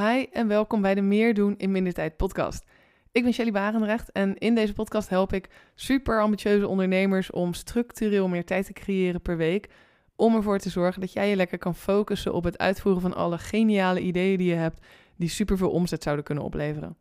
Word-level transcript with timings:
Hi 0.00 0.26
en 0.32 0.48
welkom 0.48 0.80
bij 0.80 0.94
de 0.94 1.00
Meer 1.00 1.34
doen 1.34 1.54
in 1.56 1.70
minder 1.70 1.92
tijd 1.92 2.16
podcast. 2.16 2.64
Ik 3.12 3.22
ben 3.22 3.32
Shelly 3.32 3.50
Barendrecht 3.50 4.12
en 4.12 4.38
in 4.38 4.54
deze 4.54 4.72
podcast 4.72 5.08
help 5.08 5.32
ik 5.32 5.48
super 5.74 6.20
ambitieuze 6.20 6.68
ondernemers 6.68 7.30
om 7.30 7.54
structureel 7.54 8.28
meer 8.28 8.44
tijd 8.44 8.66
te 8.66 8.72
creëren 8.72 9.20
per 9.20 9.36
week. 9.36 9.68
Om 10.16 10.34
ervoor 10.34 10.58
te 10.58 10.70
zorgen 10.70 11.00
dat 11.00 11.12
jij 11.12 11.28
je 11.28 11.36
lekker 11.36 11.58
kan 11.58 11.74
focussen 11.74 12.34
op 12.34 12.44
het 12.44 12.58
uitvoeren 12.58 13.02
van 13.02 13.14
alle 13.14 13.38
geniale 13.38 14.00
ideeën 14.00 14.38
die 14.38 14.48
je 14.48 14.54
hebt, 14.54 14.86
die 15.16 15.28
super 15.28 15.56
veel 15.56 15.70
omzet 15.70 16.02
zouden 16.02 16.24
kunnen 16.24 16.44
opleveren. 16.44 16.96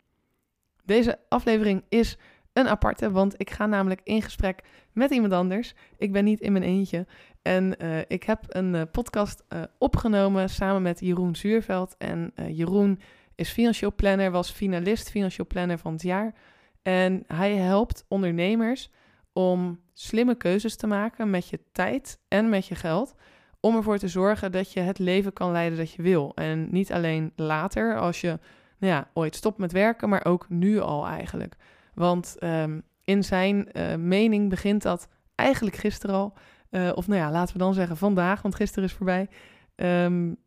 Deze 0.85 1.19
aflevering 1.29 1.83
is 1.89 2.17
een 2.53 2.67
aparte, 2.67 3.11
want 3.11 3.33
ik 3.37 3.49
ga 3.49 3.65
namelijk 3.65 4.01
in 4.03 4.21
gesprek 4.21 4.63
met 4.93 5.11
iemand 5.11 5.33
anders. 5.33 5.73
Ik 5.97 6.11
ben 6.11 6.23
niet 6.23 6.39
in 6.39 6.51
mijn 6.51 6.63
eentje. 6.63 7.07
En 7.41 7.75
uh, 7.81 7.99
ik 8.07 8.23
heb 8.23 8.43
een 8.47 8.73
uh, 8.73 8.81
podcast 8.91 9.43
uh, 9.49 9.61
opgenomen 9.77 10.49
samen 10.49 10.81
met 10.81 10.99
Jeroen 10.99 11.35
Zuurveld. 11.35 11.95
En 11.97 12.33
Jeroen 12.47 12.99
is 13.35 13.51
financieel 13.51 13.95
planner, 13.95 14.31
was 14.31 14.51
finalist 14.51 15.09
financieel 15.09 15.47
planner 15.47 15.77
van 15.77 15.93
het 15.93 16.01
jaar. 16.01 16.33
En 16.81 17.23
hij 17.27 17.55
helpt 17.55 18.05
ondernemers 18.07 18.89
om 19.33 19.79
slimme 19.93 20.35
keuzes 20.35 20.75
te 20.75 20.87
maken 20.87 21.29
met 21.29 21.49
je 21.49 21.59
tijd 21.71 22.19
en 22.27 22.49
met 22.49 22.67
je 22.67 22.75
geld. 22.75 23.15
Om 23.59 23.75
ervoor 23.75 23.97
te 23.97 24.07
zorgen 24.07 24.51
dat 24.51 24.73
je 24.73 24.79
het 24.79 24.99
leven 24.99 25.33
kan 25.33 25.51
leiden 25.51 25.77
dat 25.77 25.91
je 25.91 26.01
wil. 26.01 26.31
En 26.35 26.67
niet 26.71 26.91
alleen 26.91 27.31
later, 27.35 27.97
als 27.97 28.21
je 28.21 28.39
nou 28.77 28.93
ja, 28.93 29.09
ooit 29.13 29.35
stopt 29.35 29.57
met 29.57 29.71
werken, 29.71 30.09
maar 30.09 30.25
ook 30.25 30.49
nu 30.49 30.79
al 30.79 31.07
eigenlijk. 31.07 31.55
Want 31.93 32.35
um, 32.39 32.81
in 33.03 33.23
zijn 33.23 33.69
uh, 33.73 33.95
mening 33.95 34.49
begint 34.49 34.81
dat 34.81 35.07
eigenlijk 35.35 35.75
gisteren 35.75 36.15
al. 36.15 36.33
Uh, 36.71 36.91
of 36.95 37.07
nou 37.07 37.19
ja, 37.19 37.31
laten 37.31 37.53
we 37.53 37.59
dan 37.59 37.73
zeggen 37.73 37.97
vandaag, 37.97 38.41
want 38.41 38.55
gisteren 38.55 38.83
is 38.89 38.93
voorbij. 38.93 39.29
Um, 39.75 40.37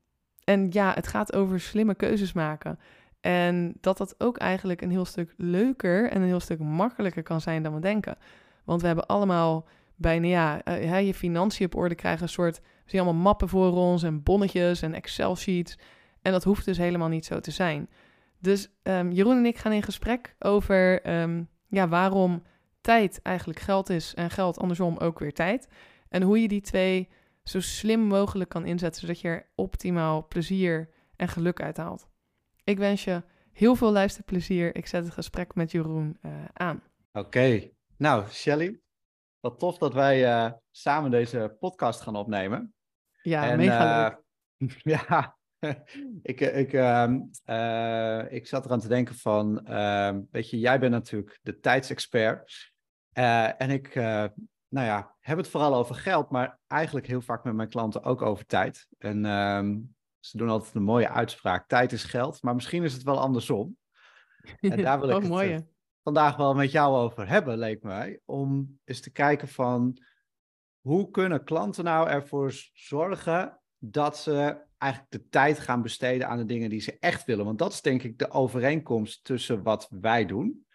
en 0.45 0.67
ja, 0.71 0.93
het 0.95 1.07
gaat 1.07 1.33
over 1.33 1.61
slimme 1.61 1.95
keuzes 1.95 2.33
maken. 2.33 2.79
En 3.21 3.75
dat 3.81 3.99
dat 3.99 4.15
ook 4.19 4.39
eigenlijk 4.39 4.81
een 4.81 4.91
heel 4.91 5.05
stuk 5.05 5.35
leuker 5.37 6.11
en 6.11 6.21
een 6.21 6.27
heel 6.27 6.41
stuk 6.41 6.59
makkelijker 6.59 7.23
kan 7.23 7.41
zijn 7.41 7.62
dan 7.62 7.75
we 7.75 7.81
denken. 7.81 8.17
Want 8.65 8.81
we 8.81 8.87
hebben 8.87 9.06
allemaal 9.06 9.67
bijna, 9.97 10.27
ja, 10.27 10.61
uh, 10.65 11.06
je 11.06 11.15
financiën 11.15 11.67
op 11.67 11.75
orde 11.75 11.95
krijgen, 11.95 12.23
een 12.23 12.29
soort, 12.29 12.61
we 12.61 12.91
zien 12.91 13.01
allemaal 13.01 13.23
mappen 13.23 13.49
voor 13.49 13.73
ons 13.73 14.03
en 14.03 14.23
bonnetjes 14.23 14.83
en 14.83 14.95
Excel-sheets. 14.95 15.79
En 16.23 16.33
dat 16.33 16.45
hoeft 16.45 16.65
dus 16.65 16.79
helemaal 16.79 17.09
niet 17.09 17.25
zo 17.25 17.41
te 17.41 17.51
zijn. 17.51 17.89
Dus 18.43 18.69
um, 18.83 19.12
Jeroen 19.12 19.37
en 19.37 19.47
ik 19.47 19.59
gaan 19.59 19.73
in 19.73 19.83
gesprek 19.83 20.35
over 20.39 21.11
um, 21.21 21.48
ja, 21.69 21.89
waarom 21.89 22.43
tijd 22.81 23.21
eigenlijk 23.23 23.61
geld 23.61 23.91
is 23.91 24.15
en 24.15 24.31
geld 24.31 24.59
andersom 24.59 24.97
ook 24.99 25.19
weer 25.19 25.33
tijd. 25.33 25.69
En 26.09 26.23
hoe 26.23 26.41
je 26.41 26.49
die 26.49 26.61
twee 26.61 27.09
zo 27.43 27.61
slim 27.61 28.01
mogelijk 28.01 28.51
kan 28.51 28.67
inzetten, 28.67 29.01
zodat 29.01 29.21
je 29.21 29.29
er 29.29 29.51
optimaal 29.55 30.27
plezier 30.27 30.89
en 31.17 31.29
geluk 31.29 31.61
uit 31.61 31.77
haalt. 31.77 32.09
Ik 32.65 32.79
wens 32.79 33.05
je 33.05 33.23
heel 33.53 33.75
veel 33.75 33.93
luisterplezier. 33.93 34.77
Ik 34.77 34.87
zet 34.87 35.05
het 35.05 35.15
gesprek 35.15 35.55
met 35.55 35.71
Jeroen 35.71 36.19
uh, 36.23 36.33
aan. 36.53 36.83
Oké, 37.12 37.27
okay. 37.27 37.75
nou 37.97 38.29
Shelly, 38.29 38.81
wat 39.41 39.59
tof 39.59 39.79
dat 39.79 39.95
wij 39.95 40.45
uh, 40.45 40.53
samen 40.71 41.11
deze 41.11 41.56
podcast 41.61 42.01
gaan 42.01 42.17
opnemen. 42.17 42.75
Ja, 43.23 43.51
en, 43.51 43.56
mega 43.56 44.09
leuk. 44.59 44.71
Uh, 44.71 44.77
ja, 45.09 45.37
ik, 46.23 46.41
ik, 46.41 46.73
uh, 46.73 47.13
uh, 47.47 48.33
ik 48.33 48.47
zat 48.47 48.65
eraan 48.65 48.81
te 48.81 48.89
denken 48.89 49.15
van, 49.15 49.61
uh, 49.69 50.17
weet 50.31 50.51
je, 50.51 50.59
jij 50.59 50.79
bent 50.79 50.93
natuurlijk 50.93 51.39
de 51.43 51.59
tijdsexpert. 51.59 52.73
Eh, 53.13 53.61
en 53.61 53.71
ik, 53.71 53.95
nou 54.69 54.87
ja, 54.87 55.17
heb 55.21 55.37
het 55.37 55.49
vooral 55.49 55.75
over 55.75 55.95
geld, 55.95 56.31
maar 56.31 56.59
eigenlijk 56.67 57.07
heel 57.07 57.21
vaak 57.21 57.45
met 57.45 57.55
mijn 57.55 57.69
klanten 57.69 58.03
ook 58.03 58.23
over 58.23 58.47
tijd. 58.47 58.87
En 58.99 59.25
ehm, 59.25 59.79
ze 60.21 60.37
doen 60.37 60.49
altijd 60.49 60.75
een 60.75 60.83
mooie 60.83 61.09
uitspraak, 61.09 61.69
tijd 61.69 61.93
is 61.93 62.05
geld, 62.05 62.43
maar 62.43 62.55
misschien 62.55 62.83
is 62.83 62.93
het 62.93 63.03
wel 63.03 63.21
andersom. 63.21 63.77
En 64.61 64.83
daar 64.83 65.01
wil 65.01 65.09
ik 65.17 65.31
oh, 65.31 65.41
het 65.41 65.67
vandaag 66.03 66.37
wel 66.37 66.55
met 66.55 66.71
jou 66.71 66.97
over 66.97 67.29
hebben, 67.29 67.59
leek 67.59 67.83
mij. 67.83 68.21
Om 68.25 68.79
eens 68.85 69.01
te 69.01 69.13
kijken 69.13 69.49
van, 69.49 70.03
hoe 70.81 71.11
kunnen 71.11 71.45
klanten 71.45 71.84
nou 71.84 72.09
ervoor 72.09 72.53
zorgen 72.72 73.61
dat 73.78 74.19
ze 74.19 74.65
eigenlijk 74.82 75.12
de 75.12 75.28
tijd 75.28 75.59
gaan 75.59 75.82
besteden 75.82 76.28
aan 76.28 76.37
de 76.37 76.44
dingen 76.44 76.70
die 76.70 76.81
ze 76.81 76.97
echt 76.98 77.25
willen. 77.25 77.44
Want 77.44 77.59
dat 77.59 77.72
is 77.72 77.82
denk 77.82 78.03
ik 78.03 78.19
de 78.19 78.31
overeenkomst 78.31 79.25
tussen 79.25 79.62
wat 79.62 79.88
wij 79.91 80.26
doen. 80.26 80.66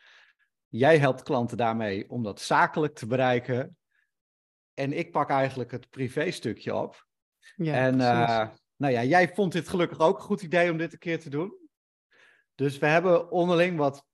Jij 0.68 0.98
helpt 0.98 1.24
klanten 1.24 1.58
daarmee 1.58 2.10
om 2.10 2.24
dat 2.24 2.42
zakelijk 2.42 2.96
te 2.96 3.08
bereiken. 3.08 3.78
En 4.74 4.98
ik 4.98 5.12
pak 5.12 5.30
eigenlijk 5.30 5.72
het 5.72 5.90
privé-stukje 5.90 6.76
op. 6.76 7.08
Ja, 7.56 7.74
en 7.74 7.94
uh, 7.94 8.50
nou 8.76 8.94
ja, 8.94 9.04
jij 9.04 9.34
vond 9.34 9.52
dit 9.52 9.68
gelukkig 9.68 10.00
ook 10.00 10.18
een 10.18 10.24
goed 10.24 10.42
idee 10.42 10.72
om 10.72 10.78
dit 10.78 10.94
een 10.94 11.00
keer 11.00 11.20
te 11.20 11.30
doen. 11.30 11.58
Dus 12.56 12.78
we 12.78 12.86
hebben 12.86 13.32
onderling 13.32 13.78
wat 13.78 14.06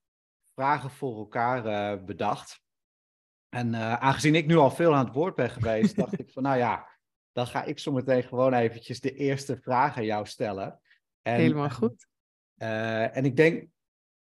vragen 0.55 0.89
voor 0.89 1.17
elkaar 1.17 1.65
uh, 1.65 2.05
bedacht. 2.05 2.61
En 3.49 3.73
uh, 3.73 3.93
aangezien 3.93 4.35
ik 4.35 4.45
nu 4.45 4.55
al 4.55 4.71
veel 4.71 4.95
aan 4.95 5.05
het 5.05 5.13
woord 5.13 5.35
ben 5.35 5.49
geweest, 5.49 5.95
dacht 6.03 6.19
ik 6.19 6.31
van 6.31 6.43
nou 6.43 6.57
ja, 6.57 6.92
dan 7.33 7.47
ga 7.47 7.63
ik 7.63 7.79
zo 7.79 7.91
meteen 7.91 8.23
gewoon 8.23 8.53
eventjes 8.53 8.99
de 8.99 9.15
eerste 9.15 9.57
vraag 9.57 9.97
aan 9.97 10.05
jou 10.05 10.25
stellen. 10.25 10.79
En, 11.21 11.35
Helemaal 11.35 11.69
goed. 11.69 12.07
Uh, 12.57 13.17
en 13.17 13.25
ik 13.25 13.35
denk, 13.35 13.67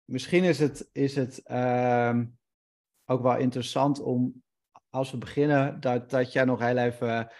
misschien 0.05 0.43
is 0.43 0.59
het, 0.59 0.89
is 0.91 1.15
het 1.15 1.41
uh, 1.45 2.19
ook 3.05 3.21
wel 3.21 3.37
interessant 3.37 3.99
om, 3.99 4.43
als 4.89 5.11
we 5.11 5.17
beginnen, 5.17 5.79
dat, 5.79 6.09
dat 6.09 6.33
jij 6.33 6.45
nog 6.45 6.59
heel 6.59 6.77
even 6.77 7.31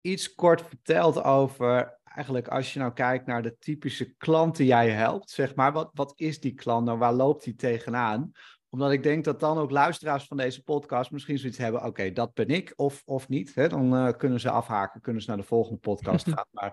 iets 0.00 0.34
kort 0.34 0.62
vertelt 0.62 1.22
over, 1.22 1.98
eigenlijk 2.04 2.48
als 2.48 2.72
je 2.72 2.78
nou 2.78 2.92
kijkt 2.92 3.26
naar 3.26 3.42
de 3.42 3.56
typische 3.58 4.14
klant 4.16 4.56
die 4.56 4.66
jij 4.66 4.90
helpt, 4.90 5.30
zeg 5.30 5.54
maar, 5.54 5.72
wat, 5.72 5.90
wat 5.94 6.12
is 6.16 6.40
die 6.40 6.54
klant 6.54 6.86
nou, 6.86 6.98
waar 6.98 7.12
loopt 7.12 7.44
die 7.44 7.54
tegenaan? 7.54 8.30
Omdat 8.68 8.92
ik 8.92 9.02
denk 9.02 9.24
dat 9.24 9.40
dan 9.40 9.58
ook 9.58 9.70
luisteraars 9.70 10.24
van 10.24 10.36
deze 10.36 10.62
podcast 10.62 11.10
misschien 11.10 11.38
zoiets 11.38 11.58
hebben. 11.58 11.84
Oké, 11.84 12.12
dat 12.12 12.34
ben 12.34 12.48
ik 12.48 12.72
of, 12.76 13.02
of 13.04 13.28
niet. 13.28 13.54
Hè? 13.54 13.68
Dan 13.68 13.94
uh, 13.94 14.12
kunnen 14.16 14.40
ze 14.40 14.50
afhaken, 14.50 15.00
kunnen 15.00 15.22
ze 15.22 15.28
naar 15.28 15.38
de 15.38 15.42
volgende 15.42 15.78
podcast 15.78 16.28
gaan. 16.34 16.46
Maar 16.50 16.72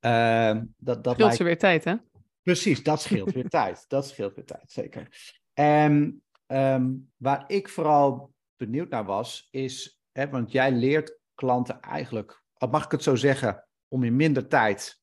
uh, 0.00 0.62
dat, 0.76 1.04
dat 1.04 1.14
scheelt 1.14 1.18
lijkt... 1.18 1.36
ze 1.36 1.44
weer 1.44 1.58
tijd, 1.58 1.84
hè? 1.84 1.94
Precies, 2.42 2.82
dat 2.82 3.02
scheelt 3.02 3.32
weer 3.32 3.48
tijd. 3.60 3.84
Dat 3.88 4.06
scheelt 4.06 4.34
weer 4.34 4.44
tijd, 4.44 4.70
zeker. 4.70 5.08
En 5.54 6.22
um, 6.46 7.10
waar 7.16 7.44
ik 7.46 7.68
vooral 7.68 8.32
benieuwd 8.56 8.88
naar 8.88 9.04
was, 9.04 9.48
is, 9.50 10.00
hè, 10.12 10.28
want 10.28 10.52
jij 10.52 10.72
leert 10.72 11.18
klanten 11.34 11.80
eigenlijk, 11.80 12.42
mag 12.70 12.84
ik 12.84 12.90
het 12.90 13.02
zo 13.02 13.14
zeggen, 13.14 13.68
om 13.88 14.04
in 14.04 14.16
minder 14.16 14.48
tijd 14.48 15.00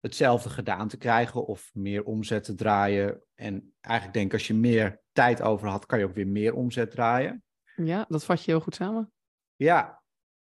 hetzelfde 0.00 0.50
gedaan 0.50 0.88
te 0.88 0.96
krijgen 0.96 1.46
of 1.46 1.70
meer 1.72 2.04
omzet 2.04 2.44
te 2.44 2.54
draaien. 2.54 3.22
En 3.34 3.74
eigenlijk 3.80 4.14
denk 4.14 4.26
ik, 4.26 4.32
als 4.32 4.46
je 4.46 4.54
meer 4.54 5.00
tijd 5.20 5.42
over 5.42 5.68
had, 5.68 5.86
kan 5.86 5.98
je 5.98 6.04
ook 6.04 6.14
weer 6.14 6.28
meer 6.28 6.54
omzet 6.54 6.90
draaien. 6.90 7.44
Ja, 7.76 8.04
dat 8.08 8.24
vat 8.24 8.44
je 8.44 8.50
heel 8.50 8.60
goed 8.60 8.74
samen. 8.74 9.12
Ja, 9.56 10.02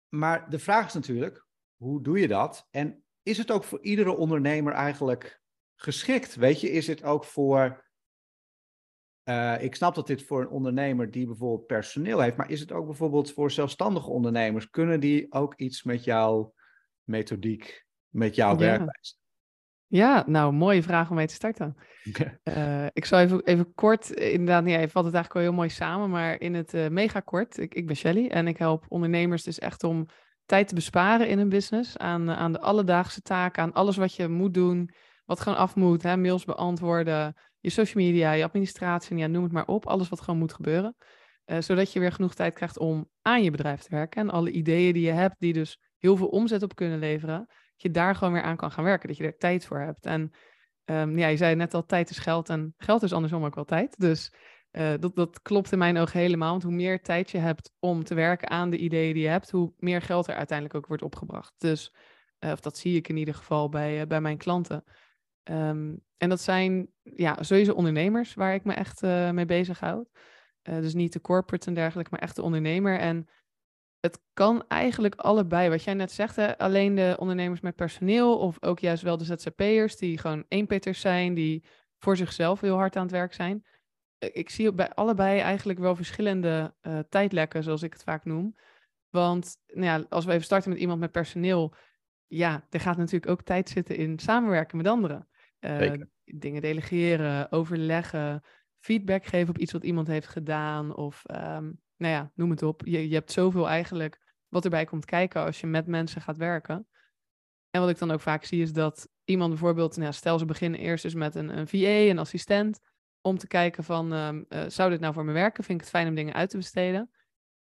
maar 0.09 0.49
de 0.49 0.59
vraag 0.59 0.85
is 0.85 0.93
natuurlijk, 0.93 1.45
hoe 1.75 2.01
doe 2.01 2.19
je 2.19 2.27
dat? 2.27 2.67
En 2.69 3.03
is 3.23 3.37
het 3.37 3.51
ook 3.51 3.63
voor 3.63 3.81
iedere 3.81 4.15
ondernemer 4.15 4.73
eigenlijk 4.73 5.41
geschikt? 5.75 6.35
Weet 6.35 6.61
je, 6.61 6.69
is 6.71 6.87
het 6.87 7.03
ook 7.03 7.23
voor. 7.23 7.91
Uh, 9.29 9.63
ik 9.63 9.75
snap 9.75 9.95
dat 9.95 10.07
dit 10.07 10.23
voor 10.23 10.41
een 10.41 10.49
ondernemer 10.49 11.11
die 11.11 11.25
bijvoorbeeld 11.25 11.67
personeel 11.67 12.19
heeft, 12.19 12.37
maar 12.37 12.49
is 12.49 12.59
het 12.59 12.71
ook 12.71 12.85
bijvoorbeeld 12.85 13.31
voor 13.31 13.51
zelfstandige 13.51 14.09
ondernemers? 14.09 14.69
Kunnen 14.69 14.99
die 14.99 15.31
ook 15.31 15.55
iets 15.55 15.83
met 15.83 16.03
jouw 16.03 16.53
methodiek, 17.03 17.85
met 18.09 18.35
jouw 18.35 18.51
ja. 18.51 18.57
werkwijze? 18.57 19.15
Ja, 19.93 20.23
nou, 20.27 20.53
mooie 20.53 20.83
vraag 20.83 21.09
om 21.09 21.15
mee 21.15 21.27
te 21.27 21.33
starten. 21.33 21.75
Uh, 22.43 22.85
ik 22.93 23.05
zal 23.05 23.19
even, 23.19 23.43
even 23.43 23.73
kort, 23.73 24.09
inderdaad, 24.09 24.63
nee, 24.63 24.79
je 24.79 24.89
vat 24.89 25.05
het 25.05 25.13
eigenlijk 25.13 25.33
wel 25.33 25.43
heel 25.43 25.53
mooi 25.53 25.69
samen, 25.69 26.09
maar 26.09 26.39
in 26.39 26.53
het 26.53 26.73
uh, 26.73 26.87
mega 26.87 27.19
kort. 27.19 27.57
Ik, 27.57 27.73
ik 27.73 27.87
ben 27.87 27.95
Shelly 27.95 28.27
en 28.27 28.47
ik 28.47 28.57
help 28.57 28.85
ondernemers 28.87 29.43
dus 29.43 29.59
echt 29.59 29.83
om 29.83 30.05
tijd 30.45 30.67
te 30.67 30.75
besparen 30.75 31.27
in 31.27 31.37
hun 31.37 31.49
business. 31.49 31.97
Aan, 31.97 32.31
aan 32.31 32.51
de 32.51 32.59
alledaagse 32.59 33.21
taken, 33.21 33.63
aan 33.63 33.73
alles 33.73 33.97
wat 33.97 34.15
je 34.15 34.27
moet 34.27 34.53
doen, 34.53 34.89
wat 35.25 35.39
gewoon 35.39 35.57
af 35.57 35.75
moet. 35.75 36.03
Hè, 36.03 36.17
mails 36.17 36.45
beantwoorden, 36.45 37.33
je 37.59 37.69
social 37.69 38.03
media, 38.03 38.31
je 38.31 38.43
administratie, 38.43 39.17
ja, 39.17 39.27
noem 39.27 39.43
het 39.43 39.51
maar 39.51 39.67
op. 39.67 39.87
Alles 39.87 40.09
wat 40.09 40.21
gewoon 40.21 40.39
moet 40.39 40.53
gebeuren. 40.53 40.95
Uh, 41.45 41.57
zodat 41.59 41.93
je 41.93 41.99
weer 41.99 42.11
genoeg 42.11 42.33
tijd 42.33 42.53
krijgt 42.53 42.77
om 42.77 43.09
aan 43.21 43.43
je 43.43 43.51
bedrijf 43.51 43.81
te 43.81 43.95
werken. 43.95 44.21
En 44.21 44.29
alle 44.29 44.51
ideeën 44.51 44.93
die 44.93 45.05
je 45.05 45.11
hebt, 45.11 45.35
die 45.39 45.53
dus 45.53 45.79
heel 45.97 46.17
veel 46.17 46.27
omzet 46.27 46.63
op 46.63 46.75
kunnen 46.75 46.99
leveren 46.99 47.47
je 47.75 47.91
daar 47.91 48.15
gewoon 48.15 48.33
weer 48.33 48.41
aan 48.41 48.55
kan 48.55 48.71
gaan 48.71 48.83
werken. 48.83 49.07
Dat 49.07 49.17
je 49.17 49.23
er 49.23 49.37
tijd 49.37 49.65
voor 49.65 49.79
hebt. 49.79 50.05
En 50.05 50.31
um, 50.85 51.17
ja, 51.17 51.27
je 51.27 51.37
zei 51.37 51.55
net 51.55 51.73
al, 51.73 51.85
tijd 51.85 52.09
is 52.09 52.17
geld. 52.17 52.49
En 52.49 52.73
geld 52.77 53.03
is 53.03 53.13
andersom 53.13 53.43
ook 53.43 53.55
wel 53.55 53.65
tijd. 53.65 53.99
Dus 53.99 54.33
uh, 54.71 54.93
dat, 54.99 55.15
dat 55.15 55.41
klopt 55.41 55.71
in 55.71 55.77
mijn 55.77 55.97
ogen 55.97 56.19
helemaal. 56.19 56.51
Want 56.51 56.63
hoe 56.63 56.71
meer 56.71 57.01
tijd 57.01 57.31
je 57.31 57.37
hebt 57.37 57.71
om 57.79 58.03
te 58.03 58.15
werken 58.15 58.49
aan 58.49 58.69
de 58.69 58.77
ideeën 58.77 59.13
die 59.13 59.23
je 59.23 59.29
hebt, 59.29 59.51
hoe 59.51 59.73
meer 59.77 60.01
geld 60.01 60.27
er 60.27 60.35
uiteindelijk 60.35 60.77
ook 60.77 60.87
wordt 60.87 61.03
opgebracht. 61.03 61.53
Dus, 61.57 61.95
uh, 62.39 62.51
of 62.51 62.59
dat 62.59 62.77
zie 62.77 62.95
ik 62.95 63.07
in 63.09 63.17
ieder 63.17 63.33
geval 63.33 63.69
bij, 63.69 64.01
uh, 64.01 64.07
bij 64.07 64.21
mijn 64.21 64.37
klanten. 64.37 64.83
Um, 65.43 66.01
en 66.17 66.29
dat 66.29 66.41
zijn 66.41 66.89
ja, 67.01 67.43
sowieso 67.43 67.73
ondernemers 67.73 68.33
waar 68.33 68.53
ik 68.53 68.63
me 68.63 68.73
echt 68.73 69.01
mee 69.31 69.45
bezig 69.45 69.79
houd. 69.79 70.09
dus 70.61 70.93
niet 70.93 71.13
de 71.13 71.21
corporate 71.21 71.67
en 71.67 71.73
dergelijke, 71.73 72.11
maar 72.11 72.21
echt 72.21 72.35
de 72.35 72.41
ondernemer. 72.41 72.99
En 72.99 73.27
het 74.03 74.21
kan 74.33 74.67
eigenlijk 74.67 75.15
allebei. 75.15 75.69
Wat 75.69 75.83
jij 75.83 75.93
net 75.93 76.11
zegt, 76.11 76.35
hè? 76.35 76.57
alleen 76.57 76.95
de 76.95 77.15
ondernemers 77.19 77.61
met 77.61 77.75
personeel 77.75 78.39
of 78.39 78.63
ook 78.63 78.79
juist 78.79 79.03
wel 79.03 79.17
de 79.17 79.23
ZZP'ers 79.23 79.97
die 79.97 80.17
gewoon 80.17 80.45
eenpitters 80.47 80.99
zijn, 80.99 81.33
die 81.33 81.63
voor 81.97 82.17
zichzelf 82.17 82.61
heel 82.61 82.75
hard 82.75 82.95
aan 82.95 83.03
het 83.03 83.11
werk 83.11 83.33
zijn. 83.33 83.65
Ik 84.17 84.49
zie 84.49 84.73
bij 84.73 84.89
allebei 84.93 85.39
eigenlijk 85.39 85.79
wel 85.79 85.95
verschillende 85.95 86.75
eh, 86.81 86.99
tijdlekken, 87.09 87.63
zoals 87.63 87.83
ik 87.83 87.93
het 87.93 88.03
vaak 88.03 88.25
noem. 88.25 88.55
Want 89.09 89.57
nou 89.67 89.85
ja, 89.85 90.05
als 90.09 90.25
we 90.25 90.31
even 90.31 90.43
starten 90.43 90.69
met 90.69 90.79
iemand 90.79 90.99
met 90.99 91.11
personeel, 91.11 91.73
ja, 92.27 92.67
er 92.69 92.79
gaat 92.79 92.97
natuurlijk 92.97 93.31
ook 93.31 93.41
tijd 93.41 93.69
zitten 93.69 93.95
in 93.95 94.19
samenwerken 94.19 94.77
met 94.77 94.87
anderen. 94.87 95.27
Eh, 95.59 95.93
dingen 96.23 96.61
delegeren, 96.61 97.51
overleggen, 97.51 98.43
feedback 98.79 99.25
geven 99.25 99.49
op 99.49 99.57
iets 99.57 99.71
wat 99.71 99.83
iemand 99.83 100.07
heeft 100.07 100.27
gedaan. 100.27 100.95
Of 100.95 101.25
ehm, 101.25 101.71
nou 102.03 102.15
ja, 102.15 102.31
noem 102.35 102.49
het 102.49 102.63
op. 102.63 102.81
Je, 102.85 103.07
je 103.07 103.13
hebt 103.13 103.31
zoveel 103.31 103.69
eigenlijk 103.69 104.19
wat 104.47 104.63
erbij 104.63 104.85
komt 104.85 105.05
kijken 105.05 105.43
als 105.43 105.59
je 105.59 105.67
met 105.67 105.87
mensen 105.87 106.21
gaat 106.21 106.37
werken. 106.37 106.87
En 107.69 107.81
wat 107.81 107.89
ik 107.89 107.97
dan 107.97 108.11
ook 108.11 108.21
vaak 108.21 108.43
zie 108.43 108.61
is 108.61 108.73
dat 108.73 109.09
iemand 109.23 109.49
bijvoorbeeld, 109.49 109.97
nou 109.97 110.13
stel 110.13 110.39
ze 110.39 110.45
beginnen 110.45 110.79
eerst 110.79 111.03
dus 111.03 111.13
met 111.13 111.35
een, 111.35 111.57
een 111.57 111.67
VA, 111.67 111.77
een 111.77 112.19
assistent, 112.19 112.79
om 113.21 113.37
te 113.37 113.47
kijken 113.47 113.83
van, 113.83 114.13
ehm, 114.13 114.43
eh, 114.47 114.63
zou 114.67 114.89
dit 114.89 114.99
nou 114.99 115.13
voor 115.13 115.25
me 115.25 115.31
werken? 115.31 115.63
Vind 115.63 115.79
ik 115.79 115.85
het 115.85 115.95
fijn 115.95 116.07
om 116.07 116.15
dingen 116.15 116.33
uit 116.33 116.49
te 116.49 116.57
besteden? 116.57 117.11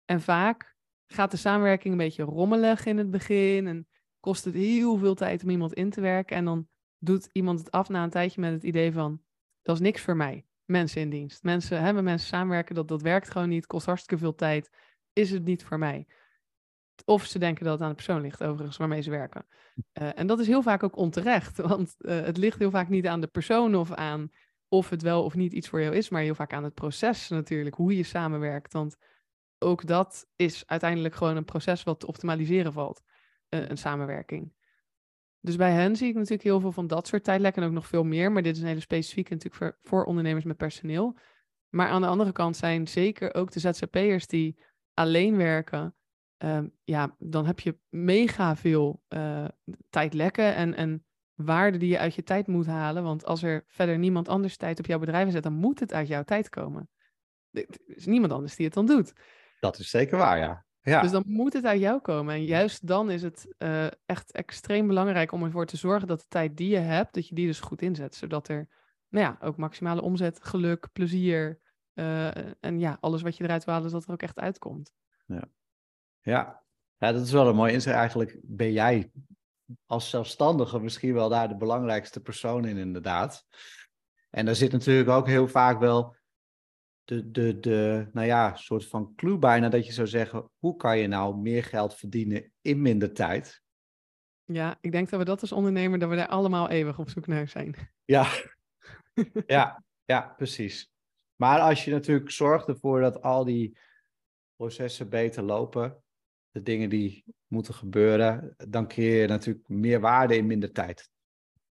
En 0.05 0.21
vaak 0.21 0.77
gaat 1.07 1.31
de 1.31 1.37
samenwerking 1.37 1.93
een 1.93 1.99
beetje 1.99 2.23
rommelig 2.23 2.87
in 2.87 2.99
het 2.99 3.11
begin 3.11 3.67
en 3.67 3.89
kost 4.21 4.45
het 4.45 4.55
heel 4.55 4.97
veel 4.97 5.15
tijd 5.15 5.43
om 5.43 5.51
iemand 5.51 5.73
in 5.73 5.91
te 5.91 6.01
werken. 6.01 6.37
En 6.37 6.45
dan 6.45 6.69
doet 6.99 7.29
iemand 7.33 7.59
het 7.59 7.71
af 7.71 7.89
na 7.89 8.03
een 8.03 8.11
tijdje 8.11 8.41
met 8.41 8.53
het 8.53 8.63
idee 8.63 8.93
van, 8.93 9.23
dat 9.63 9.75
is 9.75 9.83
niks 9.83 10.03
voor 10.03 10.17
mij. 10.17 10.45
Mensen 10.71 11.01
in 11.01 11.11
dienst. 11.11 11.43
Mensen, 11.43 11.95
met 11.95 12.05
mensen 12.05 12.29
samenwerken, 12.29 12.75
dat, 12.75 12.89
dat 12.89 13.03
werkt 13.03 13.31
gewoon 13.31 13.49
niet, 13.49 13.67
kost 13.67 13.87
hartstikke 13.87 14.23
veel 14.23 14.35
tijd. 14.35 14.71
Is 15.13 15.31
het 15.31 15.45
niet 15.45 15.65
voor 15.65 15.79
mij? 15.79 16.07
Of 17.05 17.25
ze 17.25 17.39
denken 17.39 17.65
dat 17.65 17.73
het 17.73 17.83
aan 17.83 17.89
de 17.89 17.95
persoon 17.95 18.21
ligt, 18.21 18.43
overigens, 18.43 18.77
waarmee 18.77 19.03
ze 19.03 19.11
werken. 19.11 19.47
Eh, 19.93 20.19
en 20.19 20.27
dat 20.27 20.39
is 20.39 20.47
heel 20.47 20.63
vaak 20.63 20.83
ook 20.83 20.97
onterecht, 20.97 21.57
want 21.69 21.95
eh, 21.99 22.21
het 22.21 22.37
ligt 22.37 22.59
heel 22.59 22.71
vaak 22.71 22.89
niet 22.89 23.07
aan 23.07 23.21
de 23.21 23.27
persoon 23.27 23.75
of 23.75 23.93
aan 23.93 24.31
of 24.69 24.91
het 24.91 25.03
wel 25.03 25.25
of 25.25 25.35
niet 25.35 25.53
iets 25.53 25.69
voor 25.69 25.81
jou 25.81 25.95
is, 25.95 26.09
maar 26.09 26.23
heel 26.23 26.35
vaak 26.35 26.53
aan 26.53 26.65
het 26.65 26.75
proces 26.75 27.29
natuurlijk, 27.29 27.77
hoe 27.77 27.97
je 27.97 28.03
samenwerkt. 28.03 28.73
Want 28.73 28.97
ook 29.59 29.87
dat 29.87 30.27
is 30.37 30.67
uiteindelijk 30.67 31.15
gewoon 31.15 31.37
een 31.37 31.45
proces 31.45 31.83
wat 31.83 32.01
te 32.01 32.07
optimaliseren 32.07 32.73
valt, 32.73 33.03
eh, 33.49 33.69
een 33.69 33.79
samenwerking. 33.79 34.53
Dus 35.41 35.57
bij 35.57 35.73
hen 35.73 35.97
zie 35.97 36.09
ik 36.09 36.15
natuurlijk 36.15 36.43
heel 36.43 36.61
veel 36.61 36.73
van 36.73 36.87
dat 36.87 37.07
soort 37.07 37.25
tijdlekken 37.25 37.63
en 37.63 37.69
ook 37.69 37.75
nog 37.75 37.87
veel 37.87 38.05
meer. 38.05 38.33
Maar 38.33 38.43
dit 38.43 38.57
is 38.57 38.63
een 38.63 38.69
hele 38.69 38.81
specifieke 38.81 39.33
natuurlijk 39.35 39.77
voor, 39.83 40.05
ondernemers 40.05 40.45
met 40.45 40.57
personeel. 40.57 41.17
Maar 41.69 41.89
aan 41.89 42.01
de 42.01 42.07
andere 42.07 42.33
kant 42.33 42.57
zijn 42.57 42.89
zeker 42.89 43.35
ook 43.35 43.51
de 43.51 43.61
ZZP'ers 43.61 44.27
die 44.27 44.59
alleen 44.95 45.37
werken. 45.37 45.95
ehm, 46.37 46.69
ja, 46.85 47.17
dan 47.19 47.47
heb 47.47 47.61
je 47.61 47.79
mega 47.89 48.57
veel 48.57 49.03
eh, 49.09 49.49
tijdlekken 49.91 50.55
en, 50.55 50.75
en 50.75 51.05
waarde 51.35 51.79
die 51.79 51.89
je 51.89 51.99
uit 51.99 52.15
je 52.15 52.23
tijd 52.23 52.47
moet 52.47 52.67
halen. 52.67 53.03
Want 53.03 53.25
als 53.25 53.43
er 53.43 53.65
verder 53.67 53.99
niemand 53.99 54.29
anders 54.29 54.57
tijd 54.57 54.79
op 54.79 54.87
jouw 54.87 54.99
bedrijf 54.99 55.31
zet, 55.31 55.43
dan 55.43 55.53
moet 55.53 55.81
het 55.81 55.93
uit 55.93 56.09
jouw 56.09 56.23
tijd 56.23 56.49
komen. 56.49 56.91
Er 57.51 57.67
is 57.87 58.07
niemand 58.07 58.33
anders 58.33 58.57
die 58.57 58.65
het 58.65 58.75
dan 58.75 58.87
doet. 58.87 59.13
Dat 59.61 59.79
is 59.79 59.91
zeker 59.91 60.19
waar, 60.19 60.39
ja. 60.39 60.65
Ja. 60.83 61.01
Dus 61.01 61.11
dan 61.11 61.23
moet 61.27 61.53
het 61.53 61.65
uit 61.65 61.81
jou 61.81 62.01
komen. 62.01 62.35
En 62.35 62.45
juist 62.45 62.87
dan 62.87 63.11
is 63.11 63.23
het 63.23 63.55
eh, 63.59 63.87
echt 64.07 64.33
extreem 64.33 64.87
belangrijk 64.87 65.33
om 65.33 65.45
ervoor 65.45 65.67
te 65.67 65.77
zorgen 65.77 66.09
dat 66.09 66.21
de 66.21 66.29
tijd 66.29 66.57
die 66.57 66.69
je 66.69 66.79
hebt, 66.79 67.15
dat 67.15 67.29
je 67.29 67.35
die 67.35 67.47
dus 67.47 67.61
goed 67.61 67.83
inzet. 67.83 68.15
Zodat 68.15 68.49
er 68.49 68.69
nou 69.09 69.25
ja, 69.25 69.47
ook 69.47 69.57
maximale 69.57 70.03
omzet, 70.03 70.39
geluk, 70.43 70.89
plezier 70.93 71.61
eh, 71.95 72.37
en 72.61 72.79
ja, 72.79 72.97
alles 73.01 73.23
wat 73.23 73.37
je 73.37 73.45
eruit 73.45 73.65
wil 73.65 73.75
halen, 73.75 73.91
dat 73.91 74.05
er 74.05 74.13
ook 74.13 74.23
echt 74.23 74.39
uitkomt. 74.39 74.93
Ja. 75.27 75.49
ja, 76.21 76.63
dat 76.99 77.21
is 77.21 77.33
wel 77.33 77.49
een 77.49 77.55
mooi 77.55 77.73
inzicht. 77.73 77.97
Eigenlijk 77.97 78.39
ben 78.43 78.73
jij 78.73 79.11
als 79.87 80.11
zelfstandige 80.11 80.81
misschien 80.81 81.15
wel 81.15 81.29
daar 81.29 81.49
de 81.49 81.57
belangrijkste 81.57 82.21
persoon 82.21 82.65
in, 82.65 82.77
inderdaad. 82.77 83.47
En 84.31 84.45
daar 84.45 84.55
zit 84.55 84.73
natuurlijk 84.73 85.09
ook 85.09 85.27
heel 85.27 85.49
vaak 85.49 85.79
wel 85.79 86.17
de, 87.11 87.31
de, 87.31 87.61
de 87.61 88.09
nou 88.13 88.27
ja, 88.27 88.57
soort 88.57 88.87
van 88.87 89.15
clue 89.15 89.39
bijna 89.39 89.69
dat 89.69 89.87
je 89.87 89.93
zou 89.93 90.07
zeggen, 90.07 90.51
hoe 90.59 90.77
kan 90.77 90.99
je 90.99 91.07
nou 91.07 91.37
meer 91.37 91.65
geld 91.65 91.95
verdienen 91.95 92.53
in 92.61 92.83
minder 92.83 93.13
tijd? 93.13 93.63
Ja, 94.45 94.79
ik 94.81 94.93
denk 94.93 95.11
dat 95.11 95.19
we 95.19 95.25
dat 95.25 95.41
als 95.41 95.53
ondernemer, 95.53 95.99
dat 95.99 96.09
we 96.09 96.17
daar 96.17 96.29
allemaal 96.29 96.69
eeuwig 96.69 96.99
op 96.99 97.11
zoek 97.11 97.27
naar 97.27 97.49
zijn. 97.49 97.75
Ja, 98.05 98.29
ja, 99.47 99.85
ja, 100.05 100.35
precies. 100.37 100.93
Maar 101.37 101.61
als 101.61 101.85
je 101.85 101.91
natuurlijk 101.91 102.31
zorgt 102.31 102.69
ervoor 102.69 103.01
dat 103.01 103.23
al 103.23 103.45
die 103.45 103.79
processen 104.57 105.09
beter 105.09 105.43
lopen, 105.43 106.03
de 106.51 106.63
dingen 106.63 106.89
die 106.89 107.25
moeten 107.47 107.75
gebeuren, 107.75 108.55
dan 108.69 108.89
creëer 108.89 109.21
je 109.21 109.29
natuurlijk 109.29 109.69
meer 109.69 110.01
waarde 110.01 110.37
in 110.37 110.47
minder 110.47 110.73
tijd. 110.73 111.11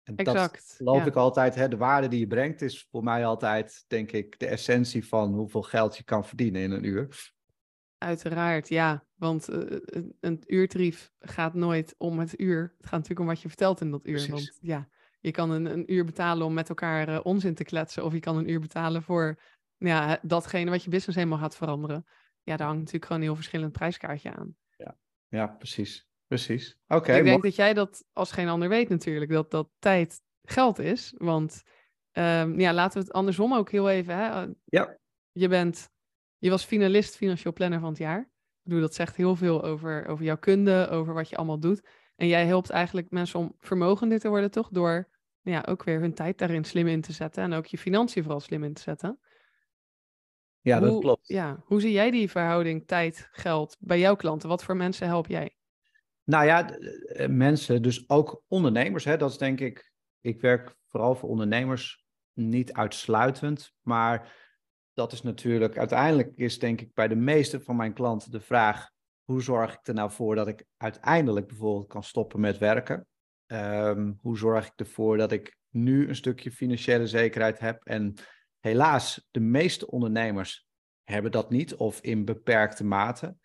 En 0.09 0.17
Exact, 0.17 0.53
dat 0.53 0.75
geloof 0.77 0.99
ja. 0.99 1.07
ik 1.07 1.15
altijd, 1.15 1.55
hè, 1.55 1.69
de 1.69 1.77
waarde 1.77 2.09
die 2.09 2.19
je 2.21 2.27
brengt 2.27 2.63
is 2.63 2.87
voor 2.91 3.03
mij 3.03 3.27
altijd, 3.27 3.85
denk 3.89 4.13
ik, 4.13 4.39
de 4.39 4.47
essentie 4.47 5.07
van 5.07 5.35
hoeveel 5.35 5.63
geld 5.63 5.97
je 5.97 6.03
kan 6.03 6.25
verdienen 6.25 6.63
in 6.63 6.71
een 6.71 6.85
uur. 6.85 7.33
Uiteraard, 7.99 8.69
ja. 8.69 9.07
Want 9.15 9.49
eh, 9.49 9.79
een- 10.21 10.43
uurtarief 10.47 11.13
gaat 11.19 11.55
nooit 11.55 11.95
om 11.99 12.19
het 12.19 12.41
uur. 12.41 12.75
Het 12.77 12.87
gaat 12.87 12.93
natuurlijk 12.93 13.21
om 13.21 13.27
wat 13.27 13.41
je 13.41 13.49
vertelt 13.49 13.81
in 13.81 13.91
dat 13.91 14.07
uur. 14.07 14.13
Precies. 14.13 14.31
Want 14.31 14.59
ja, 14.61 14.89
je 15.21 15.31
kan 15.31 15.51
een, 15.51 15.67
een 15.67 15.93
uur 15.93 16.05
betalen 16.05 16.47
om 16.47 16.55
met 16.55 16.69
elkaar 16.69 17.09
eh, 17.09 17.21
onzin 17.23 17.55
te 17.55 17.65
kletsen. 17.65 18.05
Of 18.05 18.13
je 18.13 18.21
kan 18.21 18.37
een 18.37 18.51
uur 18.51 18.61
betalen 18.61 19.03
voor 19.03 19.43
ja, 19.77 20.19
datgene 20.23 20.71
wat 20.71 20.85
je 20.85 20.91
business 20.91 21.17
helemaal 21.19 21.39
gaat 21.39 21.57
veranderen. 21.57 22.07
Ja, 22.43 22.57
daar 22.57 22.67
hangt 22.67 22.79
natuurlijk 22.79 23.05
gewoon 23.05 23.21
een 23.21 23.29
heel 23.29 23.37
verschillend 23.37 23.73
prijskaartje 23.73 24.35
aan. 24.35 24.57
Ja, 25.31 25.47
precies. 25.47 26.08
Precies. 26.29 26.79
Oké, 26.89 27.13
ik 27.13 27.25
denk 27.25 27.27
mooi. 27.27 27.41
dat 27.41 27.57
jij 27.57 27.75
dat 27.75 28.05
als 28.13 28.33
geen 28.33 28.49
ander 28.49 28.69
weet 28.69 28.89
natuurlijk. 28.89 29.31
Dat, 29.31 29.51
dat 29.51 29.69
tijd 29.79 30.21
geld 30.43 30.79
is. 30.79 31.15
Want 31.17 31.63
ehm, 32.13 32.61
ja, 32.61 32.73
laten 32.73 32.99
we 33.01 33.07
het 33.07 33.15
andersom 33.15 33.55
ook 33.55 33.71
heel 33.71 33.89
even. 33.89 34.17
Hè? 34.17 34.47
Ja. 34.65 34.99
Je 35.33 35.49
bent, 35.49 35.91
je 36.39 36.51
was 36.51 36.65
finalist 36.65 37.17
financieel 37.17 37.53
planner 37.53 37.81
van 37.81 37.89
het 37.89 37.99
jaar. 37.99 38.21
Ik 38.21 38.63
bedoel, 38.63 38.81
dat 38.81 38.95
zegt 38.95 39.17
heel 39.17 39.37
veel 39.37 39.65
over, 39.65 40.07
over 40.07 40.25
jouw 40.25 40.39
kunde, 40.39 40.89
over 40.91 41.15
wat 41.15 41.29
je 41.29 41.37
allemaal 41.37 41.61
doet. 41.61 41.89
En 42.17 42.27
jij 42.27 42.47
helpt 42.47 42.71
eigenlijk 42.71 43.11
mensen 43.11 43.39
om 43.39 43.55
vermogender 43.59 44.19
te 44.19 44.29
worden, 44.29 44.51
toch? 44.51 44.69
Door 44.69 45.09
ja, 45.43 45.65
ook 45.69 45.85
weer 45.85 46.01
hun 46.01 46.15
tijd 46.15 46.39
daarin 46.39 46.65
slim 46.65 46.87
in 46.87 47.01
te 47.01 47.13
zetten. 47.13 47.43
En 47.43 47.53
ook 47.53 47.67
je 47.67 47.79
financiën 47.79 48.23
vooral 48.23 48.41
slim 48.41 48.65
in 48.65 48.75
te 48.75 48.83
zetten. 48.83 49.19
Ja, 50.61 50.81
dat 50.81 51.01
klopt. 51.01 51.29
Ja, 51.29 51.63
hoe 51.65 51.81
zie 51.81 51.93
jij 51.93 52.11
die 52.11 52.31
verhouding 52.31 52.87
tijd-geld 52.87 53.77
bij 53.81 53.99
jouw 53.99 54.17
klanten? 54.17 54.49
Wat 54.49 54.65
voor 54.65 54.77
mensen 54.77 55.07
help 55.07 55.27
jij? 55.27 55.58
Nou 56.29 56.47
ja, 56.47 56.71
eh, 56.71 57.29
mensen, 57.29 57.83
dus 57.83 58.09
ook 58.09 58.43
ondernemers, 58.49 59.05
hè, 59.05 59.17
dat 59.17 59.31
is 59.31 59.39
denk 59.39 59.61
ik, 59.61 59.93
ik 60.21 60.41
werk 60.41 60.77
vooral 60.87 61.15
voor 61.15 61.29
ondernemers, 61.29 62.05
niet 62.33 62.73
uitsluitend, 62.73 63.73
maar 63.81 64.37
dat 64.93 65.13
is 65.13 65.23
natuurlijk, 65.23 65.79
uiteindelijk 65.79 66.33
is 66.35 66.59
denk 66.59 66.81
ik 66.81 66.95
bij 66.95 67.09
de 67.09 67.15
meeste 67.15 67.61
van 67.61 67.77
mijn 67.77 67.93
klanten 67.93 68.31
de 68.31 68.41
vraag, 68.41 68.91
hoe 69.25 69.43
zorg 69.43 69.73
ik 69.73 69.87
er 69.87 69.95
nou 69.95 70.11
voor 70.11 70.35
dat 70.35 70.49
ik 70.49 70.65
uiteindelijk 70.77 71.47
bijvoorbeeld 71.47 71.89
kan 71.89 72.05
stoppen 72.05 72.41
met 72.41 72.59
werken? 72.59 73.07
Ehm, 73.47 74.13
hoe 74.21 74.39
zorg 74.39 74.67
ik 74.67 74.73
ervoor 74.77 75.17
dat 75.17 75.33
ik 75.33 75.57
nu 75.69 76.09
een 76.09 76.17
stukje 76.17 76.51
financiële 76.51 77.07
zekerheid 77.07 77.59
heb? 77.59 77.85
En 77.85 78.15
helaas, 78.61 79.27
de 79.31 79.41
meeste 79.41 79.91
ondernemers 79.91 80.69
hebben 81.05 81.31
dat 81.31 81.51
niet 81.51 81.75
of 81.75 82.01
in 82.01 82.25
beperkte 82.25 82.85
mate. 82.85 83.37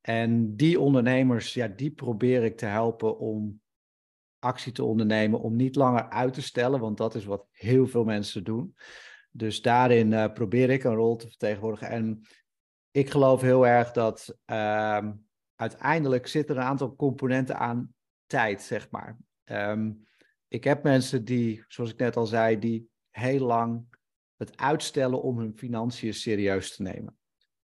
En 0.00 0.56
die 0.56 0.80
ondernemers, 0.80 1.54
ja, 1.54 1.68
die 1.68 1.90
probeer 1.90 2.44
ik 2.44 2.56
te 2.56 2.66
helpen 2.66 3.18
om 3.18 3.60
actie 4.38 4.72
te 4.72 4.84
ondernemen, 4.84 5.40
om 5.40 5.56
niet 5.56 5.76
langer 5.76 6.08
uit 6.08 6.34
te 6.34 6.42
stellen, 6.42 6.80
want 6.80 6.96
dat 6.96 7.14
is 7.14 7.24
wat 7.24 7.46
heel 7.50 7.86
veel 7.86 8.04
mensen 8.04 8.44
doen. 8.44 8.74
Dus 9.30 9.62
daarin 9.62 10.12
eh, 10.12 10.32
probeer 10.32 10.70
ik 10.70 10.84
een 10.84 10.94
rol 10.94 11.16
te 11.16 11.28
vertegenwoordigen. 11.28 11.88
En 11.88 12.20
ik 12.90 13.10
geloof 13.10 13.40
heel 13.40 13.66
erg 13.66 13.90
dat 13.90 14.38
ehm, 14.44 15.12
uiteindelijk 15.54 16.26
zitten 16.26 16.56
er 16.56 16.60
een 16.60 16.68
aantal 16.68 16.96
componenten 16.96 17.58
aan 17.58 17.94
tijd, 18.26 18.62
zeg 18.62 18.90
maar. 18.90 19.18
Ehm, 19.44 19.92
ik 20.48 20.64
heb 20.64 20.82
mensen 20.82 21.24
die, 21.24 21.64
zoals 21.68 21.90
ik 21.90 21.98
net 21.98 22.16
al 22.16 22.26
zei, 22.26 22.58
die 22.58 22.90
heel 23.10 23.46
lang 23.46 23.98
het 24.36 24.56
uitstellen 24.56 25.22
om 25.22 25.38
hun 25.38 25.56
financiën 25.56 26.14
serieus 26.14 26.76
te 26.76 26.82
nemen 26.82 27.19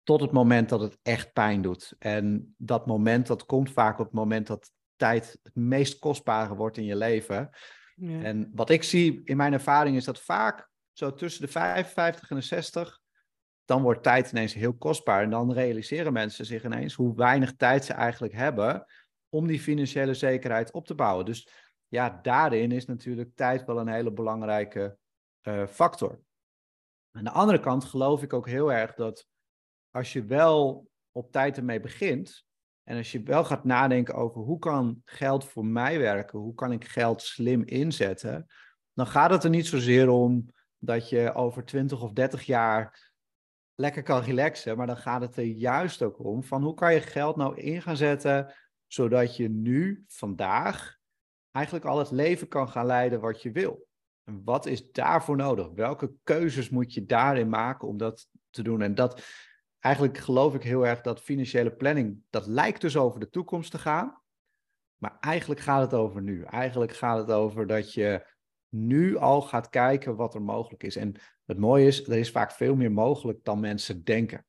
tot 0.04 0.20
het 0.20 0.32
moment 0.32 0.68
dat 0.68 0.80
het 0.80 0.98
echt 1.02 1.32
pijn 1.32 1.62
doet. 1.62 1.94
En 1.98 2.54
dat 2.58 2.86
moment, 2.86 3.26
dat 3.26 3.46
komt 3.46 3.70
vaak 3.70 3.98
op 3.98 4.04
het 4.04 4.14
moment 4.14 4.46
dat 4.46 4.70
tijd 4.96 5.38
het 5.42 5.54
meest 5.54 5.98
kostbare 5.98 6.54
wordt 6.54 6.76
in 6.76 6.84
je 6.84 6.96
leven. 6.96 7.50
Ja. 7.94 8.22
En 8.22 8.50
wat 8.54 8.70
ik 8.70 8.82
zie 8.82 9.20
in 9.24 9.36
mijn 9.36 9.52
ervaring 9.52 9.96
is 9.96 10.04
dat 10.04 10.20
vaak 10.20 10.70
zo 10.92 11.14
tussen 11.14 11.42
de 11.42 11.48
55 11.48 12.30
en 12.30 12.36
de 12.36 12.42
60, 12.42 13.00
dan 13.64 13.82
wordt 13.82 14.02
tijd 14.02 14.30
ineens 14.30 14.54
heel 14.54 14.74
kostbaar. 14.74 15.22
En 15.22 15.30
dan 15.30 15.52
realiseren 15.52 16.12
mensen 16.12 16.46
zich 16.46 16.64
ineens 16.64 16.94
hoe 16.94 17.16
weinig 17.16 17.56
tijd 17.56 17.84
ze 17.84 17.92
eigenlijk 17.92 18.32
hebben 18.32 18.86
om 19.28 19.46
die 19.46 19.60
financiële 19.60 20.14
zekerheid 20.14 20.72
op 20.72 20.86
te 20.86 20.94
bouwen. 20.94 21.24
Dus 21.24 21.48
ja, 21.88 22.18
daarin 22.22 22.72
is 22.72 22.86
natuurlijk 22.86 23.30
tijd 23.34 23.64
wel 23.64 23.78
een 23.78 23.88
hele 23.88 24.12
belangrijke 24.12 24.96
eh, 25.40 25.66
factor. 25.66 26.20
Aan 27.12 27.24
de 27.24 27.30
andere 27.30 27.60
kant 27.60 27.84
geloof 27.84 28.22
ik 28.22 28.32
ook 28.32 28.48
heel 28.48 28.72
erg 28.72 28.94
dat 28.94 29.26
als 29.94 30.12
je 30.12 30.24
wel 30.24 30.88
op 31.12 31.32
tijd 31.32 31.56
ermee 31.56 31.80
begint 31.80 32.46
en 32.82 32.96
als 32.96 33.12
je 33.12 33.22
wel 33.22 33.44
gaat 33.44 33.64
nadenken 33.64 34.14
over 34.14 34.40
hoe 34.40 34.58
kan 34.58 35.02
geld 35.04 35.44
voor 35.44 35.66
mij 35.66 35.98
werken, 35.98 36.38
hoe 36.38 36.54
kan 36.54 36.72
ik 36.72 36.84
geld 36.84 37.22
slim 37.22 37.62
inzetten, 37.62 38.46
dan 38.92 39.06
gaat 39.06 39.30
het 39.30 39.44
er 39.44 39.50
niet 39.50 39.66
zozeer 39.66 40.08
om 40.08 40.52
dat 40.78 41.08
je 41.08 41.34
over 41.34 41.64
20 41.64 42.02
of 42.02 42.12
30 42.12 42.42
jaar 42.42 43.12
lekker 43.74 44.02
kan 44.02 44.22
relaxen. 44.22 44.76
Maar 44.76 44.86
dan 44.86 44.96
gaat 44.96 45.20
het 45.20 45.36
er 45.36 45.44
juist 45.44 46.02
ook 46.02 46.24
om 46.24 46.44
van 46.44 46.62
hoe 46.62 46.74
kan 46.74 46.94
je 46.94 47.00
geld 47.00 47.36
nou 47.36 47.56
in 47.60 47.82
gaan 47.82 47.96
zetten, 47.96 48.54
zodat 48.86 49.36
je 49.36 49.48
nu, 49.48 50.04
vandaag, 50.08 50.96
eigenlijk 51.50 51.86
al 51.86 51.98
het 51.98 52.10
leven 52.10 52.48
kan 52.48 52.68
gaan 52.68 52.86
leiden 52.86 53.20
wat 53.20 53.42
je 53.42 53.52
wil. 53.52 53.86
En 54.24 54.44
wat 54.44 54.66
is 54.66 54.90
daarvoor 54.90 55.36
nodig? 55.36 55.68
Welke 55.74 56.12
keuzes 56.22 56.70
moet 56.70 56.94
je 56.94 57.04
daarin 57.04 57.48
maken 57.48 57.88
om 57.88 57.96
dat 57.96 58.28
te 58.50 58.62
doen? 58.62 58.82
En 58.82 58.94
dat, 58.94 59.22
eigenlijk 59.84 60.18
geloof 60.18 60.54
ik 60.54 60.62
heel 60.62 60.86
erg 60.86 61.00
dat 61.00 61.20
financiële 61.20 61.70
planning, 61.70 62.22
dat 62.30 62.46
lijkt 62.46 62.80
dus 62.80 62.96
over 62.96 63.20
de 63.20 63.30
toekomst 63.30 63.70
te 63.70 63.78
gaan. 63.78 64.22
Maar 64.96 65.16
eigenlijk 65.20 65.60
gaat 65.60 65.80
het 65.80 65.94
over 66.00 66.22
nu. 66.22 66.42
Eigenlijk 66.42 66.92
gaat 66.92 67.18
het 67.18 67.30
over 67.30 67.66
dat 67.66 67.92
je 67.92 68.26
nu 68.68 69.16
al 69.16 69.42
gaat 69.42 69.68
kijken 69.68 70.16
wat 70.16 70.34
er 70.34 70.42
mogelijk 70.42 70.82
is. 70.82 70.96
En 70.96 71.14
het 71.44 71.58
mooie 71.58 71.86
is, 71.86 72.08
er 72.08 72.16
is 72.16 72.30
vaak 72.30 72.52
veel 72.52 72.74
meer 72.74 72.92
mogelijk 72.92 73.44
dan 73.44 73.60
mensen 73.60 74.04
denken. 74.04 74.44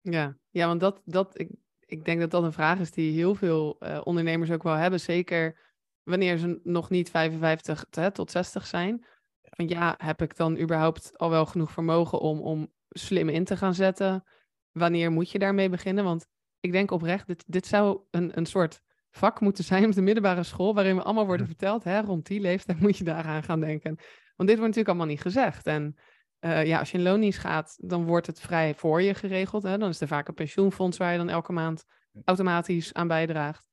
Ja, 0.00 0.36
ja 0.50 0.66
want 0.66 0.80
dat, 0.80 1.02
dat, 1.04 1.38
ik, 1.38 1.50
ik 1.80 2.04
denk 2.04 2.20
dat 2.20 2.30
dat 2.30 2.42
een 2.42 2.52
vraag 2.52 2.78
is 2.78 2.90
die 2.90 3.12
heel 3.12 3.34
veel 3.34 3.76
uh, 3.80 4.00
ondernemers 4.04 4.50
ook 4.50 4.62
wel 4.62 4.74
hebben. 4.74 5.00
Zeker 5.00 5.60
wanneer 6.02 6.36
ze 6.36 6.60
nog 6.62 6.90
niet 6.90 7.10
55 7.10 7.84
tot 8.12 8.30
60 8.30 8.66
zijn. 8.66 9.04
Van 9.42 9.68
ja, 9.68 9.94
heb 9.98 10.22
ik 10.22 10.36
dan 10.36 10.58
überhaupt 10.58 11.18
al 11.18 11.30
wel 11.30 11.46
genoeg 11.46 11.70
vermogen 11.70 12.20
om, 12.20 12.40
om 12.40 12.72
slim 12.88 13.28
in 13.28 13.44
te 13.44 13.56
gaan 13.56 13.74
zetten? 13.74 14.24
Wanneer 14.72 15.12
moet 15.12 15.30
je 15.30 15.38
daarmee 15.38 15.68
beginnen? 15.68 16.04
Want 16.04 16.26
ik 16.60 16.72
denk 16.72 16.90
oprecht, 16.90 17.26
dit, 17.26 17.44
dit 17.46 17.66
zou 17.66 18.00
een, 18.10 18.38
een 18.38 18.46
soort 18.46 18.80
vak 19.10 19.40
moeten 19.40 19.64
zijn 19.64 19.84
op 19.84 19.92
de 19.92 20.02
middelbare 20.02 20.42
school, 20.42 20.74
waarin 20.74 20.96
we 20.96 21.02
allemaal 21.02 21.26
worden 21.26 21.46
verteld, 21.54 21.84
hè, 21.84 22.00
rond 22.00 22.26
die 22.26 22.40
leeftijd 22.40 22.80
moet 22.80 22.98
je 22.98 23.04
daaraan 23.04 23.42
gaan 23.42 23.60
denken. 23.60 23.96
Want 24.36 24.48
dit 24.48 24.58
wordt 24.58 24.76
natuurlijk 24.76 24.88
allemaal 24.88 25.06
niet 25.06 25.20
gezegd. 25.20 25.66
En 25.66 25.96
uh, 26.40 26.64
ja, 26.66 26.78
als 26.78 26.90
je 26.90 26.98
in 26.98 27.04
loondienst 27.04 27.38
gaat, 27.38 27.76
dan 27.80 28.04
wordt 28.04 28.26
het 28.26 28.40
vrij 28.40 28.74
voor 28.74 29.02
je 29.02 29.14
geregeld. 29.14 29.62
Hè? 29.62 29.78
Dan 29.78 29.88
is 29.88 30.00
er 30.00 30.06
vaak 30.06 30.28
een 30.28 30.34
pensioenfonds 30.34 30.96
waar 30.96 31.12
je 31.12 31.18
dan 31.18 31.28
elke 31.28 31.52
maand 31.52 31.84
automatisch 32.24 32.92
aan 32.92 33.08
bijdraagt. 33.08 33.66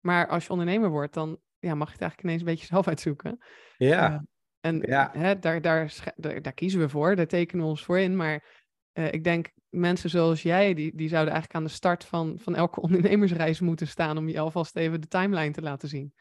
Maar 0.00 0.28
als 0.28 0.44
je 0.44 0.50
ondernemer 0.50 0.90
wordt, 0.90 1.14
dan 1.14 1.38
ja, 1.58 1.74
mag 1.74 1.86
je 1.86 1.92
het 1.92 2.02
eigenlijk 2.02 2.22
ineens 2.22 2.40
een 2.40 2.54
beetje 2.54 2.72
zelf 2.74 2.88
uitzoeken. 2.88 3.38
Ja. 3.76 4.10
Uh, 4.10 4.18
en 4.60 4.80
ja. 4.80 5.10
Hè, 5.12 5.38
daar, 5.38 5.60
daar, 5.60 5.92
daar, 6.16 6.42
daar, 6.42 6.52
kiezen 6.52 6.80
we 6.80 6.88
voor, 6.88 7.16
daar 7.16 7.26
tekenen 7.26 7.64
we 7.64 7.70
ons 7.70 7.84
voor 7.84 7.98
in. 7.98 8.16
Maar 8.16 8.61
uh, 8.94 9.12
ik 9.12 9.24
denk, 9.24 9.50
mensen 9.68 10.10
zoals 10.10 10.42
jij, 10.42 10.74
die, 10.74 10.96
die 10.96 11.08
zouden 11.08 11.32
eigenlijk 11.32 11.62
aan 11.62 11.68
de 11.68 11.76
start 11.76 12.04
van, 12.04 12.38
van 12.38 12.54
elke 12.54 12.80
ondernemersreis 12.86 13.60
moeten 13.60 13.88
staan 13.88 14.18
om 14.18 14.28
je 14.28 14.40
alvast 14.40 14.76
even 14.76 15.00
de 15.00 15.08
timeline 15.08 15.52
te 15.52 15.62
laten 15.62 15.88
zien. 15.88 16.14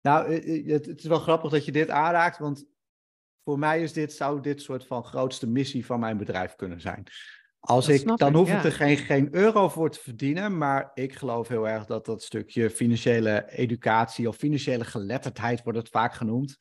Nou, 0.00 0.32
het, 0.32 0.86
het 0.86 0.98
is 0.98 1.06
wel 1.06 1.18
grappig 1.18 1.50
dat 1.50 1.64
je 1.64 1.72
dit 1.72 1.90
aanraakt, 1.90 2.38
want 2.38 2.66
voor 3.44 3.58
mij 3.58 3.82
is 3.82 3.92
dit, 3.92 4.12
zou 4.12 4.40
dit 4.40 4.62
soort 4.62 4.86
van 4.86 5.04
grootste 5.04 5.46
missie 5.46 5.86
van 5.86 6.00
mijn 6.00 6.16
bedrijf 6.16 6.54
kunnen 6.54 6.80
zijn. 6.80 7.06
Als 7.60 7.88
ik, 7.88 8.16
dan 8.16 8.34
hoef 8.34 8.52
ik 8.52 8.64
er 8.64 8.72
geen, 8.72 8.96
geen 8.96 9.34
euro 9.34 9.68
voor 9.68 9.90
te 9.90 10.00
verdienen, 10.00 10.58
maar 10.58 10.90
ik 10.94 11.14
geloof 11.14 11.48
heel 11.48 11.68
erg 11.68 11.86
dat 11.86 12.06
dat 12.06 12.22
stukje 12.22 12.70
financiële 12.70 13.50
educatie 13.50 14.28
of 14.28 14.36
financiële 14.36 14.84
geletterdheid 14.84 15.62
wordt 15.62 15.78
het 15.78 15.88
vaak 15.88 16.14
genoemd. 16.14 16.56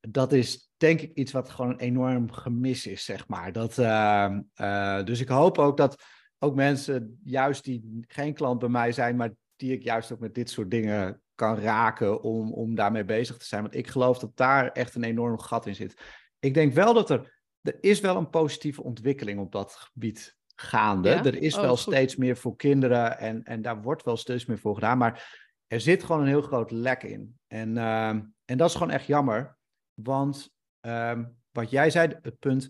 Dat 0.00 0.32
is 0.32 0.67
denk 0.78 1.00
ik 1.00 1.14
iets 1.14 1.32
wat 1.32 1.50
gewoon 1.50 1.70
een 1.70 1.78
enorm 1.78 2.32
gemis 2.32 2.86
is, 2.86 3.04
zeg 3.04 3.28
maar. 3.28 3.52
Dat, 3.52 3.78
uh, 3.78 4.36
uh, 4.60 5.04
dus 5.04 5.20
ik 5.20 5.28
hoop 5.28 5.58
ook 5.58 5.76
dat 5.76 6.02
ook 6.38 6.54
mensen, 6.54 7.20
juist 7.24 7.64
die 7.64 8.04
geen 8.08 8.34
klant 8.34 8.58
bij 8.58 8.68
mij 8.68 8.92
zijn, 8.92 9.16
maar 9.16 9.30
die 9.56 9.72
ik 9.72 9.82
juist 9.82 10.12
ook 10.12 10.20
met 10.20 10.34
dit 10.34 10.50
soort 10.50 10.70
dingen 10.70 11.22
kan 11.34 11.58
raken 11.58 12.22
om, 12.22 12.52
om 12.52 12.74
daarmee 12.74 13.04
bezig 13.04 13.36
te 13.36 13.44
zijn. 13.44 13.62
Want 13.62 13.74
ik 13.74 13.86
geloof 13.86 14.18
dat 14.18 14.36
daar 14.36 14.72
echt 14.72 14.94
een 14.94 15.04
enorm 15.04 15.38
gat 15.38 15.66
in 15.66 15.74
zit. 15.74 16.02
Ik 16.38 16.54
denk 16.54 16.72
wel 16.72 16.94
dat 16.94 17.10
er, 17.10 17.42
er 17.60 17.76
is 17.80 18.00
wel 18.00 18.16
een 18.16 18.30
positieve 18.30 18.82
ontwikkeling 18.82 19.40
op 19.40 19.52
dat 19.52 19.72
gebied 19.72 20.36
gaande. 20.54 21.10
Er 21.10 21.42
is 21.42 21.54
oh, 21.54 21.60
wel 21.60 21.76
steeds 21.76 22.16
meer 22.16 22.36
voor 22.36 22.56
kinderen 22.56 23.18
en, 23.18 23.42
en 23.42 23.62
daar 23.62 23.82
wordt 23.82 24.04
wel 24.04 24.16
steeds 24.16 24.46
meer 24.46 24.58
voor 24.58 24.74
gedaan. 24.74 24.98
Maar 24.98 25.46
er 25.66 25.80
zit 25.80 26.04
gewoon 26.04 26.20
een 26.20 26.28
heel 26.28 26.42
groot 26.42 26.70
lek 26.70 27.02
in. 27.02 27.38
En, 27.46 27.76
uh, 27.76 28.08
en 28.44 28.56
dat 28.56 28.68
is 28.68 28.74
gewoon 28.74 28.90
echt 28.90 29.06
jammer. 29.06 29.56
Want 29.94 30.56
uh, 30.82 31.18
wat 31.50 31.70
jij 31.70 31.90
zei, 31.90 32.18
het 32.22 32.38
punt 32.38 32.68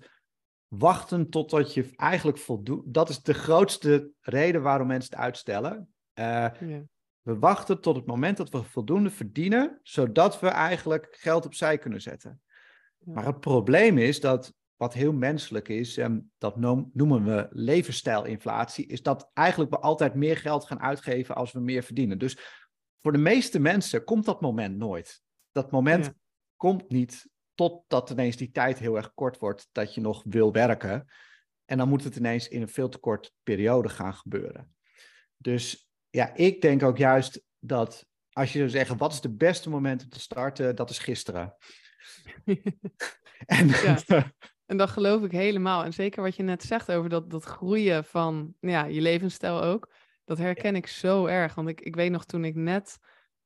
wachten 0.69 1.31
totdat 1.31 1.75
je 1.75 1.93
eigenlijk 1.97 2.39
voldoet. 2.39 2.83
Dat 2.87 3.09
is 3.09 3.23
de 3.23 3.35
grootste 3.35 4.11
reden 4.21 4.63
waarom 4.63 4.87
mensen 4.87 5.11
het 5.11 5.21
uitstellen. 5.21 5.89
Uh, 6.15 6.25
ja. 6.25 6.83
We 7.23 7.39
wachten 7.39 7.81
tot 7.81 7.97
het 7.97 8.07
moment 8.07 8.37
dat 8.37 8.51
we 8.51 8.63
voldoende 8.63 9.11
verdienen, 9.11 9.79
zodat 9.83 10.41
we 10.41 10.49
eigenlijk 10.49 11.09
geld 11.11 11.47
opzij 11.47 11.79
kunnen 11.79 12.01
zetten. 12.01 12.41
Maar 12.99 13.27
het 13.27 13.41
probleem 13.41 13.99
is 13.99 14.21
dat, 14.21 14.55
wat 14.77 14.95
heel 14.95 15.13
menselijk 15.13 15.69
is, 15.69 15.97
en 15.97 16.33
dat 16.39 16.57
noemen 16.93 17.25
we 17.25 17.47
levensstijlinflatie, 17.51 18.87
is 18.87 19.03
dat 19.03 19.31
eigenlijk 19.33 19.71
we 19.71 19.79
altijd 19.79 20.15
meer 20.15 20.37
geld 20.37 20.65
gaan 20.65 20.81
uitgeven 20.81 21.35
als 21.35 21.53
we 21.53 21.61
meer 21.61 21.83
verdienen. 21.83 22.19
Dus 22.19 22.39
voor 22.99 23.13
de 23.13 23.19
meeste 23.19 23.59
mensen 23.59 24.05
komt 24.05 24.25
dat 24.25 24.41
moment 24.41 24.77
nooit. 24.77 25.23
Dat 25.53 25.71
moment 25.71 26.13
komt 26.57 26.89
niet 26.89 27.29
totdat 27.59 28.11
ineens 28.11 28.37
die 28.37 28.51
tijd 28.51 28.79
heel 28.79 28.97
erg 28.97 29.15
kort 29.15 29.39
wordt 29.39 29.69
dat 29.73 29.95
je 29.95 30.01
nog 30.01 30.23
wil 30.25 30.53
werken. 30.53 31.07
En 31.65 31.79
dan 31.79 31.89
moet 31.89 32.05
het 32.05 32.17
ineens 32.17 32.49
in 32.49 32.63
een 32.63 32.69
veel 32.69 32.89
te 32.89 32.99
kort 32.99 33.33
periode 33.43 33.89
gaan 33.89 34.15
gebeuren. 34.15 34.75
Dus 35.37 35.91
ja, 36.11 36.35
ik 36.35 36.61
denk 36.61 36.83
ook 36.83 36.99
juist 36.99 37.45
dat 37.59 38.07
als 38.33 38.53
je 38.53 38.59
zou 38.59 38.71
zeggen, 38.71 38.97
wat 38.97 39.13
is 39.13 39.23
het 39.23 39.39
beste 39.39 39.71
moment 39.71 40.03
om 40.03 40.09
te 40.09 40.21
starten? 40.21 40.77
Dat 40.77 40.91
is 40.91 40.99
gisteren. 40.99 41.57
en, 43.47 43.71
en 44.71 44.77
dat 44.77 44.91
geloof 44.91 45.23
ik 45.23 45.33
helemaal. 45.33 45.85
En 45.85 45.93
zeker 45.93 46.23
wat 46.23 46.37
je 46.37 46.43
net 46.43 46.63
zegt 46.63 46.93
over 46.93 47.11
dat, 47.11 47.31
dat 47.31 47.45
groeien 47.45 48.05
van 48.05 48.55
ja, 48.61 48.85
je 48.85 49.01
levensstijl 49.01 49.63
ook. 49.63 49.93
Dat 50.25 50.39
herken 50.39 50.77
ik 50.77 50.87
zo 50.87 51.27
erg. 51.27 51.55
Want 51.55 51.69
ik, 51.69 51.81
ik 51.81 51.95
weet 51.95 52.11
nog 52.11 52.25
toen 52.25 52.45
ik 52.45 52.55
net 52.55 52.99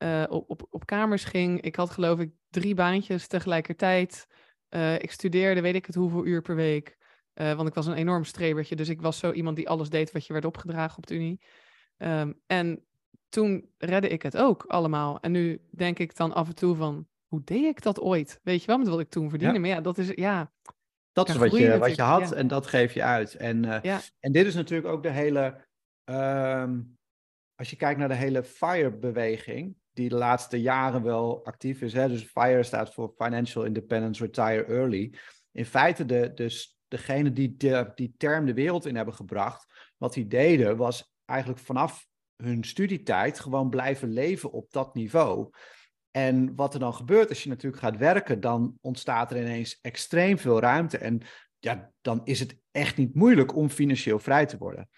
uh, 0.02 0.25
op, 0.28 0.50
op, 0.50 0.66
op 0.71 0.87
kamers 0.87 1.25
ging. 1.25 1.61
Ik 1.61 1.76
had 1.76 1.90
geloof 1.90 2.18
ik 2.18 2.30
drie 2.50 2.75
baantjes 2.75 3.26
tegelijkertijd. 3.26 4.26
Uh, 4.71 4.94
ik 4.94 5.11
studeerde 5.11 5.61
weet 5.61 5.75
ik 5.75 5.87
het 5.87 5.94
hoeveel 5.94 6.26
uur 6.26 6.42
per 6.42 6.54
week. 6.54 6.97
Uh, 7.35 7.54
want 7.54 7.68
ik 7.68 7.75
was 7.75 7.87
een 7.87 7.94
enorm 7.94 8.25
strebertje. 8.25 8.76
Dus 8.76 8.88
ik 8.88 9.00
was 9.00 9.18
zo 9.18 9.32
iemand 9.32 9.56
die 9.56 9.68
alles 9.68 9.90
deed 9.90 10.12
wat 10.12 10.26
je 10.26 10.32
werd 10.32 10.44
opgedragen 10.44 10.99
op 10.99 11.06
de 11.06 11.14
Unie. 11.14 11.40
Um, 11.99 12.40
en 12.47 12.85
toen 13.28 13.71
redde 13.78 14.09
ik 14.09 14.23
het 14.23 14.37
ook 14.37 14.64
allemaal. 14.66 15.21
En 15.21 15.32
nu 15.32 15.61
denk 15.71 15.99
ik 15.99 16.16
dan 16.16 16.32
af 16.32 16.49
en 16.49 16.54
toe 16.54 16.75
van, 16.75 17.06
hoe 17.26 17.44
deed 17.44 17.64
ik 17.64 17.82
dat 17.82 18.00
ooit? 18.00 18.40
Weet 18.42 18.61
je 18.61 18.66
wel, 18.66 18.78
met 18.78 18.88
wat 18.88 19.00
ik 19.00 19.11
toen 19.11 19.30
verdiende. 19.30 19.54
Ja. 19.54 19.61
Maar 19.61 19.71
ja, 19.71 19.80
dat 19.80 19.99
is, 19.99 20.11
ja... 20.14 20.52
Dat 21.12 21.28
is 21.28 21.37
wat 21.37 21.56
je, 21.56 21.78
wat 21.78 21.97
je 21.97 22.02
had 22.02 22.28
ja. 22.28 22.37
en 22.37 22.47
dat 22.47 22.66
geef 22.66 22.94
je 22.94 23.02
uit. 23.02 23.35
En, 23.35 23.62
uh, 23.62 23.78
ja. 23.82 24.00
en 24.21 24.32
dit 24.32 24.47
is 24.47 24.54
natuurlijk 24.54 24.88
ook 24.88 25.02
de 25.02 25.11
hele... 25.11 25.64
Um, 26.04 26.99
als 27.54 27.71
je 27.71 27.76
kijkt 27.76 27.99
naar 27.99 28.09
de 28.09 28.14
hele 28.14 28.42
FIRE-beweging, 28.42 29.76
die 29.93 30.09
de 30.09 30.15
laatste 30.15 30.61
jaren 30.61 31.03
wel 31.03 31.45
actief 31.45 31.83
is. 31.83 31.93
Hè? 31.93 32.09
Dus 32.09 32.23
FIRE 32.23 32.63
staat 32.63 32.95
voor 32.95 33.15
Financial 33.17 33.65
Independence 33.65 34.25
Retire 34.25 34.65
Early. 34.65 35.15
In 35.53 35.67
feite, 35.67 36.07
de, 36.07 36.33
dus 36.35 36.79
degene 36.89 37.33
die 37.33 37.57
die 37.95 38.15
term 38.17 38.47
de 38.47 38.55
wereld 38.55 38.87
in 38.87 38.97
hebben 38.97 39.15
gebracht, 39.15 39.93
wat 39.97 40.13
die 40.13 40.27
deden, 40.27 40.77
was 40.77 41.13
eigenlijk 41.25 41.61
vanaf 41.61 42.07
hun 42.37 42.65
studietijd 42.65 43.41
gewoon 43.41 43.71
blijven 43.71 44.13
leven 44.13 44.53
op 44.53 44.73
dat 44.73 44.95
niveau. 44.95 45.51
En 46.11 46.55
wat 46.55 46.75
er 46.75 46.81
dan 46.81 46.95
gebeurt 46.95 47.29
als 47.29 47.43
je 47.43 47.49
natuurlijk 47.49 47.83
gaat 47.83 47.97
werken, 47.97 48.41
dan 48.41 48.79
ontstaat 48.81 49.31
er 49.31 49.41
ineens 49.41 49.79
extreem 49.81 50.39
veel 50.39 50.61
ruimte. 50.61 50.99
En 50.99 51.21
ja, 51.59 51.93
dan 52.01 52.21
is 52.25 52.41
het 52.41 52.57
echt 52.71 52.97
niet 52.97 53.15
moeilijk 53.15 53.57
om 53.57 53.71
financieel 53.71 54.19
vrij 54.19 54.47
te 54.47 54.59
worden. 54.59 54.89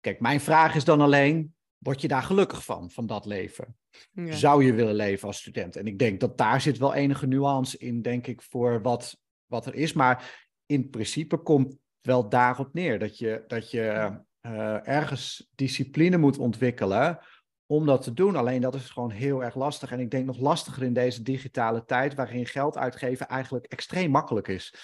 Kijk, 0.00 0.20
mijn 0.20 0.40
vraag 0.40 0.74
is 0.74 0.84
dan 0.84 1.00
alleen, 1.00 1.54
word 1.78 2.00
je 2.00 2.08
daar 2.08 2.22
gelukkig 2.22 2.64
van, 2.64 2.90
van 2.90 3.06
dat 3.06 3.26
leven? 3.26 3.76
Ja. 4.12 4.32
Zou 4.32 4.64
je 4.64 4.74
willen 4.74 4.94
leven 4.94 5.26
als 5.26 5.38
student? 5.38 5.76
En 5.76 5.86
ik 5.86 5.98
denk 5.98 6.20
dat 6.20 6.38
daar 6.38 6.60
zit 6.60 6.78
wel 6.78 6.94
enige 6.94 7.26
nuance 7.26 7.78
in, 7.78 8.02
denk 8.02 8.26
ik, 8.26 8.42
voor 8.42 8.82
wat, 8.82 9.20
wat 9.46 9.66
er 9.66 9.74
is. 9.74 9.92
Maar 9.92 10.44
in 10.66 10.90
principe 10.90 11.36
komt 11.36 11.76
wel 12.00 12.28
daarop 12.28 12.74
neer 12.74 12.98
dat 12.98 13.18
je, 13.18 13.44
dat 13.46 13.70
je 13.70 14.18
uh, 14.42 14.88
ergens 14.88 15.50
discipline 15.54 16.16
moet 16.16 16.38
ontwikkelen 16.38 17.18
om 17.66 17.86
dat 17.86 18.02
te 18.02 18.12
doen. 18.12 18.36
Alleen 18.36 18.60
dat 18.60 18.74
is 18.74 18.90
gewoon 18.90 19.10
heel 19.10 19.44
erg 19.44 19.54
lastig. 19.54 19.92
En 19.92 20.00
ik 20.00 20.10
denk 20.10 20.26
nog 20.26 20.38
lastiger 20.38 20.82
in 20.82 20.92
deze 20.92 21.22
digitale 21.22 21.84
tijd, 21.84 22.14
waarin 22.14 22.46
geld 22.46 22.76
uitgeven 22.76 23.28
eigenlijk 23.28 23.64
extreem 23.66 24.10
makkelijk 24.10 24.48
is. 24.48 24.74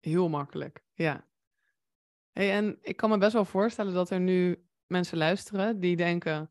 Heel 0.00 0.28
makkelijk, 0.28 0.84
ja. 0.92 1.26
Hey, 2.32 2.52
en 2.52 2.78
ik 2.80 2.96
kan 2.96 3.10
me 3.10 3.18
best 3.18 3.32
wel 3.32 3.44
voorstellen 3.44 3.94
dat 3.94 4.10
er 4.10 4.20
nu 4.20 4.64
mensen 4.86 5.18
luisteren 5.18 5.80
die 5.80 5.96
denken. 5.96 6.50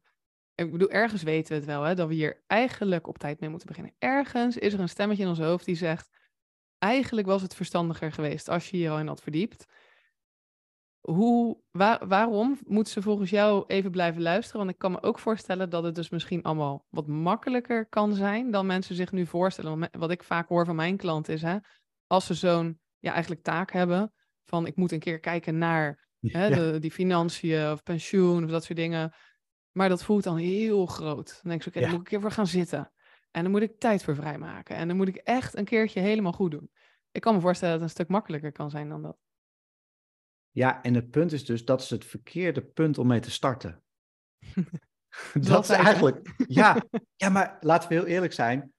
Ik 0.58 0.72
bedoel, 0.72 0.90
ergens 0.90 1.24
weten 1.24 1.50
we 1.50 1.56
het 1.56 1.66
wel, 1.66 1.84
hè, 1.84 1.96
dat 1.96 2.08
we 2.08 2.14
hier 2.14 2.44
eigenlijk 2.48 3.08
op 3.08 3.18
tijd 3.18 3.40
mee 3.40 3.50
moeten 3.50 3.68
beginnen. 3.68 3.94
Ergens 3.98 4.58
is 4.58 4.74
er 4.74 4.80
een 4.80 4.90
stemmetje 4.90 5.24
in 5.24 5.30
ons 5.30 5.40
hoofd 5.40 5.66
die 5.66 5.76
zegt: 5.76 6.10
Eigenlijk 6.78 7.28
was 7.28 7.42
het 7.42 7.56
verstandiger 7.56 8.12
geweest 8.12 8.50
als 8.50 8.70
je 8.70 8.78
hier 8.78 8.92
al 8.92 9.00
in 9.00 9.08
had 9.08 9.22
verdiept 9.22 9.66
hoe, 11.14 11.58
waar, 11.72 12.08
waarom 12.08 12.60
moeten 12.66 12.94
ze 12.94 13.02
volgens 13.02 13.30
jou 13.30 13.64
even 13.68 13.92
blijven 13.92 14.22
luisteren? 14.22 14.58
Want 14.58 14.72
ik 14.72 14.78
kan 14.78 14.92
me 14.92 15.02
ook 15.02 15.20
voorstellen 15.20 15.70
dat 15.70 15.84
het 15.84 15.96
dus 15.96 16.10
misschien 16.10 16.44
allemaal 16.44 16.86
wat 16.90 17.08
makkelijker 17.08 17.86
kan 17.86 18.14
zijn 18.14 18.52
dan 18.52 18.66
mensen 18.66 18.96
zich 18.96 19.12
nu 19.12 19.26
voorstellen. 19.26 19.90
Wat 19.92 20.12
ik 20.12 20.24
vaak 20.24 20.48
hoor 20.48 20.66
van 20.66 20.76
mijn 20.76 20.98
klanten 20.98 21.34
is, 21.34 21.42
hè, 21.42 21.58
als 22.08 22.26
ze 22.26 22.34
zo'n 22.34 22.80
ja, 23.00 23.12
eigenlijk 23.12 23.44
taak 23.44 23.72
hebben 23.72 24.14
van 24.44 24.66
ik 24.66 24.76
moet 24.76 24.92
een 24.92 25.00
keer 25.00 25.20
kijken 25.20 25.58
naar 25.58 26.08
hè, 26.20 26.50
de, 26.50 26.80
die 26.80 26.92
financiën 26.92 27.72
of 27.72 27.84
pensioen 27.84 28.44
of 28.44 28.50
dat 28.50 28.64
soort 28.64 28.78
dingen. 28.78 29.14
Maar 29.78 29.90
dat 29.90 30.04
voelt 30.04 30.24
dan 30.24 30.38
heel 30.38 30.86
groot. 30.86 31.40
Dan 31.42 31.52
denk 31.52 31.62
ik, 31.62 31.68
oké, 31.68 31.80
dan 31.80 31.90
moet 31.90 32.00
ik 32.00 32.06
een 32.06 32.12
keer 32.12 32.22
voor 32.22 32.32
gaan 32.32 32.48
zitten. 32.48 32.92
En 33.32 33.44
dan 33.44 33.52
moet 33.52 33.62
ik 33.62 33.80
tijd 33.80 34.04
voor 34.04 34.16
vrijmaken. 34.16 34.76
En 34.76 34.88
dan 34.88 34.98
moet 34.98 35.08
ik 35.08 35.16
echt 35.16 35.58
een 35.58 35.66
keertje 35.66 36.00
helemaal 36.00 36.32
goed 36.32 36.52
doen. 36.52 36.72
Ik 37.12 37.22
kan 37.22 37.36
me 37.36 37.42
voorstellen 37.42 37.74
dat 37.74 37.82
het 37.82 37.90
een 37.90 38.04
stuk 38.04 38.16
makkelijker 38.16 38.52
kan 38.52 38.70
zijn 38.70 38.90
dan 38.90 39.02
dat. 39.02 39.18
Ja, 40.52 40.82
en 40.82 40.94
het 40.94 41.10
punt 41.10 41.32
is 41.32 41.46
dus, 41.46 41.66
dat 41.66 41.82
is 41.82 41.90
het 41.90 42.06
verkeerde 42.06 42.62
punt 42.62 42.98
om 42.98 43.08
mee 43.08 43.20
te 43.20 43.32
starten. 43.32 43.84
dat 45.34 45.64
is 45.64 45.70
eigenlijk, 45.70 46.34
ja, 46.48 46.84
ja, 47.24 47.30
maar 47.30 47.58
laten 47.60 47.90
we 47.90 47.96
heel 47.96 48.06
eerlijk 48.06 48.34
zijn. 48.34 48.74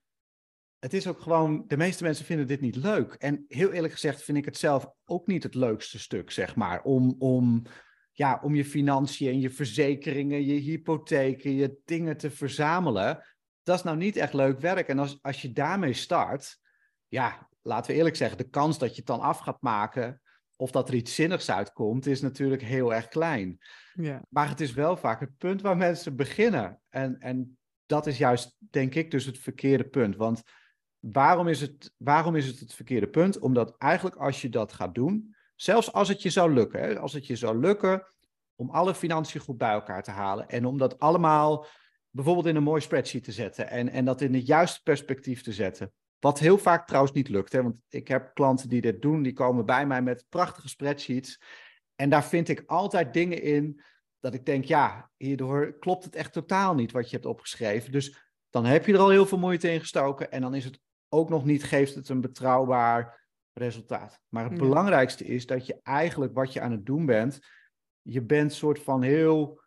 Het 0.79 0.93
is 0.93 1.07
ook 1.07 1.21
gewoon, 1.21 1.63
de 1.67 1.77
meeste 1.77 2.03
mensen 2.03 2.25
vinden 2.25 2.47
dit 2.47 2.61
niet 2.61 2.75
leuk. 2.75 3.13
En 3.13 3.45
heel 3.47 3.71
eerlijk 3.71 3.93
gezegd 3.93 4.23
vind 4.23 4.37
ik 4.37 4.45
het 4.45 4.57
zelf 4.57 4.91
ook 5.05 5.27
niet 5.27 5.43
het 5.43 5.55
leukste 5.55 5.99
stuk, 5.99 6.31
zeg 6.31 6.55
maar. 6.55 6.81
Om, 6.81 7.15
om, 7.19 7.63
ja, 8.19 8.39
om 8.43 8.55
je 8.55 8.65
financiën, 8.65 9.39
je 9.39 9.49
verzekeringen, 9.49 10.45
je 10.45 10.53
hypotheken, 10.53 11.55
je 11.55 11.79
dingen 11.85 12.17
te 12.17 12.31
verzamelen. 12.31 13.25
Dat 13.63 13.77
is 13.77 13.83
nou 13.83 13.97
niet 13.97 14.15
echt 14.15 14.33
leuk 14.33 14.59
werk. 14.59 14.87
En 14.87 14.99
als, 14.99 15.19
als 15.21 15.41
je 15.41 15.51
daarmee 15.51 15.93
start, 15.93 16.59
ja, 17.07 17.49
laten 17.61 17.91
we 17.91 17.97
eerlijk 17.97 18.15
zeggen, 18.15 18.37
de 18.37 18.49
kans 18.49 18.77
dat 18.77 18.89
je 18.89 18.95
het 18.95 19.05
dan 19.05 19.19
af 19.19 19.39
gaat 19.39 19.61
maken 19.61 20.21
of 20.55 20.71
dat 20.71 20.87
er 20.89 20.95
iets 20.95 21.15
zinnigs 21.15 21.51
uitkomt, 21.51 22.05
is 22.05 22.21
natuurlijk 22.21 22.61
heel 22.61 22.93
erg 22.93 23.07
klein. 23.07 23.57
Ja. 23.93 24.25
Maar 24.29 24.49
het 24.49 24.59
is 24.59 24.73
wel 24.73 24.97
vaak 24.97 25.19
het 25.19 25.37
punt 25.37 25.61
waar 25.61 25.77
mensen 25.77 26.15
beginnen. 26.15 26.81
En, 26.89 27.19
en 27.19 27.57
dat 27.85 28.07
is 28.07 28.17
juist, 28.17 28.57
denk 28.69 28.95
ik, 28.95 29.11
dus 29.11 29.25
het 29.25 29.37
verkeerde 29.37 29.89
punt. 29.89 30.15
Want 30.15 30.41
waarom 30.99 31.47
is, 31.47 31.61
het, 31.61 31.93
waarom 31.97 32.35
is 32.35 32.47
het 32.47 32.59
het 32.59 32.73
verkeerde 32.73 33.07
punt? 33.07 33.39
Omdat 33.39 33.77
eigenlijk 33.77 34.15
als 34.15 34.41
je 34.41 34.49
dat 34.49 34.73
gaat 34.73 34.95
doen, 34.95 35.35
zelfs 35.61 35.93
als 35.93 36.07
het 36.07 36.21
je 36.21 36.29
zou 36.29 36.53
lukken, 36.53 36.79
hè, 36.79 36.99
als 36.99 37.13
het 37.13 37.27
je 37.27 37.35
zou 37.35 37.59
lukken 37.59 38.05
om 38.55 38.69
alle 38.69 38.95
financiën 38.95 39.41
goed 39.41 39.57
bij 39.57 39.71
elkaar 39.71 40.03
te 40.03 40.11
halen 40.11 40.49
en 40.49 40.65
om 40.65 40.77
dat 40.77 40.99
allemaal 40.99 41.65
bijvoorbeeld 42.09 42.45
in 42.45 42.55
een 42.55 42.63
mooi 42.63 42.81
spreadsheet 42.81 43.23
te 43.23 43.31
zetten 43.31 43.69
en, 43.69 43.89
en 43.89 44.05
dat 44.05 44.21
in 44.21 44.33
het 44.33 44.47
juiste 44.47 44.83
perspectief 44.83 45.41
te 45.41 45.53
zetten. 45.53 45.91
Wat 46.19 46.39
heel 46.39 46.57
vaak 46.57 46.87
trouwens 46.87 47.13
niet 47.13 47.29
lukt. 47.29 47.51
Hè? 47.51 47.63
Want 47.63 47.81
ik 47.89 48.07
heb 48.07 48.33
klanten 48.33 48.69
die 48.69 48.81
dit 48.81 49.01
doen, 49.01 49.21
die 49.21 49.33
komen 49.33 49.65
bij 49.65 49.87
mij 49.87 50.01
met 50.01 50.25
prachtige 50.29 50.69
spreadsheets. 50.69 51.41
En 51.95 52.09
daar 52.09 52.25
vind 52.25 52.49
ik 52.49 52.63
altijd 52.65 53.13
dingen 53.13 53.41
in 53.41 53.81
dat 54.19 54.33
ik 54.33 54.45
denk, 54.45 54.65
ja, 54.65 55.11
hierdoor 55.17 55.77
klopt 55.79 56.03
het 56.03 56.15
echt 56.15 56.33
totaal 56.33 56.75
niet 56.75 56.91
wat 56.91 57.09
je 57.09 57.15
hebt 57.15 57.27
opgeschreven. 57.27 57.91
Dus 57.91 58.17
dan 58.49 58.65
heb 58.65 58.85
je 58.85 58.93
er 58.93 58.99
al 58.99 59.09
heel 59.09 59.25
veel 59.25 59.37
moeite 59.37 59.71
in 59.71 59.79
gestoken. 59.79 60.31
En 60.31 60.41
dan 60.41 60.55
is 60.55 60.65
het 60.65 60.79
ook 61.09 61.29
nog 61.29 61.45
niet, 61.45 61.63
geeft 61.63 61.95
het 61.95 62.09
een 62.09 62.21
betrouwbaar 62.21 63.28
resultaat. 63.53 64.19
Maar 64.29 64.49
het 64.49 64.57
belangrijkste 64.57 65.25
is 65.25 65.45
dat 65.45 65.65
je 65.65 65.79
eigenlijk 65.83 66.33
wat 66.33 66.53
je 66.53 66.61
aan 66.61 66.71
het 66.71 66.85
doen 66.85 67.05
bent, 67.05 67.39
je 68.01 68.21
bent 68.21 68.53
soort 68.53 68.79
van 68.79 69.01
heel. 69.01 69.61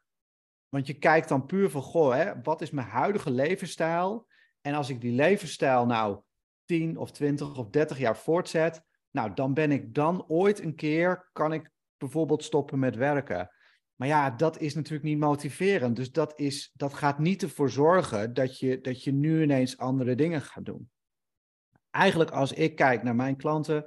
Want 0.68 0.86
je 0.86 0.94
kijkt 0.94 1.28
dan 1.28 1.46
puur 1.46 1.70
van, 1.70 1.82
goh, 1.82 2.14
hè, 2.14 2.42
wat 2.42 2.60
is 2.60 2.70
mijn 2.70 2.86
huidige 2.86 3.30
levensstijl? 3.30 4.26
En 4.60 4.74
als 4.74 4.88
ik 4.88 5.00
die 5.00 5.12
levensstijl 5.12 5.86
nou 5.86 6.20
10 6.64 6.96
of 6.96 7.10
20 7.10 7.58
of 7.58 7.68
30 7.68 7.98
jaar 7.98 8.16
voortzet, 8.16 8.82
nou, 9.10 9.34
dan 9.34 9.54
ben 9.54 9.72
ik 9.72 9.94
dan 9.94 10.24
ooit 10.28 10.60
een 10.60 10.74
keer, 10.74 11.28
kan 11.32 11.52
ik 11.52 11.70
bijvoorbeeld 11.96 12.44
stoppen 12.44 12.78
met 12.78 12.96
werken. 12.96 13.50
Maar 13.94 14.08
ja, 14.08 14.30
dat 14.30 14.60
is 14.60 14.74
natuurlijk 14.74 15.04
niet 15.04 15.18
motiverend. 15.18 15.96
Dus 15.96 16.12
dat, 16.12 16.38
is, 16.38 16.70
dat 16.74 16.94
gaat 16.94 17.18
niet 17.18 17.42
ervoor 17.42 17.70
zorgen 17.70 18.34
dat 18.34 18.58
je, 18.58 18.80
dat 18.80 19.04
je 19.04 19.12
nu 19.12 19.42
ineens 19.42 19.78
andere 19.78 20.14
dingen 20.14 20.40
gaat 20.40 20.64
doen. 20.64 20.90
Eigenlijk 21.92 22.30
als 22.30 22.52
ik 22.52 22.76
kijk 22.76 23.02
naar 23.02 23.14
mijn 23.14 23.36
klanten, 23.36 23.86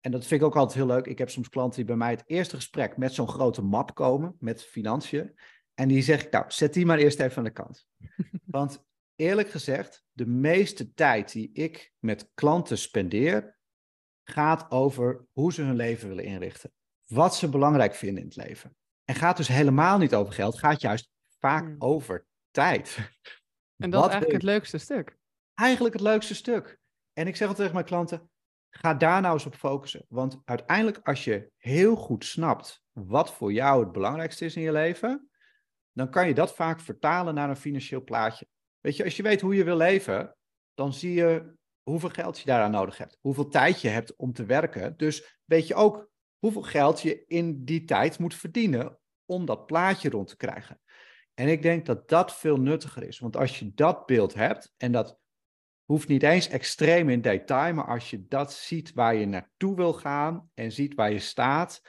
en 0.00 0.10
dat 0.10 0.26
vind 0.26 0.40
ik 0.40 0.46
ook 0.46 0.56
altijd 0.56 0.78
heel 0.78 0.86
leuk. 0.86 1.06
Ik 1.06 1.18
heb 1.18 1.30
soms 1.30 1.48
klanten 1.48 1.76
die 1.76 1.84
bij 1.84 1.96
mij 1.96 2.10
het 2.10 2.22
eerste 2.26 2.56
gesprek 2.56 2.96
met 2.96 3.12
zo'n 3.12 3.28
grote 3.28 3.62
map 3.62 3.94
komen, 3.94 4.36
met 4.38 4.64
financiën. 4.64 5.34
En 5.74 5.88
die 5.88 6.02
zeg 6.02 6.24
ik, 6.24 6.30
nou, 6.30 6.44
zet 6.48 6.74
die 6.74 6.86
maar 6.86 6.98
eerst 6.98 7.20
even 7.20 7.36
aan 7.36 7.44
de 7.44 7.50
kant. 7.50 7.86
Want 8.44 8.84
eerlijk 9.14 9.50
gezegd, 9.50 10.04
de 10.12 10.26
meeste 10.26 10.94
tijd 10.94 11.32
die 11.32 11.50
ik 11.52 11.92
met 11.98 12.30
klanten 12.34 12.78
spendeer, 12.78 13.58
gaat 14.24 14.70
over 14.70 15.26
hoe 15.32 15.52
ze 15.52 15.62
hun 15.62 15.76
leven 15.76 16.08
willen 16.08 16.24
inrichten. 16.24 16.72
Wat 17.06 17.36
ze 17.36 17.48
belangrijk 17.48 17.94
vinden 17.94 18.22
in 18.22 18.28
het 18.28 18.36
leven. 18.36 18.76
En 19.04 19.14
gaat 19.14 19.36
dus 19.36 19.48
helemaal 19.48 19.98
niet 19.98 20.14
over 20.14 20.32
geld, 20.32 20.58
gaat 20.58 20.80
juist 20.80 21.10
vaak 21.38 21.64
hmm. 21.64 21.76
over 21.78 22.26
tijd. 22.50 22.96
En 23.76 23.90
dat 23.90 24.04
is 24.04 24.10
eigenlijk 24.10 24.42
het 24.42 24.50
leukste 24.50 24.78
stuk. 24.78 25.16
Eigenlijk 25.54 25.94
het 25.94 26.02
leukste 26.02 26.34
stuk. 26.34 26.78
En 27.14 27.26
ik 27.26 27.36
zeg 27.36 27.48
altijd 27.48 27.56
tegen 27.56 27.74
mijn 27.74 27.84
klanten, 27.86 28.30
ga 28.70 28.94
daar 28.94 29.20
nou 29.20 29.34
eens 29.34 29.46
op 29.46 29.54
focussen. 29.54 30.04
Want 30.08 30.40
uiteindelijk 30.44 30.98
als 31.02 31.24
je 31.24 31.50
heel 31.56 31.96
goed 31.96 32.24
snapt 32.24 32.82
wat 32.92 33.32
voor 33.32 33.52
jou 33.52 33.82
het 33.82 33.92
belangrijkste 33.92 34.44
is 34.44 34.56
in 34.56 34.62
je 34.62 34.72
leven, 34.72 35.28
dan 35.92 36.10
kan 36.10 36.28
je 36.28 36.34
dat 36.34 36.54
vaak 36.54 36.80
vertalen 36.80 37.34
naar 37.34 37.48
een 37.48 37.56
financieel 37.56 38.04
plaatje. 38.04 38.46
Weet 38.80 38.96
je, 38.96 39.04
als 39.04 39.16
je 39.16 39.22
weet 39.22 39.40
hoe 39.40 39.54
je 39.54 39.64
wil 39.64 39.76
leven, 39.76 40.36
dan 40.74 40.92
zie 40.92 41.14
je 41.14 41.54
hoeveel 41.82 42.08
geld 42.08 42.38
je 42.38 42.46
daaraan 42.46 42.70
nodig 42.70 42.98
hebt. 42.98 43.18
Hoeveel 43.20 43.48
tijd 43.48 43.80
je 43.80 43.88
hebt 43.88 44.16
om 44.16 44.32
te 44.32 44.44
werken. 44.44 44.96
Dus 44.96 45.40
weet 45.44 45.66
je 45.66 45.74
ook 45.74 46.10
hoeveel 46.38 46.62
geld 46.62 47.00
je 47.00 47.24
in 47.26 47.64
die 47.64 47.84
tijd 47.84 48.18
moet 48.18 48.34
verdienen 48.34 48.98
om 49.24 49.44
dat 49.44 49.66
plaatje 49.66 50.10
rond 50.10 50.28
te 50.28 50.36
krijgen. 50.36 50.80
En 51.34 51.48
ik 51.48 51.62
denk 51.62 51.86
dat 51.86 52.08
dat 52.08 52.34
veel 52.34 52.56
nuttiger 52.56 53.02
is. 53.02 53.18
Want 53.18 53.36
als 53.36 53.58
je 53.58 53.74
dat 53.74 54.06
beeld 54.06 54.34
hebt, 54.34 54.72
en 54.76 54.92
dat 54.92 55.18
hoeft 55.84 56.08
niet 56.08 56.22
eens 56.22 56.48
extreem 56.48 57.08
in 57.08 57.20
detail, 57.20 57.74
maar 57.74 57.86
als 57.86 58.10
je 58.10 58.26
dat 58.28 58.52
ziet 58.52 58.92
waar 58.92 59.14
je 59.14 59.26
naartoe 59.26 59.76
wil 59.76 59.92
gaan 59.92 60.50
en 60.54 60.72
ziet 60.72 60.94
waar 60.94 61.12
je 61.12 61.18
staat, 61.18 61.82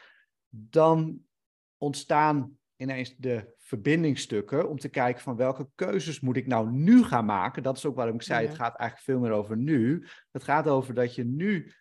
dan 0.50 1.20
ontstaan 1.78 2.58
ineens 2.76 3.16
de 3.18 3.54
verbindingstukken 3.58 4.70
om 4.70 4.78
te 4.78 4.90
kijken 4.90 5.22
van 5.22 5.36
welke 5.36 5.70
keuzes 5.76 6.20
moet 6.20 6.38
ik 6.38 6.48
nou 6.48 6.72
nu 6.72 7.04
gaan 7.04 7.26
maken. 7.26 7.64
Dat 7.64 7.78
is 7.78 7.86
ook 7.86 7.96
waarom 7.96 8.16
ik 8.16 8.22
zei, 8.22 8.48
het 8.48 8.56
gaat 8.56 8.78
eigenlijk 8.78 9.10
veel 9.10 9.20
meer 9.20 9.32
over 9.32 9.58
nu. 9.58 10.08
Het 10.32 10.44
gaat 10.44 10.68
over 10.68 10.94
dat 10.94 11.16
je 11.16 11.24
nu 11.24 11.74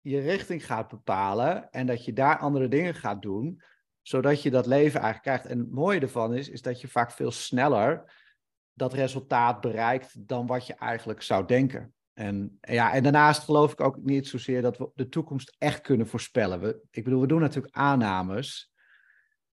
je 0.00 0.20
richting 0.20 0.66
gaat 0.66 0.88
bepalen 0.88 1.70
en 1.70 1.86
dat 1.86 2.04
je 2.04 2.12
daar 2.12 2.38
andere 2.38 2.68
dingen 2.68 2.94
gaat 2.94 3.22
doen, 3.22 3.62
zodat 4.02 4.42
je 4.42 4.50
dat 4.50 4.66
leven 4.66 5.00
eigenlijk 5.00 5.22
krijgt. 5.22 5.46
En 5.46 5.58
het 5.58 5.72
mooie 5.72 6.00
ervan 6.00 6.34
is, 6.34 6.48
is 6.48 6.62
dat 6.62 6.80
je 6.80 6.88
vaak 6.88 7.10
veel 7.10 7.30
sneller 7.30 8.12
dat 8.82 8.92
resultaat 8.92 9.60
bereikt 9.60 10.28
dan 10.28 10.46
wat 10.46 10.66
je 10.66 10.74
eigenlijk 10.74 11.22
zou 11.22 11.46
denken. 11.46 11.94
En, 12.12 12.58
ja, 12.60 12.92
en 12.92 13.02
daarnaast 13.02 13.42
geloof 13.42 13.72
ik 13.72 13.80
ook 13.80 13.96
niet 13.96 14.28
zozeer 14.28 14.62
dat 14.62 14.78
we 14.78 14.90
de 14.94 15.08
toekomst 15.08 15.56
echt 15.58 15.80
kunnen 15.80 16.06
voorspellen. 16.06 16.60
We, 16.60 16.80
ik 16.90 17.04
bedoel, 17.04 17.20
we 17.20 17.26
doen 17.26 17.40
natuurlijk 17.40 17.74
aannames. 17.74 18.72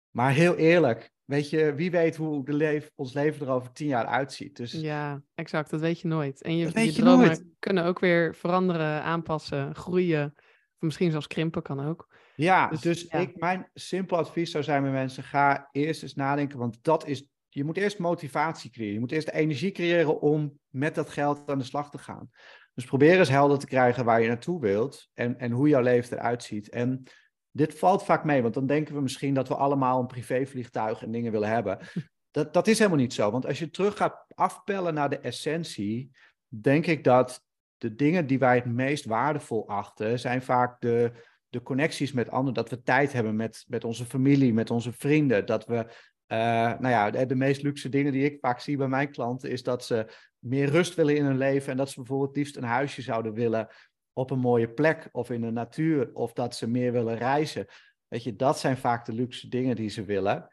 Maar 0.10 0.32
heel 0.32 0.56
eerlijk, 0.56 1.12
weet 1.26 1.50
je, 1.50 1.74
wie 1.74 1.92
weet 1.92 2.16
hoe 2.16 2.46
de 2.46 2.54
leef, 2.54 2.92
ons 2.96 3.14
leven 3.14 3.46
er 3.46 3.54
over 3.54 3.72
tien 3.72 3.88
jaar 3.88 4.06
uitziet. 4.06 4.56
Dus... 4.56 4.72
Ja, 4.72 5.22
exact. 5.36 5.70
Dat 5.70 5.80
weet 5.80 6.00
je 6.00 6.08
nooit. 6.08 6.42
En 6.42 6.58
je, 6.58 6.80
je 6.80 6.92
dromen 6.92 7.26
nooit. 7.26 7.46
kunnen 7.60 7.86
ook 7.86 8.00
weer 8.00 8.36
veranderen, 8.36 9.04
aanpassen, 9.04 9.76
groeien. 9.76 10.34
Of 10.36 10.82
misschien 10.84 11.12
zelfs 11.12 11.28
krimpen 11.28 11.62
kan 11.62 11.88
ook. 11.88 12.16
Ja, 12.36 12.68
dus, 12.68 12.82
dus 12.82 13.06
Ik, 13.06 13.40
mijn 13.40 13.70
simpel 13.74 14.18
advies 14.18 14.52
zou 14.52 14.64
zijn 14.64 14.84
met 14.84 14.92
mensen, 14.92 15.24
ga 15.24 15.70
eerst 15.72 16.04
eens 16.04 16.16
nadenken, 16.16 16.58
want 16.60 16.84
dat 16.84 17.08
is, 17.08 17.30
je 17.58 17.64
moet 17.64 17.78
eerst 17.78 18.00
motivatie 18.00 18.72
creëren. 18.72 18.94
Je 18.94 19.00
moet 19.00 19.12
eerst 19.12 19.26
de 19.26 19.34
energie 19.34 19.72
creëren 19.72 20.22
om 20.22 20.60
met 20.70 20.96
dat 20.96 21.10
geld 21.10 21.50
aan 21.50 21.58
de 21.58 21.64
slag 21.64 21.90
te 21.90 21.98
gaan. 21.98 22.30
Dus 22.74 22.86
probeer 22.86 23.20
eens 23.20 23.30
helder 23.30 23.60
te 23.60 23.66
krijgen 23.66 24.06
waar 24.06 24.22
je 24.22 24.28
naartoe 24.28 24.60
wilt 24.60 25.10
en, 25.14 25.40
en 25.40 25.52
hoe 25.52 25.68
jouw 25.68 25.82
leven 25.82 26.18
eruit 26.18 26.44
ziet. 26.44 26.70
En 26.70 27.04
dit 27.52 27.80
valt 27.80 28.04
vaak 28.04 28.24
mee, 28.24 28.42
want 28.42 28.54
dan 28.54 28.68
denken 28.68 28.96
we 28.96 29.02
misschien 29.02 29.34
dat 29.34 29.48
we 29.48 29.56
allemaal 29.56 30.00
een 30.00 30.08
privévliegtuig 30.08 31.02
en 31.04 31.12
dingen 31.12 31.32
willen 31.32 31.50
hebben. 31.50 31.80
Dat, 32.32 32.54
dat 32.54 32.68
is 32.68 32.78
helemaal 32.78 33.00
niet 33.00 33.14
zo. 33.14 33.32
Want 33.32 33.46
als 33.46 33.60
je 33.60 33.70
terug 33.70 33.98
gaat 33.98 34.26
afpellen 34.28 34.94
naar 34.94 35.10
de 35.10 35.20
essentie, 35.20 36.12
denk 36.48 36.86
ik 36.86 37.04
dat 37.04 37.44
de 37.78 37.96
dingen 37.96 38.28
die 38.28 38.40
wij 38.40 38.56
het 38.56 38.66
meest 38.66 39.06
waardevol 39.06 39.68
achten, 39.68 40.20
zijn 40.20 40.42
vaak 40.42 40.82
de, 40.82 41.12
de 41.50 41.62
connecties 41.62 42.12
met 42.12 42.30
anderen. 42.30 42.54
Dat 42.54 42.70
we 42.70 42.82
tijd 42.82 43.14
hebben 43.14 43.36
met, 43.36 43.66
met 43.68 43.84
onze 43.84 44.06
familie, 44.06 44.54
met 44.54 44.70
onze 44.70 44.92
vrienden. 44.92 45.46
Dat 45.46 45.66
we, 45.66 45.86
uh, 46.28 46.38
nou 46.80 46.88
ja, 46.90 47.12
de, 47.12 47.26
de, 47.26 47.36
meest 47.36 47.62
luxe 47.62 47.90
dingen 47.90 48.12
die 48.12 48.26
ik 48.26 48.40
vaak 48.40 48.60
zie 48.60 48.78
bij 48.78 48.88
mijn 48.88 49.12
klanten, 49.12 49.50
is 49.50 49.64
dat 49.64 49.86
ze 49.86 50.08
meer 50.40 50.70
rust 50.70 50.96
willen 50.96 51.16
in 51.16 51.26
hun 51.26 51.38
leven. 51.38 51.72
En 51.72 51.78
dat 51.78 51.90
ze 51.90 51.96
bijvoorbeeld 51.96 52.36
liefst 52.36 52.56
een 52.56 52.64
huisje 52.64 53.02
zouden 53.02 53.34
willen 53.34 53.68
op 54.14 54.32
een 54.32 54.40
mooie 54.40 54.70
plek 54.70 55.10
of 55.12 55.30
in 55.30 55.42
de 55.42 55.52
natuur 55.52 56.10
of 56.14 56.34
dat 56.34 56.56
ze 56.56 56.70
meer 56.70 56.92
willen 56.92 57.18
reizen. 57.18 57.66
Weet 58.08 58.24
je, 58.24 58.36
dat 58.36 58.60
zijn 58.60 58.78
vaak 58.78 59.06
de 59.06 59.14
luxe 59.14 59.48
dingen 59.48 59.76
die 59.76 59.90
ze 59.90 60.04
willen. 60.04 60.48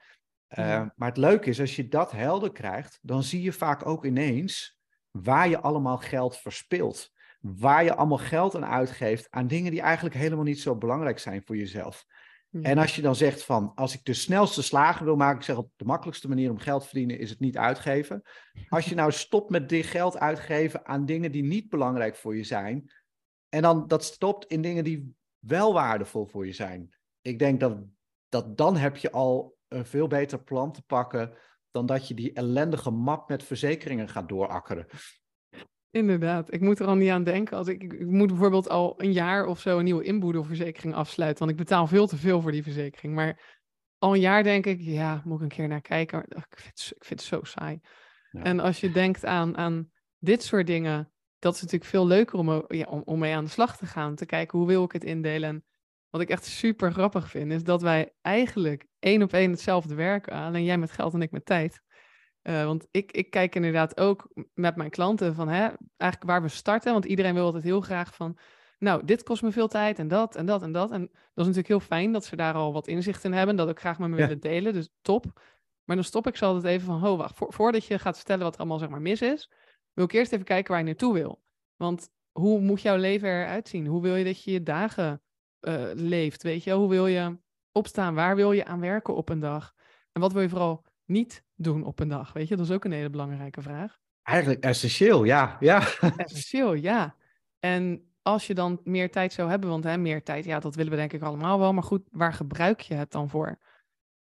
Uh, 0.58 0.86
Maar 0.96 1.08
het 1.08 1.16
leuke 1.16 1.48
is, 1.48 1.60
als 1.60 1.76
je 1.76 1.88
dat 1.88 2.12
helder 2.12 2.52
krijgt, 2.52 2.98
dan 3.02 3.22
zie 3.22 3.42
je 3.42 3.52
vaak 3.52 3.86
ook 3.86 4.04
ineens 4.04 4.78
waar 5.10 5.48
je 5.48 5.60
allemaal 5.60 5.98
geld 5.98 6.36
verspilt. 6.36 7.12
Waar 7.40 7.84
je 7.84 7.94
allemaal 7.94 8.18
geld 8.18 8.54
aan 8.54 8.66
uitgeeft 8.66 9.26
aan 9.30 9.46
dingen 9.46 9.70
die 9.70 9.80
eigenlijk 9.80 10.14
helemaal 10.14 10.44
niet 10.44 10.60
zo 10.60 10.76
belangrijk 10.76 11.18
zijn 11.18 11.42
voor 11.44 11.56
jezelf. 11.56 12.06
En 12.62 12.78
als 12.78 12.96
je 12.96 13.02
dan 13.02 13.16
zegt 13.16 13.44
van, 13.44 13.72
als 13.74 13.94
ik 13.94 14.04
de 14.04 14.14
snelste 14.14 14.62
slagen 14.62 15.04
wil 15.04 15.16
maken, 15.16 15.38
ik 15.38 15.44
zeg 15.44 15.56
de 15.76 15.84
makkelijkste 15.84 16.28
manier 16.28 16.50
om 16.50 16.58
geld 16.58 16.80
te 16.80 16.88
verdienen 16.88 17.18
is 17.18 17.30
het 17.30 17.40
niet 17.40 17.56
uitgeven. 17.56 18.22
Als 18.68 18.84
je 18.84 18.94
nou 18.94 19.12
stopt 19.12 19.50
met 19.50 19.68
dit 19.68 19.86
geld 19.86 20.18
uitgeven 20.18 20.86
aan 20.86 21.06
dingen 21.06 21.32
die 21.32 21.42
niet 21.42 21.68
belangrijk 21.68 22.16
voor 22.16 22.36
je 22.36 22.44
zijn, 22.44 22.92
en 23.48 23.62
dan 23.62 23.86
dat 23.86 24.04
stopt 24.04 24.46
in 24.46 24.62
dingen 24.62 24.84
die 24.84 25.14
wel 25.38 25.72
waardevol 25.72 26.26
voor 26.26 26.46
je 26.46 26.52
zijn. 26.52 26.94
Ik 27.20 27.38
denk 27.38 27.60
dat, 27.60 27.78
dat 28.28 28.56
dan 28.56 28.76
heb 28.76 28.96
je 28.96 29.10
al 29.10 29.56
een 29.68 29.86
veel 29.86 30.06
beter 30.06 30.42
plan 30.42 30.72
te 30.72 30.82
pakken 30.82 31.32
dan 31.70 31.86
dat 31.86 32.08
je 32.08 32.14
die 32.14 32.32
ellendige 32.32 32.90
map 32.90 33.28
met 33.28 33.42
verzekeringen 33.42 34.08
gaat 34.08 34.28
doorakkeren. 34.28 34.86
Inderdaad, 35.94 36.52
ik 36.52 36.60
moet 36.60 36.78
er 36.78 36.86
al 36.86 36.94
niet 36.94 37.10
aan 37.10 37.24
denken. 37.24 37.56
Als 37.56 37.68
ik, 37.68 37.82
ik 37.82 38.06
moet 38.06 38.26
bijvoorbeeld 38.26 38.68
al 38.68 38.94
een 38.96 39.12
jaar 39.12 39.46
of 39.46 39.60
zo 39.60 39.78
een 39.78 39.84
nieuwe 39.84 40.04
inboedelverzekering 40.04 40.94
afsluiten, 40.94 41.38
want 41.38 41.50
ik 41.50 41.64
betaal 41.64 41.86
veel 41.86 42.06
te 42.06 42.16
veel 42.16 42.40
voor 42.40 42.52
die 42.52 42.62
verzekering. 42.62 43.14
Maar 43.14 43.58
al 43.98 44.14
een 44.14 44.20
jaar 44.20 44.42
denk 44.42 44.66
ik, 44.66 44.80
ja, 44.80 45.22
moet 45.24 45.36
ik 45.36 45.42
een 45.42 45.56
keer 45.56 45.68
naar 45.68 45.80
kijken. 45.80 46.24
Maar 46.28 46.46
ik 46.50 46.58
vind, 46.58 46.92
ik 46.96 47.04
vind 47.04 47.20
het 47.20 47.28
zo 47.28 47.40
saai. 47.42 47.80
En 48.30 48.60
als 48.60 48.80
je 48.80 48.90
denkt 48.90 49.24
aan, 49.24 49.56
aan 49.56 49.90
dit 50.18 50.42
soort 50.42 50.66
dingen, 50.66 51.12
dat 51.38 51.54
is 51.54 51.60
natuurlijk 51.60 51.90
veel 51.90 52.06
leuker 52.06 52.38
om, 52.38 52.64
ja, 52.68 52.84
om, 52.84 53.02
om 53.04 53.18
mee 53.18 53.34
aan 53.34 53.44
de 53.44 53.50
slag 53.50 53.76
te 53.76 53.86
gaan. 53.86 54.14
Te 54.14 54.26
kijken 54.26 54.58
hoe 54.58 54.66
wil 54.66 54.84
ik 54.84 54.92
het 54.92 55.04
indelen. 55.04 55.48
En 55.48 55.64
wat 56.10 56.20
ik 56.20 56.28
echt 56.28 56.44
super 56.44 56.92
grappig 56.92 57.30
vind, 57.30 57.52
is 57.52 57.64
dat 57.64 57.82
wij 57.82 58.12
eigenlijk 58.20 58.86
één 58.98 59.22
op 59.22 59.32
één 59.32 59.50
hetzelfde 59.50 59.94
werken. 59.94 60.32
Alleen 60.32 60.64
jij 60.64 60.78
met 60.78 60.90
geld 60.90 61.14
en 61.14 61.22
ik 61.22 61.30
met 61.30 61.44
tijd. 61.44 61.80
Uh, 62.48 62.64
want 62.64 62.86
ik, 62.90 63.12
ik 63.12 63.30
kijk 63.30 63.54
inderdaad 63.54 64.00
ook 64.00 64.28
met 64.54 64.76
mijn 64.76 64.90
klanten 64.90 65.34
van 65.34 65.48
hè, 65.48 65.68
eigenlijk 65.96 66.30
waar 66.30 66.42
we 66.42 66.48
starten. 66.48 66.92
Want 66.92 67.04
iedereen 67.04 67.34
wil 67.34 67.44
altijd 67.44 67.64
heel 67.64 67.80
graag 67.80 68.14
van, 68.14 68.38
nou, 68.78 69.04
dit 69.04 69.22
kost 69.22 69.42
me 69.42 69.52
veel 69.52 69.68
tijd 69.68 69.98
en 69.98 70.08
dat 70.08 70.36
en 70.36 70.46
dat 70.46 70.62
en 70.62 70.72
dat. 70.72 70.90
En 70.90 71.00
dat 71.00 71.10
is 71.46 71.54
natuurlijk 71.54 71.68
heel 71.68 71.80
fijn 71.80 72.12
dat 72.12 72.24
ze 72.24 72.36
daar 72.36 72.54
al 72.54 72.72
wat 72.72 72.86
inzicht 72.86 73.24
in 73.24 73.32
hebben. 73.32 73.56
Dat 73.56 73.68
ook 73.68 73.80
graag 73.80 73.98
met 73.98 74.08
me 74.08 74.16
willen 74.16 74.40
delen. 74.40 74.72
Dus 74.72 74.88
top. 75.02 75.40
Maar 75.84 75.96
dan 75.96 76.04
stop 76.04 76.26
ik 76.26 76.36
ze 76.36 76.44
altijd 76.44 76.64
even 76.64 76.86
van, 76.86 76.98
ho, 76.98 77.16
wacht. 77.16 77.34
voordat 77.36 77.86
je 77.86 77.98
gaat 77.98 78.16
vertellen 78.16 78.44
wat 78.44 78.52
er 78.54 78.60
allemaal 78.60 78.78
zeg 78.78 78.88
maar 78.88 79.00
mis 79.00 79.22
is, 79.22 79.50
wil 79.92 80.04
ik 80.04 80.12
eerst 80.12 80.32
even 80.32 80.44
kijken 80.44 80.70
waar 80.70 80.80
je 80.80 80.86
naartoe 80.86 81.12
wil. 81.12 81.42
Want 81.76 82.08
hoe 82.32 82.60
moet 82.60 82.82
jouw 82.82 82.96
leven 82.96 83.28
eruit 83.28 83.68
zien? 83.68 83.86
Hoe 83.86 84.02
wil 84.02 84.16
je 84.16 84.24
dat 84.24 84.42
je 84.42 84.52
je 84.52 84.62
dagen 84.62 85.22
uh, 85.60 85.90
leeft? 85.94 86.42
Weet 86.42 86.64
je, 86.64 86.72
hoe 86.72 86.88
wil 86.88 87.06
je 87.06 87.38
opstaan? 87.72 88.14
Waar 88.14 88.36
wil 88.36 88.52
je 88.52 88.64
aan 88.64 88.80
werken 88.80 89.14
op 89.14 89.28
een 89.28 89.40
dag? 89.40 89.74
En 90.12 90.20
wat 90.20 90.32
wil 90.32 90.42
je 90.42 90.48
vooral 90.48 90.84
niet 91.04 91.44
doen 91.54 91.84
op 91.84 92.00
een 92.00 92.08
dag? 92.08 92.32
Weet 92.32 92.48
je, 92.48 92.56
dat 92.56 92.66
is 92.66 92.72
ook 92.72 92.84
een 92.84 92.92
hele 92.92 93.10
belangrijke 93.10 93.62
vraag. 93.62 93.98
Eigenlijk 94.22 94.64
essentieel, 94.64 95.24
ja. 95.24 95.56
ja. 95.60 95.78
Essentieel, 96.16 96.74
ja. 96.74 97.16
En 97.58 98.12
als 98.22 98.46
je 98.46 98.54
dan 98.54 98.80
meer 98.84 99.10
tijd 99.10 99.32
zou 99.32 99.50
hebben, 99.50 99.70
want 99.70 99.84
hè, 99.84 99.96
meer 99.96 100.22
tijd, 100.22 100.44
ja, 100.44 100.58
dat 100.58 100.74
willen 100.74 100.90
we 100.90 100.98
denk 100.98 101.12
ik 101.12 101.22
allemaal 101.22 101.58
wel. 101.58 101.72
Maar 101.72 101.82
goed, 101.82 102.08
waar 102.10 102.32
gebruik 102.32 102.80
je 102.80 102.94
het 102.94 103.12
dan 103.12 103.30
voor? 103.30 103.58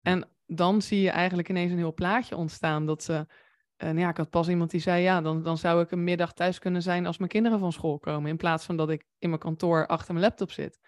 En 0.01 0.29
dan 0.45 0.81
zie 0.81 1.01
je 1.01 1.09
eigenlijk 1.09 1.49
ineens 1.49 1.71
een 1.71 1.77
heel 1.77 1.93
plaatje 1.93 2.35
ontstaan 2.35 2.85
dat 2.85 3.03
ze... 3.03 3.27
Nou 3.77 3.99
ja, 3.99 4.09
ik 4.09 4.17
had 4.17 4.29
pas 4.29 4.49
iemand 4.49 4.71
die 4.71 4.79
zei, 4.79 5.01
ja, 5.01 5.21
dan, 5.21 5.43
dan 5.43 5.57
zou 5.57 5.81
ik 5.81 5.91
een 5.91 6.03
middag 6.03 6.33
thuis 6.33 6.59
kunnen 6.59 6.81
zijn 6.81 7.05
als 7.05 7.17
mijn 7.17 7.29
kinderen 7.29 7.59
van 7.59 7.71
school 7.71 7.99
komen. 7.99 8.29
In 8.29 8.37
plaats 8.37 8.65
van 8.65 8.77
dat 8.77 8.89
ik 8.89 9.05
in 9.19 9.29
mijn 9.29 9.41
kantoor 9.41 9.87
achter 9.87 10.13
mijn 10.13 10.25
laptop 10.25 10.51
zit. 10.51 10.79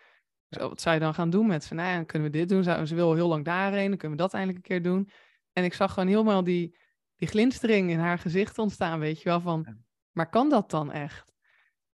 Zo, 0.49 0.69
wat 0.69 0.81
zou 0.81 0.95
je 0.95 1.01
dan 1.01 1.13
gaan 1.13 1.29
doen 1.29 1.47
met 1.47 1.63
ze? 1.63 1.73
Nou 1.73 1.89
ja, 1.89 1.95
dan 1.95 2.05
kunnen 2.05 2.31
we 2.31 2.37
dit 2.37 2.49
doen. 2.49 2.87
Ze 2.87 2.95
wil 2.95 3.13
heel 3.13 3.27
lang 3.27 3.45
daarheen, 3.45 3.89
dan 3.89 3.97
kunnen 3.97 4.17
we 4.17 4.23
dat 4.23 4.33
eindelijk 4.33 4.57
een 4.57 4.71
keer 4.71 4.81
doen. 4.91 5.09
En 5.57 5.63
ik 5.63 5.73
zag 5.73 5.93
gewoon 5.93 6.09
helemaal 6.09 6.43
die, 6.43 6.77
die 7.15 7.27
glinstering 7.27 7.89
in 7.89 7.99
haar 7.99 8.19
gezicht 8.19 8.57
ontstaan, 8.57 8.99
weet 8.99 9.21
je 9.21 9.29
wel, 9.29 9.39
van, 9.39 9.77
maar 10.11 10.29
kan 10.29 10.49
dat 10.49 10.69
dan 10.69 10.91
echt? 10.91 11.33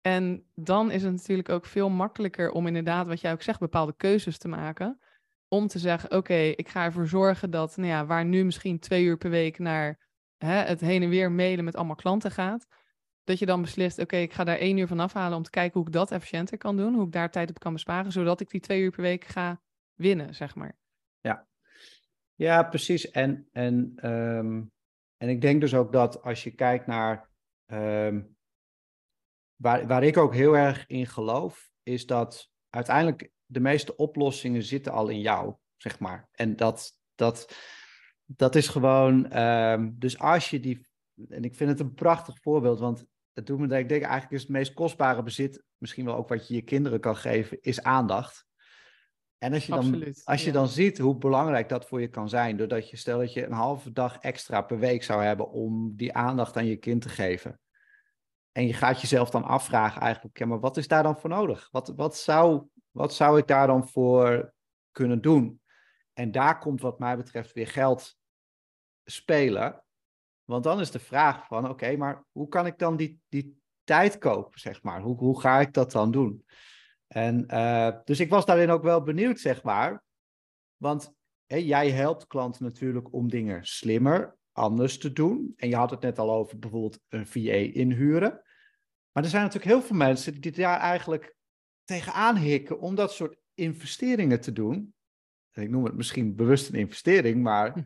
En 0.01 0.47
dan 0.55 0.91
is 0.91 1.03
het 1.03 1.13
natuurlijk 1.13 1.49
ook 1.49 1.67
veel 1.67 1.91
makkelijker 1.91 2.51
om 2.51 2.67
inderdaad, 2.67 3.07
wat 3.07 3.21
jij 3.21 3.33
ook 3.33 3.43
zegt, 3.43 3.59
bepaalde 3.61 3.97
keuzes 3.97 4.39
te 4.39 4.49
maken. 4.49 5.01
Om 5.49 5.67
te 5.67 5.79
zeggen, 5.79 6.11
oké, 6.13 6.35
ik 6.35 6.69
ga 6.69 6.85
ervoor 6.85 7.07
zorgen 7.07 7.51
dat, 7.51 7.77
nou 7.77 7.89
ja, 7.89 8.07
waar 8.07 8.25
nu 8.25 8.45
misschien 8.45 8.79
twee 8.79 9.05
uur 9.05 9.17
per 9.17 9.31
week 9.31 9.59
naar 9.59 9.99
hè, 10.37 10.55
het 10.55 10.81
heen 10.81 11.03
en 11.03 11.09
weer 11.09 11.33
mailen 11.33 11.65
met 11.65 11.77
allemaal 11.77 11.97
klanten 11.97 12.31
gaat, 12.31 12.67
dat 13.25 13.39
je 13.39 13.47
dan 13.47 13.61
beslist, 13.61 13.99
oké, 13.99 14.17
ik 14.17 14.33
ga 14.33 14.45
daar 14.45 14.59
één 14.59 14.77
uur 14.77 14.87
van 14.87 15.01
afhalen 15.01 15.37
om 15.37 15.43
te 15.43 15.51
kijken 15.51 15.79
hoe 15.79 15.89
ik 15.89 15.93
dat 15.93 16.11
efficiënter 16.11 16.59
kan 16.59 16.77
doen, 16.77 16.95
hoe 16.95 17.07
ik 17.07 17.13
daar 17.13 17.31
tijd 17.31 17.51
op 17.51 17.59
kan 17.59 17.73
besparen, 17.73 18.13
zodat 18.13 18.41
ik 18.41 18.51
die 18.51 18.61
twee 18.61 18.81
uur 18.81 18.91
per 18.91 19.03
week 19.03 19.25
ga 19.25 19.61
winnen, 19.95 20.35
zeg 20.35 20.55
maar. 20.55 20.77
Ja, 21.21 21.48
ja 22.39 22.63
precies. 22.63 23.11
En, 23.11 23.49
en, 23.53 23.93
ehm, 23.97 24.63
en 25.17 25.29
ik 25.29 25.41
denk 25.41 25.61
dus 25.61 25.75
ook 25.75 25.93
dat 25.93 26.23
als 26.23 26.45
je 26.45 26.51
kijkt 26.51 26.87
naar, 26.87 27.31
ehm, 27.67 28.23
waar, 29.57 29.87
waar 29.87 30.03
ik 30.03 30.17
ook 30.17 30.35
heel 30.35 30.57
erg 30.57 30.87
in 30.87 31.07
geloof, 31.07 31.71
is 31.83 32.07
dat 32.07 32.51
uiteindelijk 32.71 33.31
de 33.47 33.61
meeste 33.61 33.97
oplossingen 33.97 34.63
zitten 34.63 34.93
al 34.93 35.09
in 35.09 35.21
jou, 35.21 35.55
zeg 35.77 35.99
maar. 35.99 36.29
En 36.33 36.57
dat, 36.57 36.93
dat, 37.15 37.55
dat 38.25 38.55
is 38.55 38.69
gewoon, 38.69 39.39
um, 39.39 39.99
dus 39.99 40.19
als 40.19 40.51
je 40.51 40.61
die, 40.61 40.87
en 41.29 41.43
ik 41.43 41.55
vind 41.55 41.71
het 41.71 41.81
een 41.81 41.95
prachtig 41.95 42.39
voorbeeld, 42.41 42.79
want 42.79 43.07
het 43.33 43.47
doet 43.47 43.59
me 43.59 43.67
dat 43.67 43.79
ik 43.79 43.89
denk, 43.89 44.03
eigenlijk 44.03 44.33
is 44.33 44.41
het 44.41 44.51
meest 44.51 44.75
kostbare 44.75 45.23
bezit, 45.23 45.65
misschien 45.77 46.05
wel 46.05 46.17
ook 46.17 46.29
wat 46.29 46.49
je 46.49 46.55
je 46.55 46.63
kinderen 46.63 47.01
kan 47.01 47.17
geven, 47.17 47.61
is 47.61 47.83
aandacht. 47.83 48.47
En 49.39 49.53
als 49.53 49.67
je, 49.67 49.73
dan, 49.73 50.15
als 50.25 50.45
je 50.45 50.53
dan 50.53 50.69
ziet 50.69 50.99
hoe 50.99 51.17
belangrijk 51.17 51.69
dat 51.69 51.87
voor 51.87 52.01
je 52.01 52.09
kan 52.09 52.29
zijn, 52.29 52.57
doordat 52.57 52.91
je 52.91 52.97
stel 52.97 53.19
dat 53.19 53.33
je 53.33 53.45
een 53.45 53.53
halve 53.53 53.93
dag 53.93 54.19
extra 54.19 54.63
per 54.63 54.79
week 54.79 55.03
zou 55.03 55.23
hebben 55.23 55.51
om 55.51 55.97
die 55.97 56.13
aandacht 56.13 56.57
aan 56.57 56.67
je 56.67 56.77
kind 56.77 57.03
te 57.03 57.09
geven. 57.09 57.61
En 58.53 58.67
je 58.67 58.73
gaat 58.73 59.01
jezelf 59.01 59.31
dan 59.31 59.45
afvragen 59.45 60.01
eigenlijk, 60.01 60.39
ja, 60.39 60.47
maar 60.47 60.61
wat 60.61 60.77
is 60.77 60.89
daar 60.89 61.03
dan 61.03 61.19
voor 61.19 61.31
nodig? 61.31 61.69
Wat, 61.71 61.93
wat, 61.97 62.17
zou, 62.17 62.67
wat 62.91 63.15
zou 63.15 63.39
ik 63.39 63.47
daar 63.47 63.67
dan 63.67 63.89
voor 63.89 64.55
kunnen 64.93 65.21
doen? 65.21 65.61
En 66.13 66.31
daar 66.31 66.59
komt 66.59 66.81
wat 66.81 66.99
mij 66.99 67.17
betreft 67.17 67.53
weer 67.53 67.69
geld 67.69 68.17
spelen. 69.05 69.85
Want 70.45 70.65
dan 70.65 70.81
is 70.81 70.91
de 70.91 70.99
vraag 70.99 71.47
van, 71.47 71.69
oké, 71.69 71.97
maar 71.97 72.25
hoe 72.33 72.49
kan 72.49 72.67
ik 72.67 72.79
dan 72.79 72.97
die, 72.97 73.21
die 73.29 73.61
tijd 73.85 74.19
kopen, 74.19 74.61
zeg 74.61 74.83
maar? 74.83 75.01
Hoe, 75.01 75.17
hoe 75.17 75.41
ga 75.41 75.61
ik 75.61 75.73
dat 75.73 75.93
dan 75.93 76.11
doen? 76.11 76.45
En 77.09 77.47
uh, 77.51 77.91
dus 78.05 78.21
ik 78.21 78.31
was 78.31 78.47
daarin 78.47 78.71
ook 78.71 78.83
wel 78.83 79.03
benieuwd, 79.03 79.41
zeg 79.41 79.63
maar. 79.63 80.03
Want 80.77 81.15
jij 81.47 81.91
helpt 81.91 82.27
klanten 82.27 82.65
natuurlijk 82.65 83.13
om 83.13 83.29
dingen 83.29 83.65
slimmer, 83.65 84.37
anders 84.53 84.99
te 84.99 85.13
doen. 85.13 85.53
En 85.57 85.69
je 85.69 85.77
had 85.77 85.91
het 85.91 86.01
net 86.01 86.19
al 86.19 86.31
over 86.31 86.59
bijvoorbeeld 86.59 87.01
een 87.09 87.27
VA 87.27 87.53
inhuren. 87.73 88.43
Maar 89.13 89.25
er 89.25 89.31
zijn 89.31 89.43
natuurlijk 89.43 89.73
heel 89.73 89.83
veel 89.83 89.97
mensen 89.97 90.41
die 90.41 90.53
daar 90.53 90.81
eigenlijk 90.81 91.37
tegenaan 91.85 92.37
hikken 92.37 92.81
om 92.81 92.95
dat 92.95 93.13
soort 93.13 93.37
investeringen 93.55 94.41
te 94.41 94.53
doen. 94.53 94.95
ik 95.53 95.71
noem 95.71 95.85
het 95.85 95.95
misschien 95.95 96.35
bewust 96.35 96.69
een 96.69 96.79
investering, 96.79 97.43
maar 97.43 97.85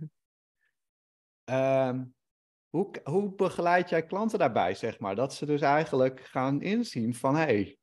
uh, 1.50 1.98
hoe, 2.76 2.90
hoe 3.04 3.34
begeleid 3.34 3.88
jij 3.88 4.06
klanten 4.06 4.38
daarbij, 4.38 4.74
zeg 4.74 4.98
maar? 4.98 5.14
Dat 5.14 5.34
ze 5.34 5.46
dus 5.46 5.60
eigenlijk 5.60 6.20
gaan 6.20 6.62
inzien 6.62 7.14
van, 7.14 7.34
hé, 7.34 7.42
hey, 7.42 7.78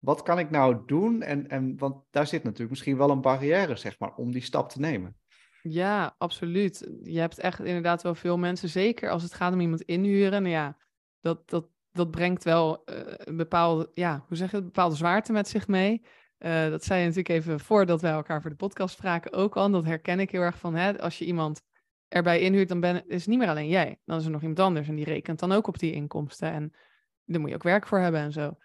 wat 0.00 0.22
kan 0.22 0.38
ik 0.38 0.50
nou 0.50 0.82
doen? 0.86 1.22
En, 1.22 1.48
en, 1.48 1.78
want 1.78 2.04
daar 2.10 2.26
zit 2.26 2.42
natuurlijk 2.42 2.70
misschien 2.70 2.96
wel 2.96 3.10
een 3.10 3.20
barrière, 3.20 3.76
zeg 3.76 3.98
maar, 3.98 4.14
om 4.14 4.32
die 4.32 4.42
stap 4.42 4.68
te 4.68 4.80
nemen. 4.80 5.16
Ja, 5.62 6.14
absoluut. 6.18 6.90
Je 7.02 7.18
hebt 7.18 7.38
echt 7.38 7.58
inderdaad 7.58 8.02
wel 8.02 8.14
veel 8.14 8.38
mensen, 8.38 8.68
zeker 8.68 9.10
als 9.10 9.22
het 9.22 9.34
gaat 9.34 9.52
om 9.52 9.60
iemand 9.60 9.82
inhuren. 9.82 10.42
Nou 10.42 10.54
ja, 10.54 10.76
dat, 11.20 11.48
dat, 11.48 11.66
dat 11.92 12.10
brengt 12.10 12.44
wel 12.44 12.82
uh, 12.84 12.96
een 13.06 13.36
bepaalde, 13.36 13.90
ja, 13.94 14.24
hoe 14.28 14.36
zeg 14.36 14.50
je 14.50 14.56
het, 14.56 14.64
bepaalde 14.64 14.96
zwaarte 14.96 15.32
met 15.32 15.48
zich 15.48 15.68
mee. 15.68 16.02
Uh, 16.38 16.68
dat 16.68 16.84
zei 16.84 17.00
je 17.00 17.06
natuurlijk 17.06 17.34
even 17.34 17.60
voordat 17.60 18.00
wij 18.00 18.10
elkaar 18.10 18.40
voor 18.40 18.50
de 18.50 18.56
podcast 18.56 18.94
spraken 18.94 19.32
ook 19.32 19.56
al. 19.56 19.70
Dat 19.70 19.84
herken 19.84 20.20
ik 20.20 20.30
heel 20.30 20.40
erg 20.40 20.58
van, 20.58 20.74
hè, 20.74 21.00
als 21.00 21.18
je 21.18 21.24
iemand 21.24 21.62
erbij 22.08 22.40
inhuurt, 22.40 22.68
dan 22.68 22.80
ben, 22.80 23.08
is 23.08 23.20
het 23.20 23.26
niet 23.26 23.38
meer 23.38 23.48
alleen 23.48 23.68
jij. 23.68 24.00
Dan 24.04 24.18
is 24.18 24.24
er 24.24 24.30
nog 24.30 24.40
iemand 24.40 24.60
anders 24.60 24.88
en 24.88 24.94
die 24.94 25.04
rekent 25.04 25.38
dan 25.38 25.52
ook 25.52 25.66
op 25.66 25.78
die 25.78 25.92
inkomsten. 25.92 26.52
En 26.52 26.72
daar 27.24 27.40
moet 27.40 27.48
je 27.48 27.54
ook 27.54 27.62
werk 27.62 27.86
voor 27.86 27.98
hebben 27.98 28.20
en 28.20 28.32
zo. 28.32 28.56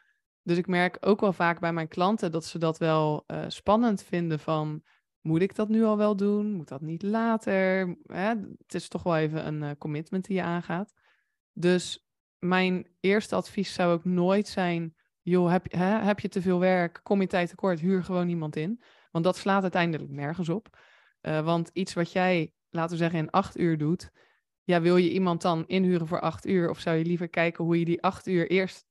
Dus 0.45 0.57
ik 0.57 0.67
merk 0.67 0.97
ook 0.99 1.21
wel 1.21 1.33
vaak 1.33 1.59
bij 1.59 1.73
mijn 1.73 1.87
klanten 1.87 2.31
dat 2.31 2.45
ze 2.45 2.57
dat 2.57 2.77
wel 2.77 3.23
uh, 3.27 3.45
spannend 3.47 4.03
vinden 4.03 4.39
van... 4.39 4.83
Moet 5.21 5.41
ik 5.41 5.55
dat 5.55 5.69
nu 5.69 5.83
al 5.83 5.97
wel 5.97 6.15
doen? 6.15 6.51
Moet 6.51 6.67
dat 6.67 6.81
niet 6.81 7.03
later? 7.03 7.95
Het 8.07 8.73
is 8.73 8.87
toch 8.87 9.03
wel 9.03 9.17
even 9.17 9.47
een 9.47 9.61
uh, 9.61 9.69
commitment 9.77 10.25
die 10.25 10.35
je 10.35 10.43
aangaat. 10.43 10.93
Dus 11.53 12.07
mijn 12.39 12.87
eerste 12.99 13.35
advies 13.35 13.73
zou 13.73 13.93
ook 13.93 14.05
nooit 14.05 14.47
zijn... 14.47 14.95
joh, 15.21 15.51
heb, 15.51 15.71
hè, 15.71 15.85
heb 15.85 16.19
je 16.19 16.27
te 16.27 16.41
veel 16.41 16.59
werk? 16.59 16.99
Kom 17.03 17.21
je 17.21 17.27
tijd 17.27 17.49
tekort? 17.49 17.79
Huur 17.79 18.03
gewoon 18.03 18.29
iemand 18.29 18.55
in. 18.55 18.81
Want 19.11 19.23
dat 19.23 19.37
slaat 19.37 19.61
uiteindelijk 19.61 20.11
nergens 20.11 20.49
op. 20.49 20.77
Uh, 21.21 21.45
want 21.45 21.69
iets 21.73 21.93
wat 21.93 22.11
jij 22.11 22.53
laten 22.69 22.91
we 22.91 22.97
zeggen, 22.97 23.19
in 23.19 23.29
acht 23.29 23.57
uur 23.57 23.77
doet. 23.77 24.11
Ja, 24.63 24.81
wil 24.81 24.97
je 24.97 25.11
iemand 25.11 25.41
dan 25.41 25.67
inhuren 25.67 26.07
voor 26.07 26.21
acht 26.21 26.45
uur? 26.45 26.69
Of 26.69 26.79
zou 26.79 26.97
je 26.97 27.05
liever 27.05 27.29
kijken 27.29 27.63
hoe 27.63 27.79
je 27.79 27.85
die 27.85 28.01
acht 28.01 28.27
uur 28.27 28.49
eerst 28.49 28.85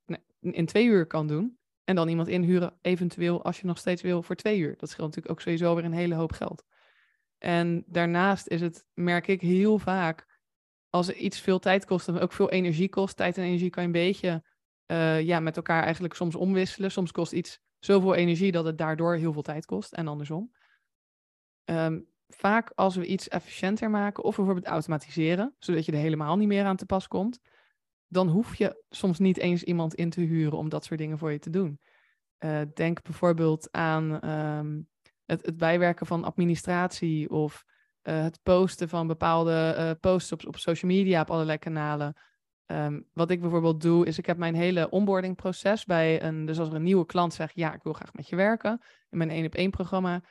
in 0.53 0.67
twee 0.67 0.87
uur 0.87 1.07
kan 1.07 1.27
doen? 1.27 1.59
En 1.85 1.95
dan 1.95 2.09
iemand 2.09 2.29
inhuren, 2.29 2.79
eventueel 2.81 3.45
als 3.45 3.61
je 3.61 3.67
nog 3.67 3.79
steeds 3.79 4.03
wil, 4.03 4.23
voor 4.23 4.37
twee 4.37 4.59
uur. 4.59 4.77
Dat 4.77 4.91
scheelt 4.91 5.07
natuurlijk 5.07 5.35
ook 5.35 5.41
sowieso 5.41 5.75
weer 5.75 5.85
een 5.85 5.93
hele 5.93 6.15
hoop 6.15 6.33
geld. 6.33 6.65
En 7.39 7.85
daarnaast 7.87 8.49
is 8.49 8.61
het, 8.61 8.87
merk 8.95 9.27
ik 9.27 9.41
heel 9.41 9.79
vaak, 9.79 10.27
als 10.91 11.11
iets 11.11 11.41
veel 11.41 11.59
tijd 11.59 11.85
kost 11.85 12.09
en 12.09 12.19
ook 12.19 12.33
veel 12.33 12.51
energie 12.51 12.89
kost, 12.89 13.17
tijd 13.17 13.39
en 13.39 13.45
energie 13.45 13.71
kan 13.71 13.83
je 13.83 13.89
een 13.89 13.95
beetje 13.95 14.45
uh, 14.87 15.23
ja, 15.23 15.41
met 15.41 15.57
elkaar 15.57 15.83
eigenlijk 15.83 16.15
soms 16.15 16.35
omwisselen. 16.35 16.91
Soms 16.91 17.13
kost 17.13 17.33
iets 17.33 17.61
zoveel 17.79 18.15
energie 18.15 18.53
dat 18.53 18.65
het 18.65 18.79
daardoor 18.79 19.15
heel 19.15 19.33
veel 19.33 19.43
tijd 19.43 19.65
kost 19.65 19.93
en 19.93 20.09
andersom. 20.09 20.53
Um, 21.65 22.07
vaak 22.29 22.73
als 22.75 22.97
we 22.97 23.07
iets 23.07 23.29
efficiënter 23.29 23.91
maken 23.91 24.25
of 24.25 24.37
bijvoorbeeld 24.37 24.67
automatiseren, 24.67 25.55
zodat 25.59 25.85
je 25.85 25.93
er 25.93 25.99
helemaal 25.99 26.37
niet 26.37 26.49
meer 26.49 26.65
aan 26.65 26.77
te 26.77 26.87
pas 26.87 27.09
komt, 27.09 27.41
dan 28.09 28.29
hoef 28.29 28.55
je 28.55 28.85
soms 28.91 29.19
niet 29.19 29.39
eens 29.39 29.63
iemand 29.63 29.95
in 29.95 30.11
te 30.11 30.21
huren 30.21 30.59
om 30.59 30.69
dat 30.69 30.85
soort 30.85 31.01
dingen 31.01 31.19
voor 31.19 31.33
je 31.33 31.39
te 31.39 31.51
doen. 31.51 31.81
Uh, 32.39 32.61
denk 32.75 33.03
bijvoorbeeld 33.03 33.69
aan 33.73 34.21
ehm, 34.21 34.81
het, 35.25 35.47
het, 35.47 35.57
bijwerken 35.57 36.07
van 36.07 36.25
administratie 36.25 37.31
of 37.31 37.65
uh, 38.03 38.23
het 38.23 38.39
posten 38.43 38.89
van 38.89 39.07
bepaalde 39.07 39.75
uh, 39.79 39.91
posts 40.01 40.33
op, 40.33 40.57
social 40.57 40.91
media 40.91 41.21
op 41.21 41.31
allerlei 41.31 41.59
kanalen. 41.59 42.17
Um, 42.67 43.07
wat 43.13 43.31
ik 43.31 43.41
bijvoorbeeld 43.41 43.81
doe, 43.81 44.07
is 44.07 44.19
ik 44.19 44.27
heb 44.27 44.37
mijn 44.37 44.55
hele 44.55 44.91
onboardingproces 44.91 45.85
bij 45.85 46.23
een, 46.23 46.45
dus 46.45 46.59
als 46.59 46.69
er 46.69 46.75
een 46.75 46.83
nieuwe 46.83 47.07
klant 47.07 47.35
zegt, 47.35 47.55
ja, 47.55 47.75
ik 47.75 47.83
wil 47.83 47.93
graag 47.93 48.13
met 48.13 48.29
je 48.29 48.37
werken, 48.37 48.81
in 49.11 49.19
mijn 49.19 49.31
één 49.31 49.47
op 49.47 49.55
één 49.55 49.71
programma, 49.71 50.23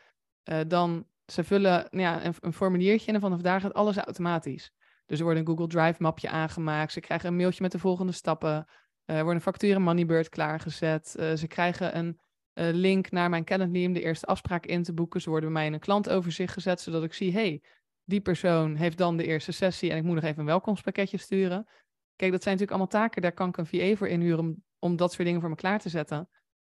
dan 0.67 1.07
ze 1.25 1.43
vullen 1.43 1.87
nou 1.89 2.03
ja, 2.03 2.25
een, 2.25 2.33
een 2.39 2.53
formuliertje 2.53 3.11
en 3.11 3.19
vanaf 3.19 3.41
daar 3.41 3.61
gaat 3.61 3.73
alles 3.73 3.97
automatisch. 3.97 4.71
Dus 5.05 5.17
er 5.17 5.23
wordt 5.23 5.39
een 5.39 5.47
Google 5.47 5.67
Drive 5.67 6.01
mapje 6.01 6.29
aangemaakt. 6.29 6.91
Ze 6.91 6.99
krijgen 6.99 7.27
een 7.27 7.35
mailtje 7.35 7.61
met 7.61 7.71
de 7.71 7.79
volgende 7.79 8.11
stappen. 8.11 8.67
Er 9.05 9.23
wordt 9.23 9.35
een 9.35 9.41
factuur 9.41 9.75
in 9.75 9.81
Moneybird 9.81 10.29
klaargezet. 10.29 11.15
Uh, 11.19 11.33
ze 11.33 11.47
krijgen 11.47 11.97
een 11.97 12.19
uh, 12.53 12.69
link 12.71 13.11
naar 13.11 13.29
mijn 13.29 13.43
Calendly 13.43 13.85
om 13.85 13.93
de 13.93 14.01
eerste 14.01 14.25
afspraak 14.25 14.65
in 14.65 14.83
te 14.83 14.93
boeken. 14.93 15.21
Ze 15.21 15.29
worden 15.29 15.49
bij 15.49 15.57
mij 15.57 15.67
in 15.67 15.73
een 15.73 15.79
klantoverzicht 15.79 16.53
gezet, 16.53 16.81
zodat 16.81 17.03
ik 17.03 17.13
zie, 17.13 17.33
hey, 17.33 17.61
die 18.03 18.21
persoon 18.21 18.75
heeft 18.75 18.97
dan 18.97 19.17
de 19.17 19.25
eerste 19.25 19.51
sessie 19.51 19.91
en 19.91 19.97
ik 19.97 20.03
moet 20.03 20.15
nog 20.15 20.23
even 20.23 20.39
een 20.39 20.45
welkomstpakketje 20.45 21.17
sturen. 21.17 21.67
Kijk, 22.15 22.31
dat 22.31 22.43
zijn 22.43 22.57
natuurlijk 22.57 22.71
allemaal 22.71 23.01
taken, 23.01 23.21
daar 23.21 23.33
kan 23.33 23.49
ik 23.49 23.57
een 23.57 23.65
VA 23.65 23.95
voor 23.95 24.07
inhuren 24.07 24.39
om, 24.39 24.63
om 24.79 24.95
dat 24.95 25.11
soort 25.13 25.25
dingen 25.25 25.41
voor 25.41 25.49
me 25.49 25.55
klaar 25.55 25.79
te 25.79 25.89
zetten. 25.89 26.29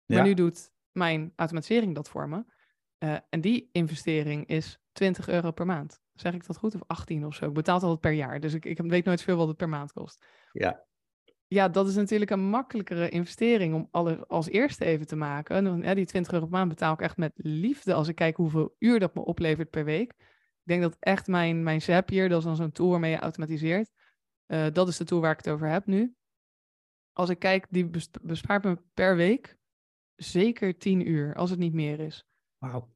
Maar 0.05 0.17
ja. 0.17 0.23
nu 0.23 0.33
doet 0.33 0.71
mijn 0.91 1.33
automatisering 1.36 1.95
dat 1.95 2.09
voor 2.09 2.29
me. 2.29 2.43
Uh, 2.99 3.17
en 3.29 3.41
die 3.41 3.69
investering 3.71 4.47
is 4.47 4.79
20 4.91 5.29
euro 5.29 5.51
per 5.51 5.65
maand. 5.65 6.02
Zeg 6.13 6.34
ik 6.34 6.45
dat 6.45 6.58
goed? 6.58 6.76
Of 6.76 6.82
18 6.88 7.26
of 7.26 7.36
zo. 7.36 7.45
Ik 7.45 7.54
betaal 7.54 7.76
het 7.76 7.84
altijd 7.84 8.02
per 8.02 8.12
jaar. 8.12 8.39
Dus 8.39 8.54
ik, 8.54 8.65
ik 8.65 8.82
weet 8.82 9.06
nooit 9.06 9.21
veel 9.21 9.38
wat 9.38 9.47
het 9.47 9.58
per 9.58 9.69
maand 9.69 9.93
kost. 9.93 10.26
Ja. 10.52 10.86
Ja, 11.47 11.69
dat 11.69 11.88
is 11.88 11.95
natuurlijk 11.95 12.32
een 12.32 12.49
makkelijkere 12.49 13.10
investering 13.10 13.73
om 13.73 13.88
alles 13.91 14.28
als 14.28 14.49
eerste 14.49 14.86
even 14.86 15.08
te 15.08 15.15
maken. 15.15 15.56
En, 15.56 15.82
ja, 15.82 15.93
die 15.93 16.06
20 16.06 16.34
euro 16.34 16.45
per 16.45 16.58
maand 16.58 16.69
betaal 16.69 16.93
ik 16.93 17.02
echt 17.02 17.17
met 17.17 17.32
liefde 17.36 17.93
als 17.93 18.08
ik 18.08 18.15
kijk 18.15 18.36
hoeveel 18.36 18.76
uur 18.80 18.99
dat 18.99 19.15
me 19.15 19.26
oplevert 19.26 19.69
per 19.69 19.86
week. 19.86 20.12
Ik 20.12 20.69
denk 20.69 20.82
dat 20.82 20.97
echt 20.99 21.28
mijn, 21.28 21.63
mijn 21.63 21.82
Zapier, 21.82 22.30
dat 22.30 22.39
is 22.39 22.45
dan 22.45 22.56
zo'n 22.56 22.71
tool 22.71 22.89
waarmee 22.89 23.12
je 23.12 23.19
automatiseert. 23.19 23.91
Uh, 24.47 24.65
dat 24.71 24.88
is 24.88 24.97
de 24.97 25.04
tool 25.04 25.21
waar 25.21 25.32
ik 25.32 25.38
het 25.38 25.49
over 25.49 25.67
heb 25.67 25.86
nu. 25.86 26.15
Als 27.12 27.30
ik 27.30 27.39
kijk, 27.39 27.67
die 27.69 27.89
bespaart 28.21 28.63
me 28.63 28.78
per 28.93 29.15
week 29.15 29.58
zeker 30.15 30.78
10 30.78 31.10
uur, 31.10 31.36
als 31.36 31.49
het 31.49 31.60
niet 31.60 31.73
meer 31.73 31.99
is. 31.99 32.26
Wauw 32.58 32.93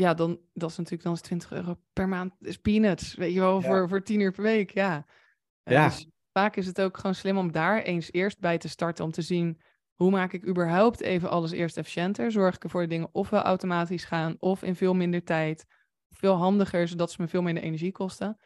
ja, 0.00 0.14
dan 0.14 0.40
dat 0.52 0.70
is 0.70 0.76
natuurlijk 0.76 1.02
dan 1.02 1.12
is 1.12 1.20
20 1.20 1.52
euro 1.52 1.78
per 1.92 2.08
maand 2.08 2.34
is 2.40 2.56
peanuts, 2.56 3.14
weet 3.14 3.32
je 3.32 3.40
wel, 3.40 3.62
voor, 3.62 3.88
voor 3.88 4.02
10 4.02 4.20
uur 4.20 4.32
per 4.32 4.42
week, 4.42 4.70
ja. 4.70 5.06
Uh, 5.64 5.74
ja. 5.74 5.88
Dus 5.88 6.08
vaak 6.32 6.56
is 6.56 6.66
het 6.66 6.80
ook 6.80 6.96
gewoon 6.96 7.14
slim 7.14 7.38
om 7.38 7.52
daar 7.52 7.82
eens 7.82 8.12
eerst 8.12 8.38
bij 8.38 8.58
te 8.58 8.68
starten 8.68 9.04
om 9.04 9.10
te 9.10 9.22
zien 9.22 9.60
hoe 9.94 10.10
maak 10.10 10.32
ik 10.32 10.46
überhaupt 10.46 11.00
even 11.00 11.30
alles 11.30 11.50
eerst 11.50 11.76
efficiënter? 11.76 12.32
Zorg 12.32 12.54
ik 12.54 12.64
ervoor 12.64 12.80
dat 12.80 12.90
dingen 12.90 13.08
ofwel 13.12 13.42
automatisch 13.42 14.04
gaan 14.04 14.36
of 14.38 14.62
in 14.62 14.76
veel 14.76 14.94
minder 14.94 15.24
tijd, 15.24 15.66
veel 16.10 16.34
handiger, 16.34 16.88
zodat 16.88 17.10
ze 17.12 17.20
me 17.20 17.28
veel 17.28 17.42
minder 17.42 17.62
energie 17.62 17.92
kosten. 17.92 18.38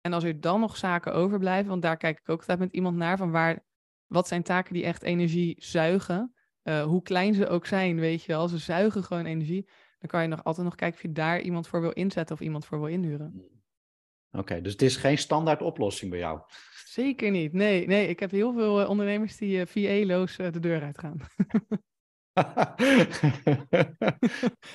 En 0.00 0.12
als 0.12 0.24
er 0.24 0.40
dan 0.40 0.60
nog 0.60 0.76
zaken 0.76 1.14
overblijven, 1.14 1.68
want 1.68 1.82
daar 1.82 1.96
kijk 1.96 2.18
ik 2.18 2.28
ook 2.28 2.40
altijd 2.40 2.58
met 2.58 2.72
iemand 2.72 2.96
naar 2.96 3.16
van 3.16 3.30
waar, 3.30 3.64
wat 4.06 4.28
zijn 4.28 4.42
taken 4.42 4.74
die 4.74 4.84
echt 4.84 5.02
energie 5.02 5.56
zuigen, 5.58 6.34
uh, 6.62 6.82
hoe 6.82 7.02
klein 7.02 7.34
ze 7.34 7.48
ook 7.48 7.66
zijn, 7.66 8.00
weet 8.00 8.22
je 8.22 8.32
wel, 8.32 8.48
ze 8.48 8.58
zuigen 8.58 9.04
gewoon 9.04 9.26
energie 9.26 9.68
dan 9.98 10.08
kan 10.08 10.22
je 10.22 10.28
nog 10.28 10.44
altijd 10.44 10.66
nog 10.66 10.74
kijken 10.74 10.96
of 10.96 11.02
je 11.02 11.12
daar 11.12 11.40
iemand 11.40 11.68
voor 11.68 11.80
wil 11.80 11.92
inzetten 11.92 12.34
of 12.34 12.42
iemand 12.42 12.66
voor 12.66 12.78
wil 12.78 12.88
inhuren. 12.88 13.30
Hmm. 13.30 13.58
Oké, 14.30 14.60
dus 14.60 14.72
het 14.72 14.82
is 14.82 14.96
geen 14.96 15.18
standaard 15.18 15.62
oplossing 15.62 16.10
bij 16.10 16.20
jou? 16.20 16.40
Zeker 16.84 17.30
niet. 17.30 17.52
Nee, 17.52 17.86
nee 17.86 18.08
ik 18.08 18.20
heb 18.20 18.30
heel 18.30 18.52
veel 18.52 18.80
uh, 18.80 18.88
ondernemers 18.88 19.36
die 19.36 19.58
uh, 19.58 19.66
VA-loos 19.66 20.38
uh, 20.38 20.52
de 20.52 20.60
deur 20.60 20.82
uitgaan. 20.82 21.16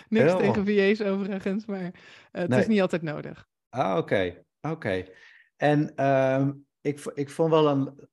Niks 0.10 0.36
tegen 0.36 0.66
VA's 0.66 1.02
overigens, 1.02 1.66
maar 1.66 1.94
het 2.32 2.50
nee. 2.50 2.60
is 2.60 2.68
niet 2.68 2.82
altijd 2.82 3.02
nodig. 3.02 3.48
Ah, 3.70 3.98
oké. 3.98 4.44
Oké. 4.62 5.06
En 5.56 6.06
um, 6.06 6.66
ik, 6.82 7.00
ik 7.14 7.30
vond 7.30 7.50
wel 7.50 7.68
een, 7.68 8.10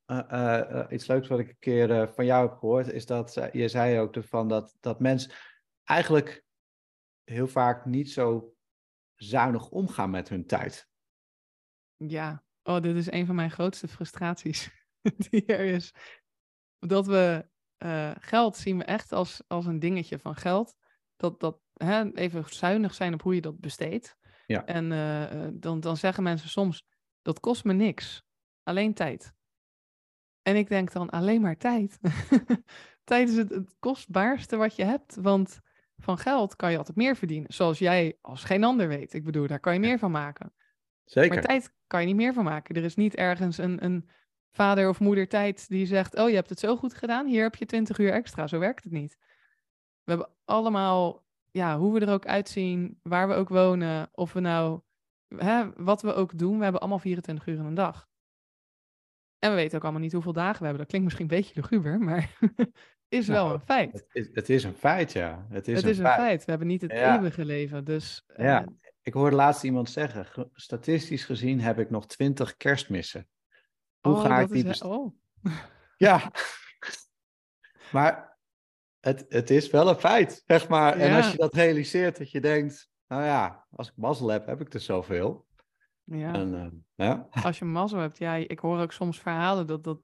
iets 0.92 1.06
leuks 1.06 1.28
wat 1.28 1.38
ik 1.38 1.48
een 1.48 1.58
keer 1.58 2.10
van 2.14 2.24
jou 2.24 2.48
heb 2.48 2.58
gehoord, 2.58 2.92
is 2.92 3.06
dat 3.06 3.48
je 3.52 3.68
zei 3.68 3.98
ook 3.98 4.16
ervan 4.16 4.48
dat, 4.48 4.76
dat 4.80 5.00
mensen 5.00 5.32
eigenlijk 5.84 6.44
heel 7.30 7.46
vaak 7.46 7.84
niet 7.84 8.10
zo 8.10 8.54
zuinig 9.14 9.70
omgaan 9.70 10.10
met 10.10 10.28
hun 10.28 10.46
tijd. 10.46 10.88
Ja, 11.96 12.44
oh, 12.62 12.80
dit 12.80 12.96
is 12.96 13.10
een 13.10 13.26
van 13.26 13.34
mijn 13.34 13.50
grootste 13.50 13.88
frustraties 13.88 14.70
die 15.30 15.46
er 15.46 15.64
is. 15.64 15.94
Dat 16.78 17.06
we 17.06 17.48
uh, 17.78 18.10
geld 18.18 18.56
zien 18.56 18.78
we 18.78 18.84
echt 18.84 19.12
als, 19.12 19.42
als 19.46 19.66
een 19.66 19.78
dingetje 19.78 20.18
van 20.18 20.34
geld. 20.34 20.74
Dat, 21.16 21.40
dat 21.40 21.60
hè, 21.74 22.12
even 22.12 22.44
zuinig 22.48 22.94
zijn 22.94 23.14
op 23.14 23.22
hoe 23.22 23.34
je 23.34 23.40
dat 23.40 23.60
besteedt. 23.60 24.16
Ja. 24.46 24.64
En 24.64 24.90
uh, 24.90 25.48
dan, 25.52 25.80
dan 25.80 25.96
zeggen 25.96 26.22
mensen 26.22 26.48
soms, 26.48 26.86
dat 27.22 27.40
kost 27.40 27.64
me 27.64 27.72
niks. 27.72 28.22
Alleen 28.62 28.94
tijd. 28.94 29.32
En 30.42 30.56
ik 30.56 30.68
denk 30.68 30.92
dan, 30.92 31.10
alleen 31.10 31.40
maar 31.40 31.56
tijd. 31.56 31.98
tijd 33.04 33.28
is 33.28 33.36
het, 33.36 33.50
het 33.50 33.76
kostbaarste 33.78 34.56
wat 34.56 34.76
je 34.76 34.84
hebt. 34.84 35.16
Want 35.16 35.60
van 36.00 36.18
geld 36.18 36.56
kan 36.56 36.70
je 36.70 36.78
altijd 36.78 36.96
meer 36.96 37.16
verdienen. 37.16 37.52
Zoals 37.52 37.78
jij 37.78 38.16
als 38.20 38.44
geen 38.44 38.64
ander 38.64 38.88
weet. 38.88 39.14
Ik 39.14 39.24
bedoel, 39.24 39.46
daar 39.46 39.60
kan 39.60 39.74
je 39.74 39.80
meer 39.80 39.98
van 39.98 40.10
maken. 40.10 40.52
Zeker. 41.04 41.34
Maar 41.34 41.42
tijd 41.42 41.72
kan 41.86 42.00
je 42.00 42.06
niet 42.06 42.16
meer 42.16 42.32
van 42.32 42.44
maken. 42.44 42.76
Er 42.76 42.84
is 42.84 42.96
niet 42.96 43.14
ergens 43.14 43.58
een, 43.58 43.84
een 43.84 44.08
vader 44.50 44.88
of 44.88 45.00
moeder 45.00 45.28
tijd 45.28 45.68
die 45.68 45.86
zegt: 45.86 46.16
Oh, 46.16 46.28
je 46.28 46.34
hebt 46.34 46.48
het 46.48 46.58
zo 46.58 46.76
goed 46.76 46.94
gedaan, 46.94 47.26
hier 47.26 47.42
heb 47.42 47.54
je 47.54 47.66
20 47.66 47.98
uur 47.98 48.12
extra. 48.12 48.46
Zo 48.46 48.58
werkt 48.58 48.84
het 48.84 48.92
niet. 48.92 49.18
We 50.04 50.10
hebben 50.10 50.28
allemaal, 50.44 51.24
ja, 51.50 51.78
hoe 51.78 51.92
we 51.92 52.00
er 52.00 52.12
ook 52.12 52.26
uitzien, 52.26 52.98
waar 53.02 53.28
we 53.28 53.34
ook 53.34 53.48
wonen, 53.48 54.08
of 54.12 54.32
we 54.32 54.40
nou, 54.40 54.80
hè, 55.36 55.72
wat 55.76 56.02
we 56.02 56.14
ook 56.14 56.38
doen, 56.38 56.56
we 56.56 56.62
hebben 56.62 56.80
allemaal 56.80 56.98
24 56.98 57.46
uur 57.46 57.58
in 57.58 57.64
een 57.64 57.74
dag. 57.74 58.08
En 59.38 59.50
we 59.50 59.56
weten 59.56 59.76
ook 59.76 59.82
allemaal 59.82 60.00
niet 60.00 60.12
hoeveel 60.12 60.32
dagen 60.32 60.58
we 60.58 60.64
hebben. 60.64 60.78
Dat 60.78 60.88
klinkt 60.88 61.06
misschien 61.06 61.30
een 61.30 61.36
beetje 61.36 61.60
luguber, 61.60 61.98
maar 61.98 62.30
is 63.10 63.26
wel 63.26 63.44
nou, 63.44 63.54
een 63.54 63.64
feit. 63.64 63.92
Het 63.92 64.06
is, 64.12 64.28
het 64.32 64.48
is, 64.48 64.64
een 64.64 64.74
feit, 64.74 65.12
ja. 65.12 65.46
Het 65.48 65.68
is, 65.68 65.76
het 65.76 65.84
een, 65.84 65.90
is 65.90 65.98
feit. 65.98 66.18
een 66.18 66.24
feit. 66.24 66.44
We 66.44 66.50
hebben 66.50 66.68
niet 66.68 66.82
het 66.82 66.92
ja. 66.92 67.14
eeuwige 67.14 67.44
leven. 67.44 67.84
Dus, 67.84 68.24
ja, 68.36 68.60
uh, 68.60 68.66
ik 69.02 69.12
hoorde 69.12 69.36
laatst 69.36 69.64
iemand 69.64 69.90
zeggen: 69.90 70.50
statistisch 70.52 71.24
gezien 71.24 71.60
heb 71.60 71.78
ik 71.78 71.90
nog 71.90 72.06
twintig 72.06 72.56
kerstmissen. 72.56 73.28
Hoe 74.00 74.14
oh, 74.14 74.20
ga 74.20 74.40
ik 74.40 74.48
die 74.48 74.84
oh. 74.84 75.14
Ja, 75.96 76.32
maar 77.92 78.38
het, 79.00 79.26
het 79.28 79.50
is 79.50 79.70
wel 79.70 79.88
een 79.88 79.98
feit, 79.98 80.42
zeg 80.46 80.68
maar. 80.68 80.98
Ja. 80.98 81.04
En 81.04 81.16
als 81.16 81.30
je 81.30 81.36
dat 81.36 81.54
realiseert, 81.54 82.18
dat 82.18 82.30
je 82.30 82.40
denkt: 82.40 82.90
nou 83.06 83.24
ja, 83.24 83.66
als 83.70 83.88
ik 83.88 83.96
mazzel 83.96 84.28
heb, 84.28 84.46
heb 84.46 84.60
ik 84.60 84.74
er 84.74 84.80
zoveel. 84.80 85.46
Ja. 86.04 86.34
En, 86.34 86.54
uh, 86.54 86.66
ja. 87.06 87.28
Als 87.30 87.58
je 87.58 87.64
mazzel 87.64 87.98
hebt, 87.98 88.18
ja, 88.18 88.34
ik 88.34 88.58
hoor 88.58 88.80
ook 88.80 88.92
soms 88.92 89.18
verhalen 89.18 89.66
dat 89.66 89.84
dat 89.84 90.00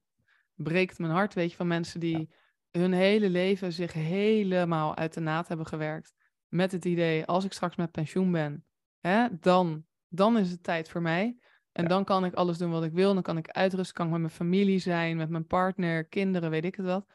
breekt 0.55 0.99
mijn 0.99 1.13
hart, 1.13 1.35
weet 1.35 1.51
je, 1.51 1.57
van 1.57 1.67
mensen 1.67 2.01
die. 2.01 2.19
Ja 2.19 2.45
hun 2.77 2.93
hele 2.93 3.31
leven 3.31 3.73
zich 3.73 3.93
helemaal 3.93 4.97
uit 4.97 5.15
de 5.15 5.21
naad 5.21 5.49
hebben 5.49 5.67
gewerkt. 5.67 6.15
Met 6.49 6.73
het 6.73 6.85
idee, 6.85 7.25
als 7.25 7.45
ik 7.45 7.53
straks 7.53 7.77
met 7.77 7.91
pensioen 7.91 8.33
ben, 8.33 8.65
hè, 9.01 9.27
dan, 9.41 9.85
dan 10.09 10.39
is 10.39 10.51
het 10.51 10.63
tijd 10.63 10.89
voor 10.89 11.03
mij. 11.03 11.39
En 11.73 11.83
ja. 11.83 11.89
dan 11.89 12.05
kan 12.05 12.25
ik 12.25 12.35
alles 12.35 12.59
doen 12.59 12.71
wat 12.71 12.85
ik 12.85 12.93
wil. 12.93 13.15
Dan 13.15 13.23
kan 13.23 13.37
ik 13.37 13.51
uitrusten, 13.51 13.95
kan 13.95 14.07
ik 14.07 14.13
met 14.13 14.21
mijn 14.21 14.33
familie 14.33 14.79
zijn, 14.79 15.17
met 15.17 15.29
mijn 15.29 15.47
partner, 15.47 16.05
kinderen, 16.05 16.51
weet 16.51 16.65
ik 16.65 16.75
het 16.75 16.87
wat. 16.87 17.07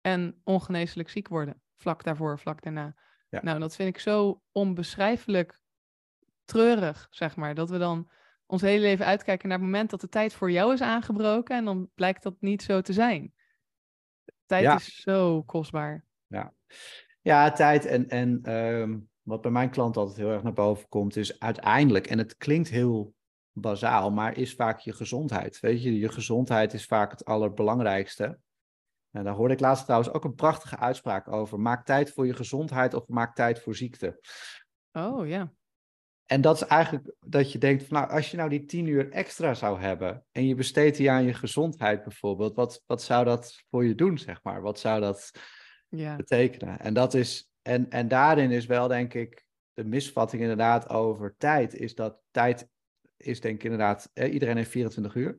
En 0.00 0.40
ongeneeslijk 0.44 1.08
ziek 1.08 1.28
worden, 1.28 1.62
vlak 1.76 2.04
daarvoor, 2.04 2.38
vlak 2.38 2.62
daarna. 2.62 2.94
Ja. 3.28 3.40
Nou, 3.42 3.58
dat 3.58 3.74
vind 3.74 3.88
ik 3.88 3.98
zo 3.98 4.42
onbeschrijfelijk 4.52 5.60
treurig, 6.44 7.06
zeg 7.10 7.36
maar. 7.36 7.54
Dat 7.54 7.70
we 7.70 7.78
dan 7.78 8.10
ons 8.46 8.62
hele 8.62 8.80
leven 8.80 9.06
uitkijken 9.06 9.48
naar 9.48 9.58
het 9.58 9.66
moment 9.66 9.90
dat 9.90 10.00
de 10.00 10.08
tijd 10.08 10.34
voor 10.34 10.50
jou 10.50 10.72
is 10.72 10.80
aangebroken. 10.80 11.56
En 11.56 11.64
dan 11.64 11.90
blijkt 11.94 12.22
dat 12.22 12.34
niet 12.40 12.62
zo 12.62 12.80
te 12.80 12.92
zijn. 12.92 13.34
Tijd 14.46 14.62
ja. 14.62 14.76
is 14.76 14.96
zo 14.96 15.42
kostbaar. 15.42 16.04
Ja, 16.26 16.52
ja 17.20 17.52
tijd 17.52 17.84
en, 17.84 18.08
en 18.08 18.52
um, 18.52 19.08
wat 19.22 19.40
bij 19.40 19.50
mijn 19.50 19.70
klant 19.70 19.96
altijd 19.96 20.16
heel 20.16 20.30
erg 20.30 20.42
naar 20.42 20.52
boven 20.52 20.88
komt, 20.88 21.16
is 21.16 21.40
uiteindelijk, 21.40 22.06
en 22.06 22.18
het 22.18 22.36
klinkt 22.36 22.68
heel 22.68 23.14
bazaal, 23.52 24.10
maar 24.10 24.36
is 24.36 24.54
vaak 24.54 24.78
je 24.78 24.92
gezondheid. 24.92 25.60
Weet 25.60 25.82
je, 25.82 25.98
je 25.98 26.08
gezondheid 26.08 26.74
is 26.74 26.86
vaak 26.86 27.10
het 27.10 27.24
allerbelangrijkste. 27.24 28.38
En 29.10 29.24
daar 29.24 29.34
hoorde 29.34 29.54
ik 29.54 29.60
laatst 29.60 29.84
trouwens 29.84 30.12
ook 30.12 30.24
een 30.24 30.34
prachtige 30.34 30.76
uitspraak 30.76 31.28
over. 31.28 31.60
Maak 31.60 31.84
tijd 31.84 32.12
voor 32.12 32.26
je 32.26 32.34
gezondheid 32.34 32.94
of 32.94 33.08
maak 33.08 33.34
tijd 33.34 33.60
voor 33.60 33.74
ziekte. 33.74 34.20
Oh 34.92 35.28
ja. 35.28 35.52
En 36.26 36.40
dat 36.40 36.56
is 36.56 36.62
eigenlijk 36.62 37.14
dat 37.20 37.52
je 37.52 37.58
denkt, 37.58 37.84
van, 37.84 37.96
nou, 37.98 38.10
als 38.10 38.30
je 38.30 38.36
nou 38.36 38.48
die 38.48 38.64
tien 38.64 38.86
uur 38.86 39.10
extra 39.10 39.54
zou 39.54 39.80
hebben 39.80 40.24
en 40.32 40.46
je 40.46 40.54
besteedt 40.54 40.96
die 40.96 41.10
aan 41.10 41.24
je 41.24 41.34
gezondheid 41.34 42.02
bijvoorbeeld, 42.02 42.54
wat, 42.54 42.82
wat 42.86 43.02
zou 43.02 43.24
dat 43.24 43.62
voor 43.70 43.84
je 43.84 43.94
doen, 43.94 44.18
zeg 44.18 44.42
maar? 44.42 44.62
Wat 44.62 44.78
zou 44.78 45.00
dat 45.00 45.30
ja. 45.88 46.16
betekenen? 46.16 46.80
En, 46.80 46.94
dat 46.94 47.14
is, 47.14 47.50
en, 47.62 47.90
en 47.90 48.08
daarin 48.08 48.50
is 48.50 48.66
wel, 48.66 48.88
denk 48.88 49.14
ik, 49.14 49.46
de 49.72 49.84
misvatting 49.84 50.42
inderdaad 50.42 50.88
over 50.88 51.34
tijd, 51.38 51.74
is 51.74 51.94
dat 51.94 52.20
tijd 52.30 52.68
is 53.16 53.40
denk 53.40 53.54
ik 53.54 53.64
inderdaad, 53.64 54.10
eh, 54.12 54.32
iedereen 54.32 54.56
heeft 54.56 54.70
24 54.70 55.14
uur, 55.14 55.38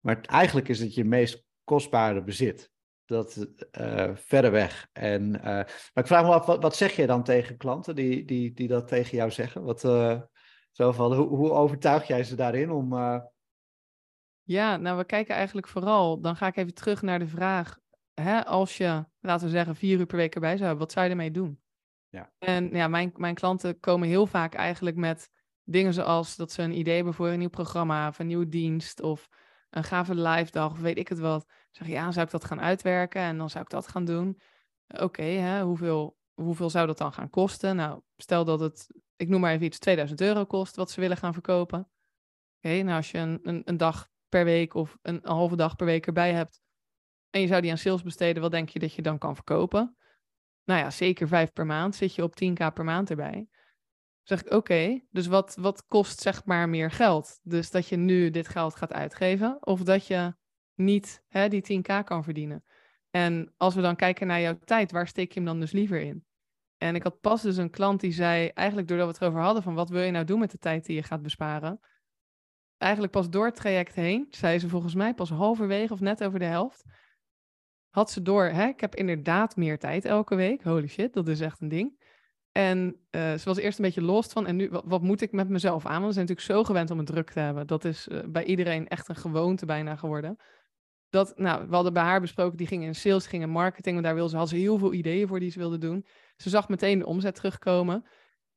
maar 0.00 0.20
eigenlijk 0.20 0.68
is 0.68 0.80
het 0.80 0.94
je 0.94 1.04
meest 1.04 1.44
kostbare 1.64 2.22
bezit. 2.22 2.70
Dat 3.06 3.46
uh, 3.80 4.10
verder 4.14 4.50
weg. 4.50 4.88
En, 4.92 5.34
uh, 5.34 5.42
maar 5.42 5.90
ik 5.94 6.06
vraag 6.06 6.24
me 6.24 6.32
af, 6.32 6.46
wat, 6.46 6.62
wat, 6.62 6.76
zeg 6.76 6.96
je 6.96 7.06
dan 7.06 7.22
tegen 7.22 7.56
klanten 7.56 7.94
die, 7.94 8.24
die, 8.24 8.52
die 8.52 8.68
dat 8.68 8.88
tegen 8.88 9.16
jou 9.16 9.30
zeggen? 9.30 9.62
Wat, 9.62 9.84
uh, 9.84 10.20
zo 10.70 10.92
van, 10.92 11.14
hoe, 11.14 11.26
hoe 11.26 11.50
overtuig 11.50 12.06
jij 12.06 12.24
ze 12.24 12.34
daarin 12.34 12.70
om... 12.70 12.94
Ja, 14.42 14.76
nou 14.76 14.98
we 14.98 15.04
kijken 15.04 15.34
eigenlijk 15.34 15.68
vooral, 15.68 16.20
dan 16.20 16.36
ga 16.36 16.46
ik 16.46 16.56
even 16.56 16.74
terug 16.74 17.02
naar 17.02 17.18
de 17.18 17.26
vraag, 17.26 17.78
hè, 18.14 18.44
als 18.44 18.76
je, 18.76 19.04
laten 19.20 19.46
we 19.46 19.52
zeggen, 19.52 19.76
vier 19.76 19.98
uur 19.98 20.06
per 20.06 20.16
week 20.16 20.34
erbij 20.34 20.56
zou 20.56 20.62
hebben, 20.62 20.84
wat 20.84 20.92
zou 20.92 21.04
je 21.04 21.10
ermee 21.10 21.30
doen? 21.30 21.60
Ja. 22.08 22.32
En 22.38 22.68
ja, 22.70 22.88
mijn, 22.88 23.12
mijn 23.16 23.34
klanten 23.34 23.80
komen 23.80 24.08
heel 24.08 24.26
vaak 24.26 24.54
eigenlijk 24.54 24.96
met 24.96 25.30
dingen 25.64 25.94
zoals 25.94 26.36
dat 26.36 26.52
ze 26.52 26.62
een 26.62 26.78
idee 26.78 26.94
hebben 26.94 27.14
voor 27.14 27.28
een 27.28 27.38
nieuw 27.38 27.48
programma 27.48 28.08
of 28.08 28.18
een 28.18 28.26
nieuwe 28.26 28.48
dienst 28.48 29.00
of 29.00 29.28
een 29.70 29.84
gave 29.84 30.14
live 30.14 30.50
dag 30.50 30.70
of 30.70 30.80
weet 30.80 30.98
ik 30.98 31.08
het 31.08 31.18
wat. 31.18 31.46
Zeg 31.76 31.86
je, 31.86 31.92
ja, 31.92 32.12
zou 32.12 32.24
ik 32.24 32.32
dat 32.32 32.44
gaan 32.44 32.60
uitwerken 32.60 33.20
en 33.20 33.38
dan 33.38 33.50
zou 33.50 33.64
ik 33.64 33.70
dat 33.70 33.88
gaan 33.88 34.04
doen. 34.04 34.40
Oké, 34.88 35.60
hoeveel, 35.60 36.18
hoeveel 36.34 36.70
zou 36.70 36.86
dat 36.86 36.98
dan 36.98 37.12
gaan 37.12 37.30
kosten? 37.30 37.76
Nou, 37.76 38.00
stel 38.16 38.44
dat 38.44 38.60
het, 38.60 38.86
ik 39.16 39.28
noem 39.28 39.40
maar 39.40 39.52
even 39.52 39.66
iets, 39.66 39.78
2000 39.78 40.20
euro 40.20 40.44
kost 40.44 40.76
wat 40.76 40.90
ze 40.90 41.00
willen 41.00 41.16
gaan 41.16 41.32
verkopen. 41.32 41.90
Oké, 42.56 42.82
nou 42.82 42.96
als 42.96 43.10
je 43.10 43.18
een, 43.18 43.62
een, 43.64 43.76
dag 43.76 44.08
per 44.28 44.44
week 44.44 44.74
of 44.74 44.98
een, 45.02 45.14
een 45.22 45.32
halve 45.32 45.56
dag 45.56 45.76
per 45.76 45.86
week 45.86 46.06
erbij 46.06 46.32
hebt 46.32 46.60
en 47.30 47.40
je 47.40 47.46
zou 47.46 47.60
die 47.60 47.70
aan 47.70 47.78
sales 47.78 48.02
besteden, 48.02 48.42
wat 48.42 48.50
denk 48.50 48.68
je 48.68 48.78
dat 48.78 48.92
je 48.94 49.02
dan 49.02 49.18
kan 49.18 49.34
verkopen? 49.34 49.96
Nou 50.64 50.80
ja, 50.80 50.90
zeker 50.90 51.28
vijf 51.28 51.52
per 51.52 51.66
maand 51.66 51.94
zit 51.94 52.14
je 52.14 52.22
op 52.22 52.34
10k 52.44 52.72
per 52.74 52.84
maand 52.84 53.10
erbij 53.10 53.48
zeg 54.28 54.42
ik, 54.44 54.52
oké, 54.52 55.00
dus 55.10 55.26
wat, 55.26 55.56
wat 55.60 55.86
kost 55.86 56.20
zeg 56.20 56.44
maar 56.44 56.68
meer 56.68 56.90
geld? 56.90 57.40
Dus 57.42 57.70
dat 57.70 57.88
je 57.88 57.96
nu 57.96 58.30
dit 58.30 58.48
geld 58.48 58.76
gaat 58.76 58.92
uitgeven 58.92 59.66
of 59.66 59.82
dat 59.82 60.06
je 60.06 60.34
niet 60.76 61.22
hè, 61.28 61.48
die 61.48 61.82
10k 61.82 62.04
kan 62.04 62.24
verdienen? 62.24 62.64
En 63.10 63.52
als 63.56 63.74
we 63.74 63.80
dan 63.80 63.96
kijken 63.96 64.26
naar 64.26 64.40
jouw 64.40 64.58
tijd, 64.64 64.92
waar 64.92 65.08
steek 65.08 65.32
je 65.32 65.40
hem 65.40 65.48
dan 65.48 65.60
dus 65.60 65.72
liever 65.72 66.00
in? 66.00 66.24
En 66.78 66.94
ik 66.94 67.02
had 67.02 67.20
pas 67.20 67.42
dus 67.42 67.56
een 67.56 67.70
klant 67.70 68.00
die 68.00 68.12
zei, 68.12 68.48
eigenlijk 68.48 68.88
doordat 68.88 69.06
we 69.06 69.12
het 69.12 69.22
erover 69.22 69.40
hadden 69.40 69.62
van 69.62 69.74
wat 69.74 69.88
wil 69.88 70.02
je 70.02 70.10
nou 70.10 70.24
doen 70.24 70.38
met 70.38 70.50
de 70.50 70.58
tijd 70.58 70.86
die 70.86 70.96
je 70.96 71.02
gaat 71.02 71.22
besparen? 71.22 71.80
Eigenlijk 72.76 73.12
pas 73.12 73.30
door 73.30 73.44
het 73.44 73.54
traject 73.54 73.94
heen, 73.94 74.26
zei 74.30 74.58
ze 74.58 74.68
volgens 74.68 74.94
mij 74.94 75.14
pas 75.14 75.30
halverwege 75.30 75.92
of 75.92 76.00
net 76.00 76.24
over 76.24 76.38
de 76.38 76.44
helft, 76.44 76.84
had 77.90 78.10
ze 78.10 78.22
door, 78.22 78.44
hè, 78.44 78.66
ik 78.66 78.80
heb 78.80 78.94
inderdaad 78.94 79.56
meer 79.56 79.78
tijd 79.78 80.04
elke 80.04 80.34
week. 80.34 80.62
Holy 80.62 80.86
shit, 80.86 81.12
dat 81.12 81.28
is 81.28 81.40
echt 81.40 81.60
een 81.60 81.68
ding. 81.68 82.04
En 82.52 83.06
uh, 83.10 83.34
ze 83.34 83.42
was 83.44 83.56
eerst 83.56 83.78
een 83.78 83.84
beetje 83.84 84.02
lost 84.02 84.32
van, 84.32 84.46
en 84.46 84.56
nu, 84.56 84.70
wat, 84.84 85.02
moet 85.02 85.20
ik 85.20 85.32
met 85.32 85.48
mezelf 85.48 85.86
aan? 85.86 86.02
Want 86.02 86.06
we 86.06 86.12
zijn 86.12 86.26
natuurlijk 86.26 86.58
zo 86.58 86.64
gewend 86.64 86.90
om 86.90 86.98
het 86.98 87.06
druk 87.06 87.30
te 87.30 87.40
hebben. 87.40 87.66
Dat 87.66 87.84
is 87.84 88.08
uh, 88.08 88.18
bij 88.26 88.44
iedereen 88.44 88.88
echt 88.88 89.08
een 89.08 89.16
gewoonte 89.16 89.66
bijna 89.66 89.96
geworden. 89.96 90.36
Dat, 91.16 91.38
nou, 91.38 91.68
we 91.68 91.74
hadden 91.74 91.92
bij 91.92 92.02
haar 92.02 92.20
besproken, 92.20 92.56
die 92.56 92.66
ging 92.66 92.82
in 92.82 92.94
sales, 92.94 93.26
ging 93.26 93.42
in 93.42 93.50
marketing, 93.50 93.96
en 93.96 94.02
daar 94.02 94.14
wilde 94.14 94.30
ze, 94.30 94.36
had 94.36 94.48
ze 94.48 94.56
heel 94.56 94.78
veel 94.78 94.92
ideeën 94.92 95.28
voor 95.28 95.40
die 95.40 95.50
ze 95.50 95.58
wilde 95.58 95.78
doen. 95.78 96.06
Ze 96.36 96.48
zag 96.48 96.68
meteen 96.68 96.98
de 96.98 97.06
omzet 97.06 97.34
terugkomen. 97.34 98.04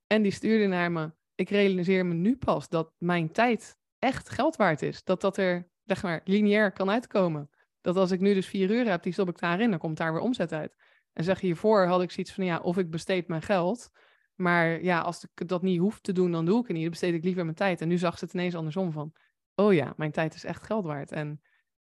En 0.08 0.22
die 0.22 0.32
stuurde 0.32 0.68
naar 0.68 0.92
me, 0.92 1.12
ik 1.36 1.50
realiseer 1.50 2.06
me 2.06 2.14
nu 2.14 2.38
pas 2.38 2.70
dat 2.70 2.94
mijn 2.98 3.32
tijd 3.32 3.78
echt 4.00 4.30
geld 4.30 4.56
waard 4.56 4.82
is. 4.82 5.04
Dat 5.04 5.22
dat 5.22 5.38
er, 5.38 5.70
zeg 5.86 6.04
maar, 6.04 6.22
lineair 6.24 6.72
kan 6.72 6.90
uitkomen. 6.90 7.50
Dat 7.82 7.96
als 7.96 8.12
ik 8.12 8.20
nu 8.20 8.34
dus 8.34 8.48
vier 8.48 8.72
uur 8.72 8.90
heb, 8.90 9.04
die 9.04 9.14
stop 9.14 9.30
ik 9.30 9.40
daarin, 9.40 9.70
dan 9.70 9.80
komt 9.80 9.98
daar 9.98 10.14
weer 10.14 10.22
omzet 10.22 10.54
uit. 10.54 10.76
En 11.14 11.24
zeg 11.24 11.40
hiervoor 11.40 11.86
had 11.86 12.02
ik 12.02 12.12
zoiets 12.12 12.34
van, 12.34 12.46
ja, 12.46 12.60
of 12.60 12.78
ik 12.78 12.90
besteed 12.90 13.28
mijn 13.28 13.42
geld. 13.42 13.90
Maar 14.36 14.84
ja, 14.84 15.00
als 15.00 15.24
ik 15.24 15.48
dat 15.48 15.62
niet 15.62 15.80
hoef 15.80 16.00
te 16.00 16.12
doen, 16.12 16.32
dan 16.32 16.46
doe 16.46 16.60
ik 16.60 16.64
het 16.64 16.72
niet. 16.72 16.82
Dan 16.82 16.92
besteed 16.92 17.14
ik 17.14 17.24
liever 17.24 17.44
mijn 17.44 17.56
tijd. 17.56 17.82
En 17.82 17.88
nu 17.88 17.98
zag 17.98 18.18
ze 18.18 18.26
het 18.26 18.34
ineens 18.34 18.56
andersom 18.56 18.92
van, 18.92 19.14
oh 19.56 19.74
ja, 19.74 19.94
mijn 19.98 20.12
tijd 20.12 20.34
is 20.34 20.44
echt 20.44 20.64
geld 20.64 20.86
waard. 20.86 21.12
En 21.12 21.42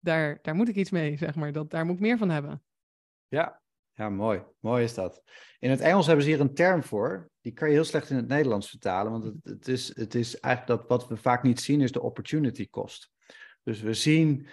daar, 0.01 0.39
daar 0.43 0.55
moet 0.55 0.69
ik 0.69 0.77
iets 0.77 0.91
mee, 0.91 1.17
zeg 1.17 1.35
maar. 1.35 1.53
Dat, 1.53 1.71
daar 1.71 1.85
moet 1.87 1.95
ik 1.95 2.01
meer 2.01 2.19
van 2.19 2.31
hebben. 2.31 2.63
Ja, 3.29 3.61
ja, 3.93 4.09
mooi. 4.09 4.43
Mooi 4.61 4.85
is 4.85 4.95
dat. 4.95 5.23
In 5.59 5.71
het 5.71 5.81
Engels 5.81 6.07
hebben 6.07 6.25
ze 6.25 6.31
hier 6.31 6.41
een 6.41 6.55
term 6.55 6.83
voor. 6.83 7.31
Die 7.41 7.53
kan 7.53 7.69
je 7.69 7.75
heel 7.75 7.85
slecht 7.85 8.11
in 8.11 8.17
het 8.17 8.29
Nederlands 8.29 8.69
vertalen. 8.69 9.13
Want 9.13 9.25
het, 9.25 9.35
het, 9.43 9.69
is, 9.69 9.97
het 9.97 10.15
is 10.15 10.41
eigenlijk 10.41 10.81
dat 10.81 10.89
wat 10.89 11.09
we 11.09 11.17
vaak 11.17 11.43
niet 11.43 11.61
zien, 11.61 11.81
is 11.81 11.93
de 11.93 12.03
opportunity 12.03 12.69
cost. 12.69 13.11
Dus 13.63 13.81
we 13.81 13.95
zien 13.95 14.49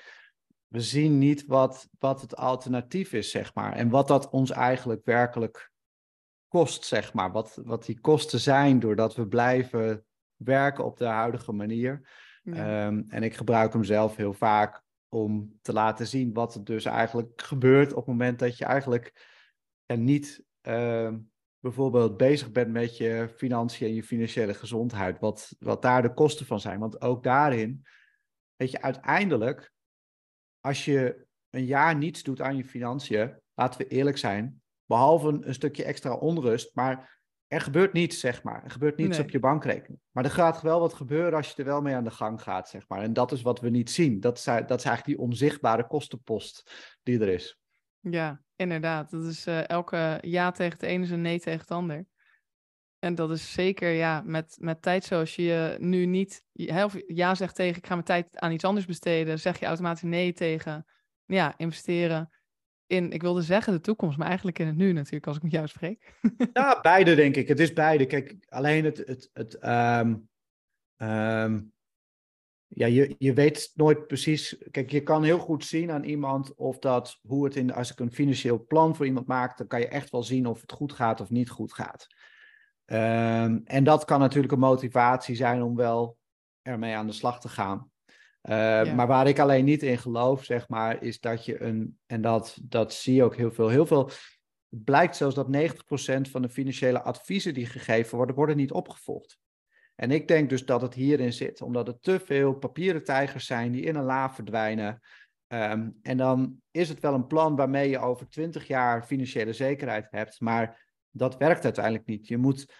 we 0.67 0.81
zien 0.81 1.17
niet 1.17 1.45
wat, 1.45 1.87
wat 1.99 2.21
het 2.21 2.35
alternatief 2.35 3.13
is, 3.13 3.31
zeg 3.31 3.53
maar. 3.53 3.73
En 3.73 3.89
wat 3.89 4.07
dat 4.07 4.29
ons 4.29 4.51
eigenlijk 4.51 5.05
werkelijk 5.05 5.71
kost, 6.47 6.85
zeg 6.85 7.13
maar. 7.13 7.31
Wat, 7.31 7.61
wat 7.63 7.85
die 7.85 7.99
kosten 7.99 8.39
zijn 8.39 8.79
doordat 8.79 9.15
we 9.15 9.27
blijven 9.27 10.05
werken 10.35 10.85
op 10.85 10.97
de 10.97 11.05
huidige 11.05 11.51
manier. 11.51 12.09
Ehm, 12.43 13.03
en 13.07 13.23
ik 13.23 13.33
gebruik 13.33 13.73
hem 13.73 13.83
zelf 13.83 14.15
heel 14.15 14.33
vaak 14.33 14.81
om 15.09 15.57
te 15.61 15.73
laten 15.73 16.07
zien 16.07 16.33
wat 16.33 16.55
er 16.55 16.63
dus 16.63 16.85
eigenlijk 16.85 17.41
gebeurt 17.41 17.89
op 17.89 17.97
het 17.97 18.07
moment 18.07 18.39
dat 18.39 18.57
je 18.57 18.65
eigenlijk 18.65 19.35
en 19.85 20.03
niet 20.03 20.43
ehm, 20.61 21.17
bijvoorbeeld 21.59 22.17
bezig 22.17 22.51
bent 22.51 22.71
met 22.71 22.97
je 22.97 23.33
financiën 23.35 23.87
en 23.87 23.93
je 23.93 24.03
financiële 24.03 24.53
gezondheid. 24.53 25.19
Wat, 25.19 25.55
wat 25.59 25.81
daar 25.81 26.01
de 26.01 26.13
kosten 26.13 26.45
van 26.45 26.59
zijn. 26.59 26.79
Want 26.79 27.01
ook 27.01 27.23
daarin, 27.23 27.85
weet 28.55 28.71
je, 28.71 28.81
uiteindelijk 28.81 29.71
als 30.59 30.85
je 30.85 31.25
een 31.49 31.65
jaar 31.65 31.95
niets 31.95 32.23
doet 32.23 32.41
aan 32.41 32.57
je 32.57 32.65
financiën, 32.65 33.39
laten 33.53 33.79
we 33.79 33.87
eerlijk 33.87 34.17
zijn, 34.17 34.61
behalve 34.85 35.27
een, 35.27 35.53
stukje 35.53 35.83
extra 35.83 36.13
onrust, 36.13 36.75
maar 36.75 37.16
er 37.47 37.61
gebeurt 37.61 37.93
niets, 37.93 38.19
zeg 38.19 38.43
maar. 38.43 38.63
Er 38.63 38.71
gebeurt 38.71 38.97
niets 38.97 39.19
op 39.19 39.29
je 39.29 39.39
bankrekening. 39.39 39.99
Maar 40.11 40.23
er 40.23 40.31
gaat 40.31 40.61
wel 40.61 40.79
wat 40.79 40.93
gebeuren 40.93 41.33
als 41.33 41.49
je 41.49 41.55
er 41.55 41.65
wel 41.65 41.81
mee 41.81 41.95
aan 41.95 42.03
de 42.03 42.11
gang 42.11 42.41
gaat, 42.41 42.69
zeg 42.69 42.87
maar. 42.87 43.01
En 43.01 43.13
dat 43.13 43.31
is 43.31 43.41
wat 43.41 43.59
we 43.59 43.69
niet 43.69 43.91
zien. 43.91 44.19
Dat 44.19 44.37
is, 44.37 44.43
dat 44.43 44.55
is 44.55 44.85
eigenlijk 44.85 45.05
die 45.05 45.19
onzichtbare 45.19 45.87
kostenpost 45.87 46.71
die 47.03 47.19
er 47.19 47.27
is. 47.27 47.59
Ja, 47.99 48.41
inderdaad. 48.55 49.09
Dat 49.11 49.23
is 49.23 49.47
uh, 49.47 49.69
elke 49.69 50.17
ja 50.21 50.51
tegen 50.51 50.73
het 50.73 50.83
ene 50.83 51.03
is 51.03 51.09
een 51.09 51.21
nee 51.21 51.39
tegen 51.39 51.59
het 51.59 51.71
ander. 51.71 52.05
En 52.99 53.15
dat 53.15 53.31
is 53.31 53.53
zeker, 53.53 53.91
ja, 53.91 54.21
met, 54.25 54.57
met 54.59 54.81
tijd 54.81 55.03
zoals 55.03 55.35
je 55.35 55.75
nu 55.79 56.05
niet 56.05 56.43
of 56.53 56.95
ja 57.07 57.35
zegt 57.35 57.55
tegen, 57.55 57.77
ik 57.77 57.85
ga 57.85 57.93
mijn 57.93 58.05
tijd 58.05 58.37
aan 58.39 58.51
iets 58.51 58.63
anders 58.63 58.85
besteden, 58.85 59.39
zeg 59.39 59.59
je 59.59 59.65
automatisch 59.65 60.01
nee 60.01 60.33
tegen, 60.33 60.85
ja, 61.25 61.53
investeren 61.57 62.29
in, 62.87 63.11
ik 63.11 63.21
wilde 63.21 63.41
zeggen 63.41 63.73
de 63.73 63.81
toekomst, 63.81 64.17
maar 64.17 64.27
eigenlijk 64.27 64.59
in 64.59 64.67
het 64.67 64.75
nu 64.75 64.91
natuurlijk, 64.91 65.27
als 65.27 65.35
ik 65.35 65.43
met 65.43 65.51
jou 65.51 65.67
spreek. 65.67 66.13
Ja, 66.53 66.79
beide 66.81 67.15
denk 67.15 67.35
ik. 67.35 67.47
Het 67.47 67.59
is 67.59 67.73
beide. 67.73 68.05
Kijk, 68.05 68.35
alleen 68.49 68.85
het, 68.85 68.97
het, 68.97 69.29
het 69.33 69.63
um, 69.63 70.29
um, 70.97 71.73
ja, 72.67 72.85
je, 72.85 73.15
je 73.17 73.33
weet 73.33 73.71
nooit 73.75 74.07
precies. 74.07 74.57
Kijk, 74.71 74.91
je 74.91 75.03
kan 75.03 75.23
heel 75.23 75.39
goed 75.39 75.65
zien 75.65 75.91
aan 75.91 76.03
iemand 76.03 76.55
of 76.55 76.79
dat, 76.79 77.19
hoe 77.27 77.45
het 77.45 77.55
in, 77.55 77.73
als 77.73 77.91
ik 77.91 77.99
een 77.99 78.11
financieel 78.11 78.65
plan 78.65 78.95
voor 78.95 79.05
iemand 79.05 79.27
maak, 79.27 79.57
dan 79.57 79.67
kan 79.67 79.79
je 79.79 79.87
echt 79.87 80.09
wel 80.09 80.23
zien 80.23 80.45
of 80.45 80.61
het 80.61 80.71
goed 80.71 80.93
gaat 80.93 81.21
of 81.21 81.29
niet 81.29 81.49
goed 81.49 81.73
gaat. 81.73 82.07
Um, 82.85 83.61
en 83.63 83.83
dat 83.83 84.05
kan 84.05 84.19
natuurlijk 84.19 84.53
een 84.53 84.59
motivatie 84.59 85.35
zijn 85.35 85.61
om 85.61 85.75
wel 85.75 86.17
ermee 86.61 86.95
aan 86.95 87.07
de 87.07 87.13
slag 87.13 87.39
te 87.39 87.49
gaan. 87.49 87.91
Uh, 88.49 88.95
Maar 88.95 89.07
waar 89.07 89.27
ik 89.27 89.39
alleen 89.39 89.65
niet 89.65 89.83
in 89.83 89.97
geloof, 89.97 90.43
zeg 90.43 90.67
maar, 90.69 91.03
is 91.03 91.19
dat 91.19 91.45
je 91.45 91.61
een, 91.61 91.97
en 92.05 92.21
dat, 92.21 92.57
dat 92.63 92.93
zie 92.93 93.15
je 93.15 93.23
ook 93.23 93.35
heel 93.35 93.51
veel, 93.51 93.69
heel 93.69 93.85
veel, 93.85 94.09
het 94.69 94.83
blijkt 94.83 95.15
zelfs 95.15 95.35
dat 95.35 95.47
90% 95.47 96.29
van 96.31 96.41
de 96.41 96.49
financiële 96.49 97.01
adviezen 97.01 97.53
die 97.53 97.65
gegeven 97.65 98.17
worden, 98.17 98.35
worden 98.35 98.57
niet 98.57 98.71
opgevolgd. 98.71 99.37
En 99.95 100.11
ik 100.11 100.27
denk 100.27 100.49
dus 100.49 100.65
dat 100.65 100.81
het 100.81 100.93
hierin 100.93 101.33
zit, 101.33 101.61
omdat 101.61 101.87
er 101.87 101.99
te 101.99 102.19
veel 102.19 102.53
papieren 102.53 103.03
tijgers 103.03 103.45
zijn 103.45 103.71
die 103.71 103.83
in 103.83 103.95
een 103.95 104.03
la 104.03 104.33
verdwijnen. 104.33 105.01
Um, 105.47 105.99
en 106.01 106.17
dan 106.17 106.61
is 106.71 106.89
het 106.89 106.99
wel 106.99 107.13
een 107.13 107.27
plan 107.27 107.55
waarmee 107.55 107.89
je 107.89 107.99
over 107.99 108.29
20 108.29 108.67
jaar 108.67 109.03
financiële 109.03 109.53
zekerheid 109.53 110.07
hebt, 110.09 110.39
maar 110.39 110.91
dat 111.11 111.37
werkt 111.37 111.63
uiteindelijk 111.63 112.05
niet. 112.05 112.27
Je 112.27 112.37
moet 112.37 112.73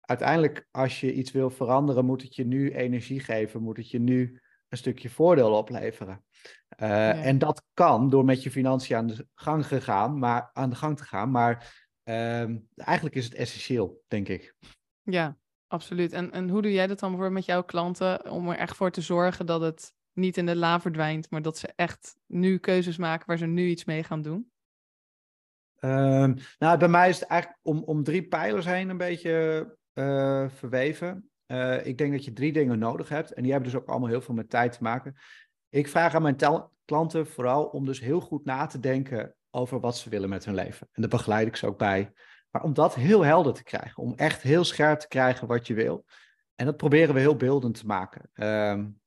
uiteindelijk, 0.00 0.66
als 0.70 1.00
je 1.00 1.12
iets 1.12 1.30
wil 1.30 1.50
veranderen, 1.50 2.04
moet 2.04 2.22
het 2.22 2.34
je 2.34 2.46
nu 2.46 2.70
energie 2.70 3.20
geven, 3.20 3.62
moet 3.62 3.76
het 3.76 3.90
je 3.90 4.00
nu 4.00 4.40
een 4.70 4.78
stukje 4.78 5.10
voordeel 5.10 5.52
opleveren. 5.52 6.24
Uh, 6.82 7.26
En 7.26 7.38
dat 7.38 7.64
kan 7.74 8.10
door 8.10 8.24
met 8.24 8.42
je 8.42 8.50
financiën 8.50 8.96
aan 8.96 9.06
de 9.06 9.26
gang, 9.34 9.66
gegaan, 9.66 10.18
maar, 10.18 10.50
aan 10.52 10.70
de 10.70 10.76
gang 10.76 10.96
te 10.96 11.04
gaan, 11.04 11.30
maar 11.30 11.78
uh, 12.04 12.56
eigenlijk 12.74 13.14
is 13.14 13.24
het 13.24 13.34
essentieel, 13.34 14.02
denk 14.08 14.28
ik. 14.28 14.54
Ja, 15.02 15.36
absoluut. 15.66 16.12
En, 16.12 16.32
en 16.32 16.48
hoe 16.48 16.62
doe 16.62 16.72
jij 16.72 16.86
dat 16.86 16.98
dan 16.98 17.16
voor 17.16 17.32
met 17.32 17.44
jouw 17.44 17.62
klanten 17.62 18.30
om 18.30 18.48
er 18.48 18.56
echt 18.56 18.76
voor 18.76 18.90
te 18.90 19.00
zorgen 19.00 19.46
dat 19.46 19.60
het 19.60 19.92
niet 20.12 20.36
in 20.36 20.46
de 20.46 20.56
la 20.56 20.80
verdwijnt, 20.80 21.30
maar 21.30 21.42
dat 21.42 21.58
ze 21.58 21.72
echt 21.76 22.16
nu 22.26 22.58
keuzes 22.58 22.96
maken 22.96 23.26
waar 23.26 23.38
ze 23.38 23.46
nu 23.46 23.68
iets 23.68 23.84
mee 23.84 24.02
gaan 24.02 24.22
doen? 24.22 24.50
Um, 25.80 26.36
nou, 26.58 26.78
bij 26.78 26.88
mij 26.88 27.08
is 27.08 27.20
het 27.20 27.28
eigenlijk 27.28 27.60
om, 27.62 27.82
om 27.82 28.04
drie 28.04 28.28
pijlers 28.28 28.66
heen 28.66 28.88
een 28.88 28.96
beetje 28.96 29.76
uh, 29.94 30.48
verweven. 30.48 31.29
Uh, 31.50 31.86
ik 31.86 31.98
denk 31.98 32.12
dat 32.12 32.24
je 32.24 32.32
drie 32.32 32.52
dingen 32.52 32.78
nodig 32.78 33.08
hebt. 33.08 33.32
En 33.32 33.42
die 33.42 33.52
hebben 33.52 33.70
dus 33.70 33.80
ook 33.80 33.88
allemaal 33.88 34.08
heel 34.08 34.20
veel 34.20 34.34
met 34.34 34.50
tijd 34.50 34.72
te 34.72 34.82
maken. 34.82 35.16
Ik 35.68 35.88
vraag 35.88 36.14
aan 36.14 36.22
mijn 36.22 36.36
klanten 36.84 37.26
vooral 37.26 37.64
om 37.64 37.86
dus 37.86 38.00
heel 38.00 38.20
goed 38.20 38.44
na 38.44 38.66
te 38.66 38.80
denken 38.80 39.34
over 39.50 39.80
wat 39.80 39.96
ze 39.96 40.10
willen 40.10 40.28
met 40.28 40.44
hun 40.44 40.54
leven. 40.54 40.88
En 40.92 41.02
daar 41.02 41.10
begeleid 41.10 41.46
ik 41.46 41.56
ze 41.56 41.66
ook 41.66 41.78
bij. 41.78 42.12
Maar 42.50 42.62
om 42.62 42.74
dat 42.74 42.94
heel 42.94 43.24
helder 43.24 43.52
te 43.52 43.62
krijgen, 43.62 44.02
om 44.02 44.14
echt 44.16 44.42
heel 44.42 44.64
scherp 44.64 44.98
te 44.98 45.08
krijgen 45.08 45.46
wat 45.46 45.66
je 45.66 45.74
wil. 45.74 46.04
En 46.54 46.66
dat 46.66 46.76
proberen 46.76 47.14
we 47.14 47.20
heel 47.20 47.36
beeldend 47.36 47.74
te 47.74 47.86
maken. 47.86 48.30
Um, 48.34 49.00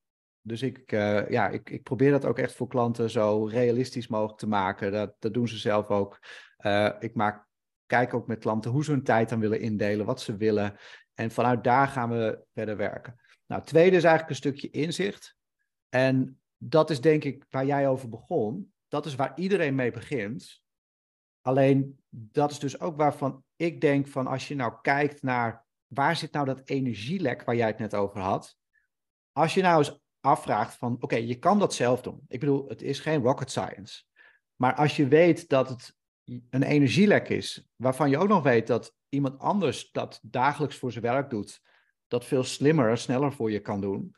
Dus 0.45 0.61
ik, 0.61 0.91
uh, 0.91 1.29
ja, 1.29 1.49
ik, 1.49 1.69
ik 1.69 1.83
probeer 1.83 2.11
dat 2.11 2.25
ook 2.25 2.37
echt 2.37 2.55
voor 2.55 2.67
klanten 2.67 3.09
zo 3.09 3.45
realistisch 3.45 4.07
mogelijk 4.07 4.39
te 4.39 4.47
maken. 4.47 4.91
Dat, 4.91 5.15
dat 5.19 5.33
doen 5.33 5.47
ze 5.47 5.57
zelf 5.57 5.89
ook. 5.89 6.19
Uh, 6.59 6.89
ik 6.99 7.15
maak, 7.15 7.47
kijk 7.85 8.13
ook 8.13 8.27
met 8.27 8.39
klanten 8.39 8.71
hoe 8.71 8.83
ze 8.83 8.91
hun 8.91 9.03
tijd 9.03 9.29
dan 9.29 9.39
willen 9.39 9.59
indelen, 9.59 10.05
wat 10.05 10.21
ze 10.21 10.37
willen. 10.37 10.75
En 11.13 11.31
vanuit 11.31 11.63
daar 11.63 11.87
gaan 11.87 12.09
we 12.09 12.45
verder 12.53 12.77
werken. 12.77 13.15
Nou, 13.45 13.61
het 13.61 13.69
tweede 13.69 13.95
is 13.95 14.03
eigenlijk 14.03 14.29
een 14.29 14.51
stukje 14.51 14.69
inzicht. 14.69 15.35
En 15.89 16.41
dat 16.57 16.89
is 16.89 17.01
denk 17.01 17.23
ik 17.23 17.45
waar 17.49 17.65
jij 17.65 17.87
over 17.87 18.09
begon. 18.09 18.73
Dat 18.87 19.05
is 19.05 19.15
waar 19.15 19.31
iedereen 19.35 19.75
mee 19.75 19.91
begint. 19.91 20.61
Alleen 21.41 21.99
dat 22.09 22.51
is 22.51 22.59
dus 22.59 22.79
ook 22.79 22.97
waarvan 22.97 23.43
ik 23.55 23.81
denk 23.81 24.07
van 24.07 24.27
als 24.27 24.47
je 24.47 24.55
nou 24.55 24.73
kijkt 24.81 25.21
naar 25.21 25.65
waar 25.87 26.15
zit 26.15 26.31
nou 26.31 26.45
dat 26.45 26.61
energielek 26.65 27.43
waar 27.43 27.55
jij 27.55 27.67
het 27.67 27.77
net 27.77 27.95
over 27.95 28.19
had. 28.19 28.57
Als 29.31 29.53
je 29.53 29.61
nou 29.61 29.77
eens 29.77 29.99
afvraagt 30.19 30.75
van 30.75 30.97
oké, 30.99 31.15
je 31.15 31.39
kan 31.39 31.59
dat 31.59 31.73
zelf 31.73 32.01
doen. 32.01 32.25
Ik 32.27 32.39
bedoel, 32.39 32.67
het 32.67 32.81
is 32.81 32.99
geen 32.99 33.21
rocket 33.21 33.51
science. 33.51 34.03
Maar 34.55 34.75
als 34.75 34.95
je 34.95 35.07
weet 35.07 35.49
dat 35.49 35.69
het 35.69 35.95
een 36.25 36.63
energielek 36.63 37.29
is, 37.29 37.67
waarvan 37.75 38.09
je 38.09 38.17
ook 38.17 38.27
nog 38.27 38.43
weet 38.43 38.67
dat 38.67 38.95
iemand 39.09 39.39
anders 39.39 39.91
dat 39.91 40.19
dagelijks 40.21 40.75
voor 40.75 40.91
zijn 40.91 41.03
werk 41.03 41.29
doet, 41.29 41.61
dat 42.07 42.25
veel 42.25 42.43
slimmer 42.43 42.89
en 42.89 42.97
sneller 42.97 43.33
voor 43.33 43.51
je 43.51 43.59
kan 43.59 43.81
doen, 43.81 44.15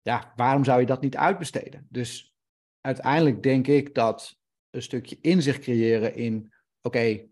ja, 0.00 0.32
waarom 0.36 0.64
zou 0.64 0.80
je 0.80 0.86
dat 0.86 1.00
niet 1.00 1.16
uitbesteden? 1.16 1.86
Dus 1.90 2.36
uiteindelijk 2.80 3.42
denk 3.42 3.66
ik 3.66 3.94
dat 3.94 4.38
een 4.70 4.82
stukje 4.82 5.18
inzicht 5.20 5.60
creëren 5.60 6.14
in, 6.14 6.52
oké, 6.82 7.26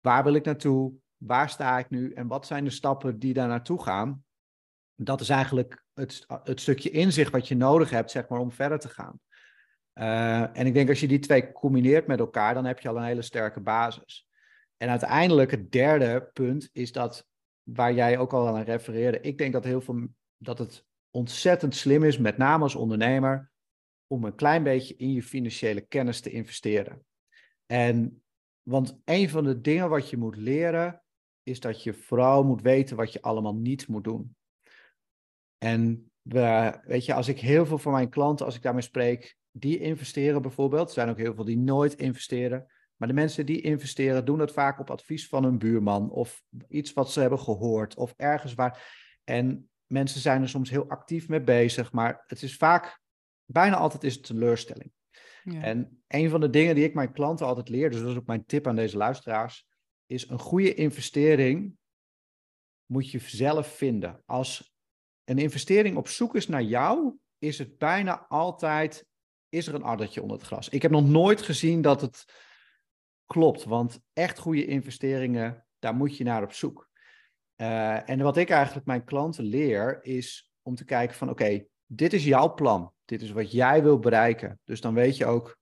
waar 0.00 0.24
wil 0.24 0.34
ik 0.34 0.44
naartoe? 0.44 0.92
Waar 1.16 1.50
sta 1.50 1.78
ik 1.78 1.90
nu? 1.90 2.12
En 2.12 2.26
wat 2.26 2.46
zijn 2.46 2.64
de 2.64 2.70
stappen 2.70 3.18
die 3.18 3.34
daar 3.34 3.48
naartoe 3.48 3.82
gaan? 3.82 4.24
Dat 4.94 5.20
is 5.20 5.28
eigenlijk 5.28 5.84
het, 5.94 6.24
het 6.42 6.60
stukje 6.60 6.90
inzicht 6.90 7.32
wat 7.32 7.48
je 7.48 7.56
nodig 7.56 7.90
hebt, 7.90 8.10
zeg 8.10 8.28
maar, 8.28 8.40
om 8.40 8.52
verder 8.52 8.78
te 8.78 8.88
gaan. 8.88 9.20
Uh, 9.98 10.58
en 10.58 10.66
ik 10.66 10.74
denk 10.74 10.88
als 10.88 11.00
je 11.00 11.08
die 11.08 11.18
twee 11.18 11.52
combineert 11.52 12.06
met 12.06 12.18
elkaar, 12.18 12.54
dan 12.54 12.64
heb 12.64 12.80
je 12.80 12.88
al 12.88 12.96
een 12.96 13.02
hele 13.02 13.22
sterke 13.22 13.60
basis. 13.60 14.28
En 14.76 14.88
uiteindelijk 14.88 15.50
het 15.50 15.72
derde 15.72 16.30
punt 16.32 16.68
is 16.72 16.92
dat, 16.92 17.26
waar 17.62 17.92
jij 17.92 18.18
ook 18.18 18.32
al 18.32 18.48
aan 18.48 18.62
refereerde, 18.62 19.20
ik 19.20 19.38
denk 19.38 19.52
dat, 19.52 19.64
heel 19.64 19.80
veel, 19.80 20.08
dat 20.36 20.58
het 20.58 20.86
ontzettend 21.10 21.74
slim 21.74 22.04
is, 22.04 22.18
met 22.18 22.36
name 22.36 22.62
als 22.62 22.74
ondernemer, 22.74 23.50
om 24.06 24.24
een 24.24 24.34
klein 24.34 24.62
beetje 24.62 24.96
in 24.96 25.12
je 25.12 25.22
financiële 25.22 25.80
kennis 25.80 26.20
te 26.20 26.30
investeren. 26.30 27.04
En 27.66 28.22
want 28.62 29.00
een 29.04 29.28
van 29.28 29.44
de 29.44 29.60
dingen 29.60 29.88
wat 29.88 30.10
je 30.10 30.16
moet 30.16 30.36
leren, 30.36 31.02
is 31.42 31.60
dat 31.60 31.82
je 31.82 31.94
vooral 31.94 32.44
moet 32.44 32.62
weten 32.62 32.96
wat 32.96 33.12
je 33.12 33.22
allemaal 33.22 33.54
niet 33.54 33.88
moet 33.88 34.04
doen. 34.04 34.36
En 35.58 36.10
we, 36.22 36.78
weet 36.82 37.04
je, 37.04 37.14
als 37.14 37.28
ik 37.28 37.40
heel 37.40 37.66
veel 37.66 37.78
van 37.78 37.92
mijn 37.92 38.08
klanten, 38.08 38.46
als 38.46 38.56
ik 38.56 38.62
daarmee 38.62 38.82
spreek, 38.82 39.37
die 39.50 39.78
investeren 39.78 40.42
bijvoorbeeld, 40.42 40.88
er 40.88 40.94
zijn 40.94 41.08
ook 41.08 41.18
heel 41.18 41.34
veel 41.34 41.44
die 41.44 41.58
nooit 41.58 41.94
investeren. 41.94 42.66
Maar 42.96 43.08
de 43.08 43.14
mensen 43.14 43.46
die 43.46 43.60
investeren, 43.60 44.24
doen 44.24 44.38
dat 44.38 44.52
vaak 44.52 44.80
op 44.80 44.90
advies 44.90 45.28
van 45.28 45.44
een 45.44 45.58
buurman 45.58 46.10
of 46.10 46.42
iets 46.68 46.92
wat 46.92 47.12
ze 47.12 47.20
hebben 47.20 47.38
gehoord 47.38 47.96
of 47.96 48.14
ergens 48.16 48.54
waar. 48.54 48.94
En 49.24 49.70
mensen 49.86 50.20
zijn 50.20 50.42
er 50.42 50.48
soms 50.48 50.70
heel 50.70 50.88
actief 50.88 51.28
mee 51.28 51.42
bezig, 51.42 51.92
maar 51.92 52.24
het 52.26 52.42
is 52.42 52.56
vaak, 52.56 53.00
bijna 53.44 53.76
altijd 53.76 54.04
is 54.04 54.14
het 54.14 54.24
teleurstelling. 54.24 54.92
Ja. 55.44 55.62
En 55.62 56.02
een 56.06 56.30
van 56.30 56.40
de 56.40 56.50
dingen 56.50 56.74
die 56.74 56.84
ik 56.84 56.94
mijn 56.94 57.12
klanten 57.12 57.46
altijd 57.46 57.68
leer, 57.68 57.90
dus 57.90 58.00
dat 58.00 58.10
is 58.10 58.16
ook 58.16 58.26
mijn 58.26 58.44
tip 58.44 58.66
aan 58.66 58.76
deze 58.76 58.96
luisteraars, 58.96 59.66
is 60.06 60.28
een 60.28 60.38
goede 60.38 60.74
investering 60.74 61.76
moet 62.86 63.10
je 63.10 63.18
zelf 63.18 63.76
vinden. 63.76 64.22
Als 64.26 64.74
een 65.24 65.38
investering 65.38 65.96
op 65.96 66.08
zoek 66.08 66.34
is 66.34 66.48
naar 66.48 66.62
jou, 66.62 67.16
is 67.38 67.58
het 67.58 67.78
bijna 67.78 68.26
altijd, 68.28 69.06
is 69.48 69.66
er 69.66 69.74
een 69.74 69.82
addertje 69.82 70.22
onder 70.22 70.36
het 70.36 70.46
gras. 70.46 70.68
Ik 70.68 70.82
heb 70.82 70.90
nog 70.90 71.06
nooit 71.06 71.42
gezien 71.42 71.82
dat 71.82 72.00
het 72.00 72.24
klopt, 73.26 73.64
want 73.64 74.00
echt 74.12 74.38
goede 74.38 74.66
investeringen, 74.66 75.66
daar 75.78 75.94
moet 75.94 76.16
je 76.16 76.24
naar 76.24 76.42
op 76.42 76.52
zoek. 76.52 76.88
Uh, 77.56 78.10
en 78.10 78.22
wat 78.22 78.36
ik 78.36 78.50
eigenlijk 78.50 78.86
mijn 78.86 79.04
klanten 79.04 79.44
leer, 79.44 79.98
is 80.02 80.52
om 80.62 80.74
te 80.74 80.84
kijken 80.84 81.16
van 81.16 81.30
oké, 81.30 81.64
dit 81.86 82.12
is 82.12 82.24
jouw 82.24 82.54
plan. 82.54 82.92
Dit 83.04 83.22
is 83.22 83.30
wat 83.30 83.52
jij 83.52 83.82
wil 83.82 83.98
bereiken. 83.98 84.60
Dus 84.64 84.80
dan 84.80 84.94
weet 84.94 85.16
je 85.16 85.26
ook 85.26 85.58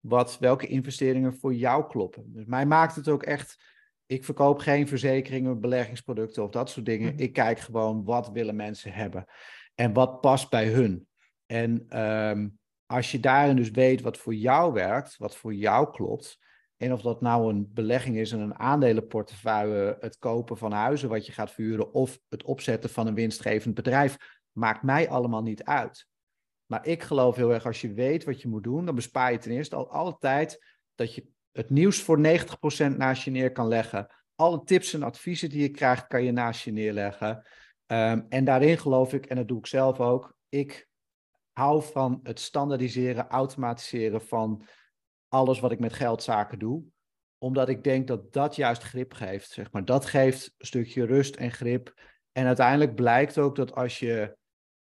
wat, 0.00 0.38
welke 0.38 0.66
investeringen 0.66 1.36
voor 1.36 1.54
jou 1.54 1.86
kloppen. 1.86 2.32
Dus 2.32 2.44
mij 2.44 2.66
maakt 2.66 2.94
het 2.94 3.08
ook 3.08 3.22
echt. 3.22 3.74
Ik 4.06 4.24
verkoop 4.24 4.58
geen 4.58 4.88
verzekeringen, 4.88 5.60
beleggingsproducten 5.60 6.42
of 6.42 6.50
dat 6.50 6.70
soort 6.70 6.86
dingen. 6.86 7.12
Mhm. 7.12 7.22
Ik 7.22 7.32
kijk 7.32 7.58
gewoon 7.58 8.04
wat 8.04 8.30
willen 8.30 8.56
mensen 8.56 8.92
hebben 8.92 9.24
en 9.74 9.92
wat 9.92 10.20
past 10.20 10.50
bij 10.50 10.66
hun. 10.68 11.06
En 11.46 12.00
um, 12.02 12.58
als 12.86 13.10
je 13.12 13.20
daarin 13.20 13.56
dus 13.56 13.70
weet 13.70 14.00
wat 14.00 14.16
voor 14.16 14.34
jou 14.34 14.72
werkt, 14.72 15.16
wat 15.16 15.36
voor 15.36 15.54
jou 15.54 15.90
klopt, 15.90 16.38
en 16.76 16.92
of 16.92 17.00
dat 17.00 17.20
nou 17.20 17.50
een 17.50 17.70
belegging 17.72 18.16
is 18.16 18.32
in 18.32 18.40
een 18.40 18.58
aandelenportefeuille, 18.58 19.96
het 20.00 20.18
kopen 20.18 20.56
van 20.56 20.72
huizen 20.72 21.08
wat 21.08 21.26
je 21.26 21.32
gaat 21.32 21.52
vuren 21.52 21.92
of 21.92 22.20
het 22.28 22.42
opzetten 22.42 22.90
van 22.90 23.06
een 23.06 23.14
winstgevend 23.14 23.74
bedrijf, 23.74 24.16
maakt 24.52 24.82
mij 24.82 25.08
allemaal 25.08 25.42
niet 25.42 25.64
uit. 25.64 26.06
Maar 26.66 26.86
ik 26.86 27.02
geloof 27.02 27.36
heel 27.36 27.52
erg, 27.52 27.66
als 27.66 27.80
je 27.80 27.92
weet 27.92 28.24
wat 28.24 28.40
je 28.42 28.48
moet 28.48 28.64
doen, 28.64 28.84
dan 28.84 28.94
bespaar 28.94 29.32
je 29.32 29.38
ten 29.38 29.50
eerste 29.50 29.76
al 29.76 29.90
alle 29.90 30.16
tijd 30.18 30.64
dat 30.94 31.14
je 31.14 31.26
het 31.52 31.70
nieuws 31.70 32.02
voor 32.02 32.18
90% 32.18 32.96
naast 32.96 33.22
je 33.22 33.30
neer 33.30 33.52
kan 33.52 33.68
leggen. 33.68 34.06
Alle 34.34 34.64
tips 34.64 34.94
en 34.94 35.02
adviezen 35.02 35.48
die 35.48 35.60
je 35.60 35.70
krijgt, 35.70 36.06
kan 36.06 36.24
je 36.24 36.32
naast 36.32 36.64
je 36.64 36.72
neerleggen. 36.72 37.46
Um, 37.86 38.26
en 38.28 38.44
daarin 38.44 38.78
geloof 38.78 39.12
ik, 39.12 39.26
en 39.26 39.36
dat 39.36 39.48
doe 39.48 39.58
ik 39.58 39.66
zelf 39.66 40.00
ook, 40.00 40.36
ik 40.48 40.88
hou 41.58 41.82
van 41.82 42.20
het 42.22 42.40
standaardiseren, 42.40 43.28
automatiseren 43.28 44.20
van 44.22 44.62
alles 45.28 45.60
wat 45.60 45.72
ik 45.72 45.78
met 45.78 45.92
geldzaken 45.92 46.58
doe. 46.58 46.82
Omdat 47.38 47.68
ik 47.68 47.84
denk 47.84 48.06
dat 48.06 48.32
dat 48.32 48.56
juist 48.56 48.82
grip 48.82 49.12
geeft. 49.12 49.50
Zeg 49.50 49.72
maar. 49.72 49.84
Dat 49.84 50.06
geeft 50.06 50.54
een 50.58 50.66
stukje 50.66 51.06
rust 51.06 51.36
en 51.36 51.52
grip. 51.52 52.00
En 52.32 52.46
uiteindelijk 52.46 52.94
blijkt 52.94 53.38
ook 53.38 53.56
dat 53.56 53.74
als 53.74 53.98
je, 53.98 54.36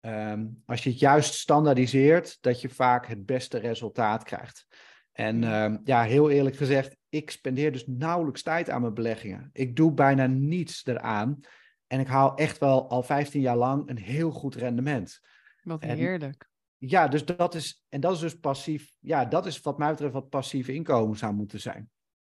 um, 0.01 0.63
als 0.65 0.83
je 0.83 0.89
het 0.89 0.99
juist 0.99 1.33
standaardiseert, 1.33 2.37
dat 2.41 2.61
je 2.61 2.69
vaak 2.69 3.07
het 3.07 3.25
beste 3.25 3.57
resultaat 3.57 4.23
krijgt. 4.23 4.67
En 5.11 5.43
um, 5.43 5.81
ja, 5.83 6.03
heel 6.03 6.29
eerlijk 6.29 6.55
gezegd, 6.55 6.97
ik 7.09 7.31
spendeer 7.31 7.71
dus 7.71 7.87
nauwelijks 7.87 8.41
tijd 8.41 8.69
aan 8.69 8.81
mijn 8.81 8.93
beleggingen. 8.93 9.49
Ik 9.53 9.75
doe 9.75 9.93
bijna 9.93 10.25
niets 10.25 10.85
eraan. 10.85 11.39
En 11.87 11.99
ik 11.99 12.07
haal 12.07 12.35
echt 12.35 12.57
wel 12.57 12.89
al 12.89 13.03
15 13.03 13.41
jaar 13.41 13.57
lang 13.57 13.89
een 13.89 13.97
heel 13.97 14.31
goed 14.31 14.55
rendement. 14.55 15.19
Wat 15.63 15.83
heerlijk. 15.83 16.51
Ja, 16.85 17.07
dus 17.07 17.25
dat 17.25 17.55
is, 17.55 17.83
en 17.89 17.99
dat 17.99 18.13
is 18.13 18.19
dus 18.19 18.39
passief, 18.39 18.95
ja, 18.99 19.25
dat 19.25 19.45
is 19.45 19.61
wat 19.61 19.77
mij 19.77 19.89
betreft 19.89 20.13
wat 20.13 20.29
passief 20.29 20.67
inkomen 20.67 21.17
zou 21.17 21.33
moeten 21.33 21.59
zijn. 21.59 21.89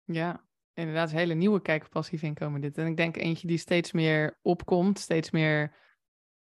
Ja, 0.03 0.45
inderdaad, 0.73 1.11
een 1.11 1.17
hele 1.17 1.33
nieuwe 1.33 1.61
kijk 1.61 1.83
op 1.83 1.89
passief 1.89 2.21
inkomen 2.21 2.61
dit. 2.61 2.77
En 2.77 2.87
ik 2.87 2.97
denk 2.97 3.17
eentje 3.17 3.47
die 3.47 3.57
steeds 3.57 3.91
meer 3.91 4.39
opkomt, 4.41 4.99
steeds 4.99 5.31
meer, 5.31 5.75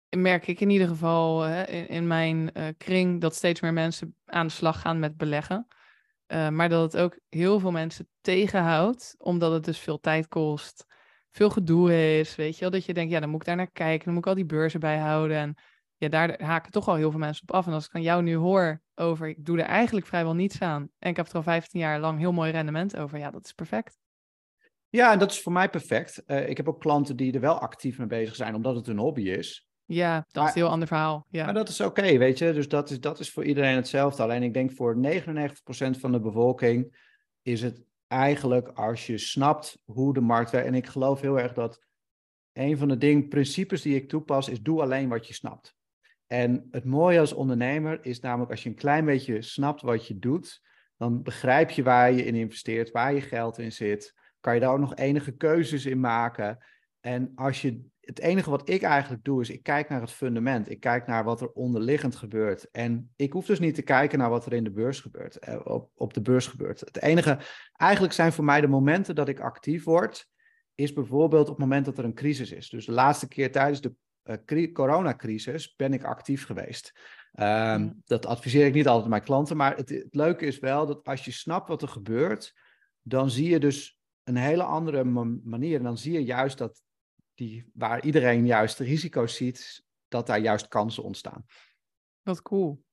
merk 0.10 0.48
ik 0.48 0.60
in 0.60 0.70
ieder 0.70 0.88
geval 0.88 1.42
hè, 1.42 1.64
in, 1.64 2.08
mijn 2.08 2.50
uh, 2.54 2.68
kring, 2.78 3.22
dat 3.22 3.36
steeds 3.36 3.62
meer 3.62 3.74
mensen 3.74 4.16
aan 4.26 4.48
de 4.48 4.54
slag 4.54 4.82
gaan 4.82 5.00
met 5.00 5.18
beleggen. 5.18 5.68
Uh, 6.28 6.50
maar 6.50 6.70
dat 6.70 6.92
het 6.92 7.02
ook 7.02 7.20
heel 7.30 7.60
veel 7.60 7.72
mensen 7.72 8.10
tegenhoudt, 8.22 9.16
omdat 9.18 9.52
het 9.52 9.66
dus 9.66 9.80
veel 9.80 10.00
tijd 10.00 10.28
kost, 10.28 10.86
veel 11.32 11.50
gedoe 11.50 12.18
is, 12.20 12.36
weet 12.36 12.54
je 12.54 12.62
wel. 12.62 12.70
Dat 12.70 12.86
je 12.86 12.94
denkt, 12.94 13.12
ja, 13.12 13.20
dan 13.20 13.30
moet 13.30 13.42
ik 13.42 13.48
daar 13.48 13.56
naar 13.56 13.72
kijken, 13.72 14.06
dan 14.06 14.14
moet 14.14 14.24
ik 14.24 14.30
al 14.30 14.36
die 14.36 14.46
beurzen 14.46 14.80
bijhouden 14.80 15.38
en 15.38 15.58
ja, 15.98 16.10
daar 16.10 16.42
haken 16.44 16.72
toch 16.72 16.88
al 16.88 16.96
heel 16.96 17.12
veel 17.12 17.20
mensen 17.20 17.44
op 17.44 17.56
af. 17.56 17.68
En 17.68 17.74
als 17.74 17.86
ik 17.86 17.92
van 17.92 18.02
jou 18.02 18.24
nu 18.24 18.36
hoor 18.36 18.82
over, 18.96 19.28
ik 19.28 19.46
doe 19.46 19.60
er 19.62 19.66
eigenlijk 19.66 20.06
vrijwel 20.06 20.34
niets 20.34 20.62
aan. 20.62 20.90
En 21.00 21.10
ik 21.10 21.16
heb 21.16 21.28
er 21.28 21.36
al 21.36 21.44
15 21.44 21.80
jaar 21.80 22.00
lang 22.00 22.20
heel 22.20 22.32
mooi 22.32 22.52
rendement 22.52 22.98
over. 22.98 23.18
Ja, 23.18 23.32
dat 23.32 23.46
is 23.46 23.54
perfect. 23.54 23.98
Ja, 24.90 25.12
en 25.12 25.20
dat 25.20 25.32
is 25.32 25.42
voor 25.42 25.52
mij 25.52 25.70
perfect. 25.70 26.24
Uh, 26.28 26.50
ik 26.50 26.58
heb 26.58 26.68
ook 26.68 26.80
klanten 26.80 27.16
die 27.16 27.34
er 27.34 27.40
wel 27.40 27.60
actief 27.60 27.98
mee 27.98 28.08
bezig 28.08 28.36
zijn, 28.36 28.56
omdat 28.56 28.76
het 28.76 28.88
een 28.88 28.98
hobby 28.98 29.30
is. 29.30 29.68
Ja, 29.86 30.26
dat 30.32 30.44
is 30.44 30.50
een 30.50 30.62
heel 30.62 30.70
ander 30.70 30.88
verhaal. 30.88 31.26
Ja. 31.30 31.46
Maar 31.46 31.54
dat 31.54 31.70
is 31.70 31.82
oké, 31.82 32.00
okay, 32.00 32.20
weet 32.20 32.38
je. 32.38 32.54
Dus 32.54 32.68
dat 32.68 32.90
is, 32.90 33.00
dat 33.00 33.20
is 33.20 33.32
voor 33.32 33.44
iedereen 33.44 33.76
hetzelfde. 33.76 34.24
Alleen 34.24 34.44
ik 34.44 34.54
denk 34.54 34.72
voor 34.72 34.96
99% 34.96 35.00
van 36.00 36.12
de 36.12 36.20
bevolking 36.20 36.96
is 37.42 37.62
het 37.62 37.82
eigenlijk 38.08 38.68
als 38.68 39.08
je 39.08 39.18
snapt 39.18 39.78
hoe 39.86 40.14
de 40.14 40.22
markt 40.22 40.52
werkt. 40.52 40.68
En 40.68 40.74
ik 40.74 40.88
geloof 40.88 41.22
heel 41.22 41.40
erg 41.40 41.54
dat 41.54 41.86
een 42.54 42.78
van 42.78 42.88
de 42.88 42.98
dingen, 42.98 43.28
principes 43.28 43.82
die 43.82 43.96
ik 43.96 44.10
toepas, 44.10 44.50
is 44.50 44.62
doe 44.62 44.82
alleen 44.82 45.10
wat 45.10 45.28
je 45.28 45.34
snapt. 45.34 45.77
En 46.28 46.68
het 46.72 46.86
mooie 46.86 47.20
als 47.20 47.34
ondernemer 47.34 48.00
is 48.02 48.20
namelijk 48.20 48.52
als 48.52 48.64
je 48.64 48.70
een 48.70 48.76
klein 48.76 49.06
beetje 49.06 49.42
snapt 49.42 49.82
wat 49.82 50.08
je 50.08 50.20
doet, 50.20 50.62
dan 50.98 51.24
begrijp 51.24 51.70
je 51.70 51.84
waar 51.84 52.12
je 52.12 52.26
in 52.26 52.36
investeert, 52.36 52.92
waar 52.92 53.14
je 53.14 53.22
geld 53.22 53.58
in 53.58 53.72
zit. 53.72 54.14
Kan 54.40 54.54
je 54.54 54.60
daar 54.60 54.72
ook 54.72 54.80
nog 54.80 54.96
enige 54.96 55.32
keuzes 55.32 55.86
in 55.86 56.00
maken. 56.00 56.58
En 57.00 57.32
als 57.36 57.62
je, 57.62 57.82
het 58.00 58.20
enige 58.20 58.50
wat 58.50 58.70
ik 58.70 58.82
eigenlijk 58.82 59.24
doe, 59.24 59.42
is 59.42 59.50
ik 59.50 59.64
kijk 59.64 59.90
naar 59.90 60.02
het 60.02 60.12
fundament. 60.12 60.70
Ik 60.70 60.80
kijk 60.80 61.08
naar 61.08 61.24
wat 61.24 61.42
er 61.42 61.52
onderliggend 61.52 62.16
gebeurt. 62.16 62.72
En 62.72 63.14
ik 63.16 63.34
hoef 63.34 63.46
dus 63.46 63.60
niet 63.60 63.76
te 63.76 63.82
kijken 63.82 64.20
naar 64.20 64.30
wat 64.30 64.46
er 64.46 64.54
in 64.54 64.64
de 64.64 64.72
beurs 64.72 65.00
gebeurt, 65.00 65.40
eh, 65.40 65.60
op, 65.64 65.90
op 65.96 66.14
de 66.14 66.22
beurs 66.22 66.48
gebeurt. 66.48 66.80
Het 66.80 67.02
enige, 67.02 67.40
eigenlijk 67.74 68.14
zijn 68.14 68.32
voor 68.32 68.44
mij 68.44 68.62
de 68.62 68.68
momenten 68.68 69.16
dat 69.16 69.28
ik 69.28 69.40
actief 69.40 69.84
word, 69.84 70.28
is 70.76 70.94
bijvoorbeeld 70.94 71.50
op 71.50 71.56
het 71.56 71.58
moment 71.58 71.86
dat 71.86 71.98
er 71.98 72.04
een 72.04 72.14
crisis 72.14 72.52
is. 72.52 72.70
Dus 72.70 72.86
de 72.86 72.92
laatste 72.92 73.28
keer 73.28 73.52
tijdens 73.52 73.82
de 73.82 73.96
uh, 74.28 74.74
coronacrisis 74.74 75.76
ben 75.76 75.94
ik 75.94 76.04
actief 76.04 76.46
geweest. 76.46 76.94
Ehm, 77.32 77.90
dat 78.06 78.26
adviseer 78.26 78.66
ik 78.66 78.74
niet 78.74 78.88
altijd 78.88 79.10
mijn 79.10 79.24
klanten, 79.24 79.58
maar 79.58 79.76
het, 79.76 79.90
het, 79.90 80.16
leuke 80.16 80.46
is 80.46 80.60
wel 80.60 80.86
dat 80.86 81.04
als 81.04 81.26
je 81.26 81.32
snapt 81.32 81.68
wat 81.68 81.82
er 81.82 81.88
gebeurt, 81.88 82.54
dan 83.02 83.30
zie 83.30 83.50
je 83.50 83.60
dus 83.60 84.00
een 84.24 84.36
hele 84.36 84.64
andere 84.64 85.04
manier. 85.44 85.78
En 85.78 85.84
dan 85.84 85.98
zie 85.98 86.14
je 86.14 86.24
juist 86.24 86.58
dat 86.58 86.82
die, 87.34 87.70
waar 87.74 88.04
iedereen 88.04 88.46
juist 88.46 88.80
risico's 88.80 89.36
ziet, 89.36 89.84
dat 90.08 90.28
daar 90.28 90.40
juist 90.40 90.68
kansen 90.68 91.04
ontstaan. 91.04 91.46
Wat 92.22 92.42
cool. 92.42 92.84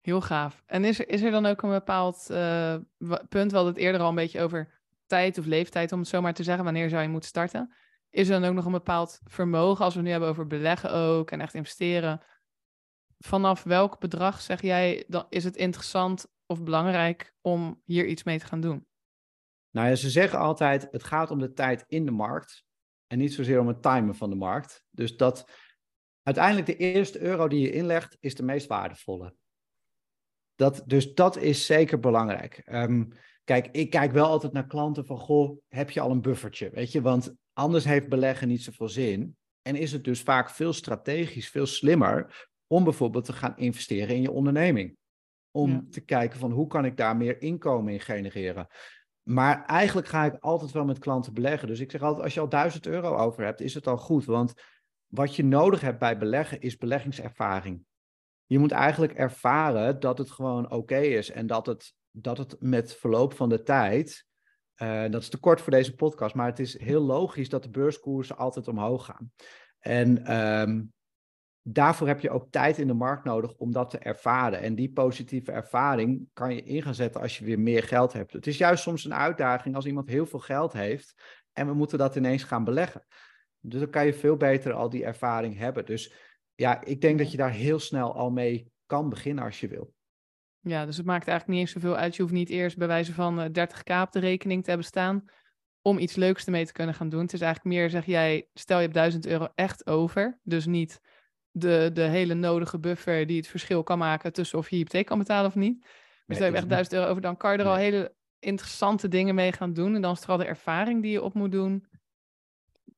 Heel 0.00 0.20
gaaf. 0.20 0.62
En 0.66 0.84
is 0.84 0.98
er, 0.98 1.08
is 1.08 1.22
er 1.22 1.30
dan 1.30 1.46
ook 1.46 1.62
een 1.62 1.70
bepaald 1.70 2.26
uh, 2.30 2.76
punt, 3.28 3.50
we 3.50 3.56
hadden 3.56 3.66
het 3.66 3.76
eerder 3.76 4.00
al 4.00 4.08
een 4.08 4.14
beetje 4.14 4.40
over 4.40 4.80
tijd 5.06 5.38
of 5.38 5.44
leeftijd, 5.44 5.92
om 5.92 5.98
het 5.98 6.08
zo 6.08 6.20
maar 6.20 6.34
te 6.34 6.42
zeggen, 6.42 6.64
wanneer 6.64 6.88
zou 6.88 7.02
je 7.02 7.08
moeten 7.08 7.28
starten? 7.28 7.74
Is 8.10 8.28
er 8.28 8.40
dan 8.40 8.48
ook 8.48 8.54
nog 8.54 8.64
een 8.64 8.72
bepaald 8.72 9.20
vermogen, 9.24 9.84
als 9.84 9.94
we 9.94 10.02
nu 10.02 10.10
hebben 10.10 10.28
over 10.28 10.46
beleggen 10.46 10.92
ook 10.92 11.30
en 11.30 11.40
echt 11.40 11.54
investeren? 11.54 12.22
Vanaf 13.18 13.62
welk 13.62 14.00
bedrag 14.00 14.40
zeg 14.40 14.62
jij, 14.62 15.04
dan 15.08 15.26
is 15.28 15.44
het 15.44 15.56
interessant 15.56 16.26
of 16.46 16.62
belangrijk 16.62 17.34
om 17.40 17.82
hier 17.84 18.06
iets 18.06 18.22
mee 18.22 18.38
te 18.38 18.46
gaan 18.46 18.60
doen? 18.60 18.86
Nou 19.70 19.88
ja, 19.88 19.94
ze 19.94 20.10
zeggen 20.10 20.38
altijd, 20.38 20.88
het 20.90 21.04
gaat 21.04 21.30
om 21.30 21.38
de 21.38 21.52
tijd 21.52 21.84
in 21.86 22.04
de 22.04 22.10
markt 22.10 22.64
en 23.06 23.18
niet 23.18 23.34
zozeer 23.34 23.60
om 23.60 23.68
het 23.68 23.82
timen 23.82 24.14
van 24.14 24.30
de 24.30 24.36
markt. 24.36 24.84
Dus 24.90 25.16
dat 25.16 25.50
uiteindelijk 26.22 26.66
de 26.66 26.76
eerste 26.76 27.20
euro 27.20 27.48
die 27.48 27.60
je 27.60 27.72
inlegt, 27.72 28.16
is 28.20 28.34
de 28.34 28.42
meest 28.42 28.66
waardevolle. 28.66 29.34
Dat, 30.54 30.82
dus 30.86 31.14
dat 31.14 31.36
is 31.36 31.66
zeker 31.66 32.00
belangrijk. 32.00 32.58
Ehm, 32.58 33.04
kijk, 33.44 33.68
ik 33.72 33.90
kijk 33.90 34.12
wel 34.12 34.26
altijd 34.26 34.52
naar 34.52 34.66
klanten 34.66 35.06
van, 35.06 35.18
goh, 35.18 35.58
heb 35.68 35.90
je 35.90 36.00
al 36.00 36.10
een 36.10 36.20
buffertje? 36.20 36.70
Weet 36.70 36.92
je, 36.92 37.00
want 37.00 37.34
anders 37.58 37.84
heeft 37.84 38.08
beleggen 38.08 38.48
niet 38.48 38.62
zoveel 38.62 38.88
zin. 38.88 39.36
En 39.62 39.76
is 39.76 39.92
het 39.92 40.04
dus 40.04 40.22
vaak 40.22 40.50
veel 40.50 40.72
strategisch, 40.72 41.48
veel 41.48 41.66
slimmer 41.66 42.48
om 42.66 42.84
bijvoorbeeld 42.84 43.24
te 43.24 43.32
gaan 43.32 43.56
investeren 43.56 44.14
in 44.14 44.22
je 44.22 44.30
onderneming. 44.30 44.96
Om 45.50 45.90
te 45.90 46.00
kijken 46.00 46.38
van 46.38 46.50
hoe 46.50 46.66
kan 46.66 46.84
ik 46.84 46.96
daar 46.96 47.16
meer 47.16 47.42
inkomen 47.42 47.92
in 47.92 48.00
genereren. 48.00 48.66
Maar 49.22 49.64
eigenlijk 49.64 50.06
ga 50.06 50.24
ik 50.24 50.36
altijd 50.40 50.72
wel 50.72 50.84
met 50.84 50.98
klanten 50.98 51.34
beleggen. 51.34 51.68
Dus 51.68 51.80
ik 51.80 51.90
zeg 51.90 52.02
altijd, 52.02 52.24
als 52.24 52.34
je 52.34 52.40
al 52.40 52.48
1000 52.48 52.86
euro 52.86 53.16
over 53.16 53.44
hebt, 53.44 53.60
is 53.60 53.74
het 53.74 53.86
al 53.86 53.96
goed. 53.96 54.24
Want 54.24 54.52
wat 55.06 55.36
je 55.36 55.44
nodig 55.44 55.80
hebt 55.80 55.98
bij 55.98 56.18
beleggen 56.18 56.60
is 56.60 56.76
beleggingservaring. 56.76 57.84
Je 58.46 58.58
moet 58.58 58.72
eigenlijk 58.72 59.12
ervaren 59.12 60.00
dat 60.00 60.18
het 60.18 60.30
gewoon 60.30 60.70
oké 60.70 60.98
is 60.98 61.30
en 61.30 61.46
dat 61.46 61.66
het, 61.66 61.94
dat 62.10 62.38
het 62.38 62.56
met 62.60 62.94
verloop 62.94 63.34
van 63.34 63.48
de 63.48 63.62
tijd, 63.62 64.27
uh, 64.82 65.10
dat 65.10 65.22
is 65.22 65.28
te 65.28 65.38
kort 65.38 65.60
voor 65.60 65.72
deze 65.72 65.94
podcast, 65.94 66.34
maar 66.34 66.46
het 66.46 66.58
is 66.58 66.80
heel 66.80 67.00
logisch 67.00 67.48
dat 67.48 67.62
de 67.62 67.70
beurskoersen 67.70 68.36
altijd 68.36 68.68
omhoog 68.68 69.04
gaan. 69.04 69.32
En 69.78 70.38
um, 70.38 70.92
daarvoor 71.62 72.06
heb 72.06 72.20
je 72.20 72.30
ook 72.30 72.50
tijd 72.50 72.78
in 72.78 72.86
de 72.86 72.94
markt 72.94 73.24
nodig 73.24 73.54
om 73.54 73.72
dat 73.72 73.90
te 73.90 73.98
ervaren. 73.98 74.60
En 74.60 74.74
die 74.74 74.92
positieve 74.92 75.52
ervaring 75.52 76.28
kan 76.32 76.54
je 76.54 76.62
in 76.62 76.82
gaan 76.82 76.94
zetten 76.94 77.20
als 77.20 77.38
je 77.38 77.44
weer 77.44 77.60
meer 77.60 77.82
geld 77.82 78.12
hebt. 78.12 78.32
Het 78.32 78.46
is 78.46 78.58
juist 78.58 78.82
soms 78.82 79.04
een 79.04 79.14
uitdaging 79.14 79.74
als 79.74 79.86
iemand 79.86 80.08
heel 80.08 80.26
veel 80.26 80.38
geld 80.38 80.72
heeft 80.72 81.14
en 81.52 81.66
we 81.66 81.74
moeten 81.74 81.98
dat 81.98 82.16
ineens 82.16 82.44
gaan 82.44 82.64
beleggen. 82.64 83.04
Dus 83.60 83.80
dan 83.80 83.90
kan 83.90 84.06
je 84.06 84.14
veel 84.14 84.36
beter 84.36 84.72
al 84.72 84.88
die 84.88 85.04
ervaring 85.04 85.58
hebben. 85.58 85.86
Dus 85.86 86.12
ja, 86.54 86.84
ik 86.84 87.00
denk 87.00 87.18
dat 87.18 87.30
je 87.30 87.36
daar 87.36 87.50
heel 87.50 87.78
snel 87.78 88.14
al 88.14 88.30
mee 88.30 88.72
kan 88.86 89.08
beginnen 89.08 89.44
als 89.44 89.60
je 89.60 89.68
wil. 89.68 89.92
Ja, 90.60 90.86
dus 90.86 90.96
het 90.96 91.06
maakt 91.06 91.28
eigenlijk 91.28 91.58
niet 91.58 91.68
eens 91.68 91.82
zoveel 91.82 91.96
uit. 91.96 92.16
Je 92.16 92.22
hoeft 92.22 92.34
niet 92.34 92.50
eerst 92.50 92.76
bij 92.76 92.86
wijze 92.86 93.12
van 93.12 93.48
30k 93.48 93.84
eh, 93.84 94.00
op 94.00 94.12
de 94.12 94.18
rekening 94.18 94.62
te 94.62 94.68
hebben 94.68 94.86
staan 94.86 95.24
om 95.82 95.98
iets 95.98 96.14
leuks 96.14 96.44
ermee 96.44 96.66
te 96.66 96.72
kunnen 96.72 96.94
gaan 96.94 97.08
doen. 97.08 97.22
Het 97.22 97.32
is 97.32 97.40
eigenlijk 97.40 97.74
meer, 97.76 97.90
zeg 97.90 98.04
jij, 98.06 98.48
stel 98.54 98.76
je 98.76 98.82
hebt 98.82 98.94
1000 98.94 99.26
euro 99.26 99.48
echt 99.54 99.86
over. 99.86 100.38
Dus 100.42 100.66
niet 100.66 101.00
de, 101.50 101.90
de 101.92 102.02
hele 102.02 102.34
nodige 102.34 102.78
buffer 102.78 103.26
die 103.26 103.36
het 103.36 103.46
verschil 103.46 103.82
kan 103.82 103.98
maken 103.98 104.32
tussen 104.32 104.58
of 104.58 104.70
je 104.70 104.76
hypotheek 104.76 105.06
kan 105.06 105.18
betalen 105.18 105.46
of 105.46 105.54
niet. 105.54 105.86
Daar 106.26 106.40
heb 106.40 106.50
je 106.50 106.56
echt 106.56 106.68
1000 106.68 106.94
euro 106.94 107.08
over, 107.08 107.22
dan 107.22 107.36
kan 107.36 107.52
je 107.52 107.58
er 107.58 107.66
al 107.66 107.76
hele 107.76 108.14
interessante 108.38 109.08
dingen 109.08 109.34
mee 109.34 109.52
gaan 109.52 109.72
doen. 109.72 109.94
En 109.94 110.02
dan 110.02 110.12
is 110.12 110.22
er 110.22 110.28
al 110.28 110.36
de 110.36 110.44
ervaring 110.44 111.02
die 111.02 111.10
je 111.10 111.22
op 111.22 111.34
moet 111.34 111.52
doen. 111.52 111.86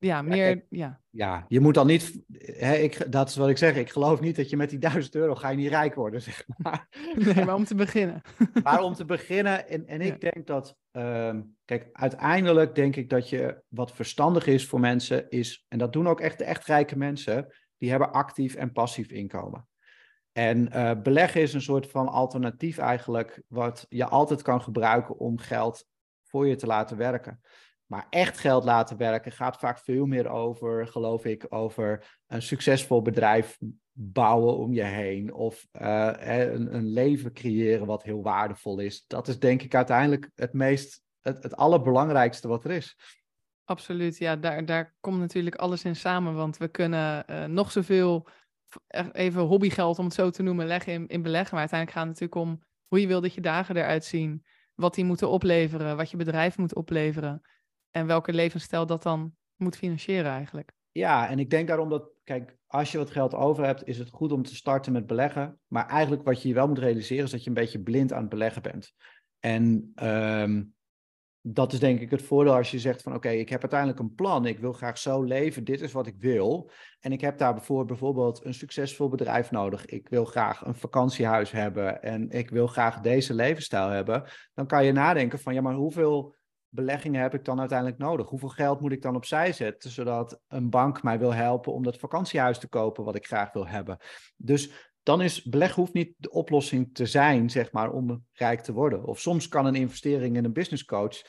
Ja, 0.00 0.22
meer, 0.22 0.64
ja. 0.68 1.00
Ja, 1.10 1.44
je 1.48 1.60
moet 1.60 1.74
dan 1.74 1.86
niet, 1.86 2.22
hè, 2.32 2.74
ik, 2.74 3.12
dat 3.12 3.28
is 3.28 3.36
wat 3.36 3.48
ik 3.48 3.58
zeg, 3.58 3.76
ik 3.76 3.90
geloof 3.90 4.20
niet 4.20 4.36
dat 4.36 4.50
je 4.50 4.56
met 4.56 4.70
die 4.70 4.78
1000 4.78 5.14
euro 5.14 5.34
ga 5.34 5.48
je 5.48 5.56
niet 5.56 5.68
rijk 5.68 5.94
worden, 5.94 6.22
zeg 6.30 6.44
maar. 6.56 6.88
Nee, 7.34 7.44
maar 7.44 7.54
om 7.54 7.64
te 7.64 7.74
beginnen. 7.74 8.22
maar 8.62 8.82
om 8.82 8.94
te 8.94 9.04
beginnen, 9.04 9.68
en, 9.68 9.86
en 9.86 10.00
ik 10.00 10.20
denk 10.20 10.46
dat, 10.46 10.76
um, 10.92 11.56
kijk, 11.64 11.88
uiteindelijk 11.92 12.74
denk 12.74 12.96
ik 12.96 13.10
dat 13.10 13.28
je, 13.28 13.62
wat 13.68 13.92
verstandig 13.92 14.46
is 14.46 14.66
voor 14.66 14.80
mensen, 14.80 15.30
is, 15.30 15.64
en 15.68 15.78
dat 15.78 15.92
doen 15.92 16.08
ook 16.08 16.20
echt 16.20 16.38
de 16.38 16.44
echt 16.44 16.66
rijke 16.66 16.98
mensen, 16.98 17.54
die 17.78 17.90
hebben 17.90 18.12
actief 18.12 18.54
en 18.54 18.72
passief 18.72 19.10
inkomen. 19.10 19.68
En 20.32 20.68
uh, 20.74 20.92
beleggen 21.02 21.40
is 21.40 21.54
een 21.54 21.62
soort 21.62 21.90
van 21.90 22.08
alternatief 22.08 22.78
eigenlijk, 22.78 23.42
wat 23.48 23.86
je 23.88 24.04
altijd 24.04 24.42
kan 24.42 24.62
gebruiken 24.62 25.18
om 25.18 25.38
geld 25.38 25.84
voor 26.24 26.46
je 26.46 26.56
te 26.56 26.66
laten 26.66 26.96
werken. 26.96 27.40
Maar 27.90 28.06
echt 28.10 28.38
geld 28.38 28.64
laten 28.64 28.96
werken 28.96 29.32
gaat 29.32 29.56
vaak 29.56 29.78
veel 29.78 30.06
meer 30.06 30.28
over, 30.28 30.86
geloof 30.86 31.24
ik, 31.24 31.46
over 31.48 32.18
een 32.26 32.42
succesvol 32.42 33.02
bedrijf 33.02 33.58
bouwen 33.92 34.56
om 34.56 34.72
je 34.72 34.82
heen. 34.82 35.34
Of 35.34 35.66
uh, 35.80 36.12
een, 36.18 36.74
een, 36.74 36.86
leven 36.86 37.32
creëren 37.32 37.86
wat 37.86 38.02
heel 38.02 38.22
waardevol 38.22 38.78
is. 38.78 39.04
Dat 39.06 39.28
is 39.28 39.38
denk 39.38 39.62
ik 39.62 39.74
uiteindelijk 39.74 40.30
het 40.34 40.52
meest, 40.52 41.02
het, 41.20 41.42
het 41.42 41.56
allerbelangrijkste 41.56 42.48
wat 42.48 42.64
er 42.64 42.70
is. 42.70 42.96
Absoluut, 43.64 44.18
ja, 44.18 44.36
daar, 44.36 44.64
daar 44.64 44.94
komt 45.00 45.18
natuurlijk 45.18 45.56
alles 45.56 45.84
in 45.84 45.96
samen. 45.96 46.34
Want 46.34 46.56
we 46.56 46.68
kunnen 46.68 47.24
uh, 47.30 47.44
nog 47.44 47.72
zoveel, 47.72 48.26
even 49.12 49.42
hobbygeld 49.42 49.98
om 49.98 50.04
het 50.04 50.14
zo 50.14 50.30
te 50.30 50.42
noemen, 50.42 50.66
leggen 50.66 50.92
in, 50.92 51.06
in 51.06 51.22
beleggen. 51.22 51.50
Maar 51.50 51.60
uiteindelijk 51.60 51.98
gaat 51.98 52.08
het 52.08 52.20
natuurlijk 52.20 52.48
om 52.48 52.62
hoe 52.86 53.00
je 53.00 53.06
wil 53.06 53.20
dat 53.20 53.34
je 53.34 53.40
dagen 53.40 53.76
eruit 53.76 54.04
zien. 54.04 54.44
Wat 54.74 54.94
die 54.94 55.04
moeten 55.04 55.30
opleveren, 55.30 55.96
wat 55.96 56.10
je 56.10 56.16
bedrijf 56.16 56.58
moet 56.58 56.74
opleveren. 56.74 57.42
En 57.90 58.06
welke 58.06 58.32
levensstijl 58.32 58.86
dat 58.86 59.02
dan 59.02 59.34
moet 59.56 59.76
financieren 59.76 60.30
eigenlijk. 60.30 60.72
Ja, 60.92 61.28
en 61.28 61.38
ik 61.38 61.50
denk 61.50 61.68
daarom 61.68 61.88
dat, 61.88 62.10
kijk, 62.24 62.56
als 62.66 62.92
je 62.92 62.98
wat 62.98 63.10
geld 63.10 63.34
over 63.34 63.64
hebt, 63.64 63.86
is 63.86 63.98
het 63.98 64.10
goed 64.10 64.32
om 64.32 64.42
te 64.42 64.54
starten 64.54 64.92
met 64.92 65.06
beleggen. 65.06 65.58
Maar 65.66 65.88
eigenlijk 65.88 66.22
wat 66.22 66.42
je 66.42 66.48
je 66.48 66.54
wel 66.54 66.68
moet 66.68 66.78
realiseren, 66.78 67.24
is 67.24 67.30
dat 67.30 67.42
je 67.42 67.48
een 67.48 67.54
beetje 67.54 67.82
blind 67.82 68.12
aan 68.12 68.20
het 68.20 68.28
beleggen 68.28 68.62
bent. 68.62 68.94
En 69.38 69.92
um, 70.02 70.74
dat 71.42 71.72
is 71.72 71.78
denk 71.78 72.00
ik 72.00 72.10
het 72.10 72.22
voordeel 72.22 72.54
als 72.54 72.70
je 72.70 72.78
zegt 72.78 73.02
van 73.02 73.14
oké, 73.14 73.28
ik 73.28 73.48
heb 73.48 73.60
uiteindelijk 73.60 74.00
een 74.00 74.14
plan, 74.14 74.46
ik 74.46 74.58
wil 74.58 74.72
graag 74.72 74.98
zo 74.98 75.22
leven, 75.22 75.64
dit 75.64 75.80
is 75.80 75.92
wat 75.92 76.06
ik 76.06 76.14
wil. 76.18 76.70
En 77.00 77.12
ik 77.12 77.20
heb 77.20 77.38
daarvoor 77.38 77.84
bijvoorbeeld 77.84 78.44
een 78.44 78.54
succesvol 78.54 79.08
bedrijf 79.08 79.50
nodig. 79.50 79.86
Ik 79.86 80.08
wil 80.08 80.24
graag 80.24 80.64
een 80.64 80.74
vakantiehuis 80.74 81.50
hebben 81.50 82.02
en 82.02 82.30
ik 82.30 82.50
wil 82.50 82.66
graag 82.66 83.00
deze 83.00 83.34
levensstijl 83.34 83.88
hebben. 83.88 84.24
Dan 84.54 84.66
kan 84.66 84.84
je 84.84 84.92
nadenken 84.92 85.38
van 85.38 85.54
ja, 85.54 85.60
maar 85.60 85.74
hoeveel 85.74 86.34
beleggingen 86.70 87.22
heb 87.22 87.34
ik 87.34 87.44
dan 87.44 87.58
uiteindelijk 87.58 87.98
nodig? 87.98 88.28
Hoeveel 88.28 88.48
geld 88.48 88.80
moet 88.80 88.92
ik 88.92 89.02
dan 89.02 89.16
opzij 89.16 89.52
zetten, 89.52 89.90
zodat 89.90 90.40
een 90.48 90.70
bank 90.70 91.02
mij 91.02 91.18
wil 91.18 91.34
helpen 91.34 91.72
om 91.72 91.82
dat 91.82 91.98
vakantiehuis 91.98 92.58
te 92.58 92.68
kopen 92.68 93.04
wat 93.04 93.14
ik 93.14 93.26
graag 93.26 93.52
wil 93.52 93.66
hebben? 93.66 93.98
Dus 94.36 94.90
dan 95.02 95.22
is 95.22 95.42
beleg 95.42 95.74
hoeft 95.74 95.92
niet 95.92 96.14
de 96.16 96.30
oplossing 96.30 96.94
te 96.94 97.06
zijn, 97.06 97.50
zeg 97.50 97.72
maar, 97.72 97.90
om 97.90 98.24
rijk 98.32 98.60
te 98.60 98.72
worden. 98.72 99.04
Of 99.04 99.20
soms 99.20 99.48
kan 99.48 99.66
een 99.66 99.74
investering 99.74 100.36
in 100.36 100.44
een 100.44 100.52
business 100.52 100.84
coach 100.84 101.22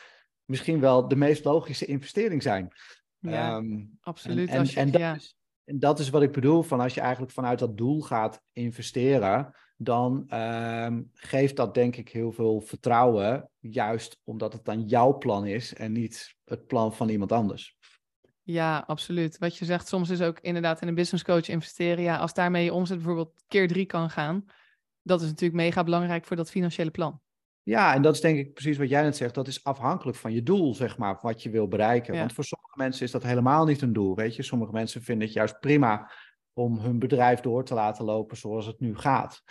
misschien 0.45 0.79
wel 0.79 1.07
de 1.07 1.15
meest 1.15 1.43
logische 1.43 1.85
investering 1.85 2.43
zijn. 2.43 2.73
Ja, 3.19 3.55
ehm, 3.55 3.85
absoluut. 4.01 4.49
En, 4.49 4.55
en, 4.55 4.91
dat 4.91 5.15
is, 5.15 5.35
en, 5.63 5.79
dat 5.79 5.99
is, 5.99 6.09
wat 6.09 6.21
ik 6.21 6.31
bedoel, 6.31 6.61
van 6.61 6.79
als 6.79 6.93
je 6.93 7.01
eigenlijk 7.01 7.31
vanuit 7.31 7.59
dat 7.59 7.77
doel 7.77 8.01
gaat 8.01 8.41
investeren, 8.51 9.55
dan 9.83 10.33
um, 10.33 11.09
geeft 11.13 11.55
dat 11.55 11.73
denk 11.73 11.95
ik 11.95 12.09
heel 12.09 12.31
veel 12.31 12.61
vertrouwen, 12.61 13.49
juist 13.59 14.19
omdat 14.23 14.53
het 14.53 14.65
dan 14.65 14.81
jouw 14.81 15.17
plan 15.17 15.45
is 15.45 15.73
en 15.73 15.91
niet 15.91 16.35
het 16.45 16.67
plan 16.67 16.93
van 16.93 17.09
iemand 17.09 17.31
anders. 17.31 17.77
Ja, 18.43 18.83
absoluut. 18.87 19.37
Wat 19.37 19.57
je 19.57 19.65
zegt, 19.65 19.87
soms 19.87 20.09
is 20.09 20.21
ook 20.21 20.39
inderdaad 20.39 20.81
in 20.81 20.87
een 20.87 20.95
business 20.95 21.23
coach 21.23 21.47
investeren. 21.47 22.03
Ja, 22.03 22.17
als 22.17 22.33
daarmee 22.33 22.63
je 22.63 22.73
omzet 22.73 22.97
bijvoorbeeld 22.97 23.43
keer 23.47 23.67
drie 23.67 23.85
kan 23.85 24.09
gaan, 24.09 24.45
dat 25.01 25.21
is 25.21 25.27
natuurlijk 25.27 25.61
mega 25.61 25.83
belangrijk 25.83 26.25
voor 26.25 26.35
dat 26.35 26.51
financiële 26.51 26.91
plan. 26.91 27.21
Ja, 27.63 27.93
en 27.93 28.01
dat 28.01 28.13
is 28.15 28.21
denk 28.21 28.37
ik 28.37 28.53
precies 28.53 28.77
wat 28.77 28.89
jij 28.89 29.01
net 29.01 29.15
zegt. 29.17 29.35
Dat 29.35 29.47
is 29.47 29.63
afhankelijk 29.63 30.17
van 30.17 30.33
je 30.33 30.43
doel, 30.43 30.75
zeg 30.75 30.97
maar, 30.97 31.17
wat 31.21 31.43
je 31.43 31.49
wil 31.49 31.67
bereiken. 31.67 32.17
Want 32.17 32.33
voor 32.33 32.43
sommige 32.43 32.77
mensen 32.77 33.05
is 33.05 33.11
dat 33.11 33.23
helemaal 33.23 33.65
niet 33.65 33.81
een 33.81 33.93
doel, 33.93 34.15
weet 34.15 34.35
je. 34.35 34.43
Sommige 34.43 34.71
mensen 34.71 35.01
vinden 35.01 35.25
het 35.25 35.35
juist 35.35 35.59
prima 35.59 36.11
om 36.53 36.79
hun 36.79 36.99
bedrijf 36.99 37.39
door 37.39 37.63
te 37.63 37.73
laten 37.73 38.05
lopen 38.05 38.37
zoals 38.37 38.65
het 38.65 38.79
nu 38.79 38.97
gaat. 38.97 39.43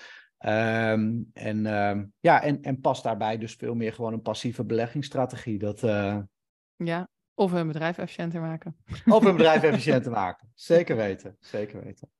Um, 0.44 1.30
en, 1.32 1.66
um, 1.66 2.12
ja, 2.20 2.42
en, 2.42 2.62
en 2.62 2.80
past 2.80 3.02
daarbij 3.02 3.38
dus 3.38 3.54
veel 3.54 3.74
meer 3.74 3.92
gewoon 3.92 4.12
een 4.12 4.22
passieve 4.22 4.64
beleggingsstrategie. 4.64 5.58
Dat, 5.58 5.82
uh... 5.82 6.18
Ja, 6.76 7.08
of 7.34 7.52
hun 7.52 7.66
bedrijf 7.66 7.98
efficiënter 7.98 8.40
maken. 8.40 8.76
Of 9.06 9.24
hun 9.24 9.36
bedrijf 9.36 9.62
efficiënter 9.72 10.10
maken. 10.10 10.50
Zeker 10.54 10.96
weten, 10.96 11.36
zeker 11.40 11.84
weten. 11.84 12.10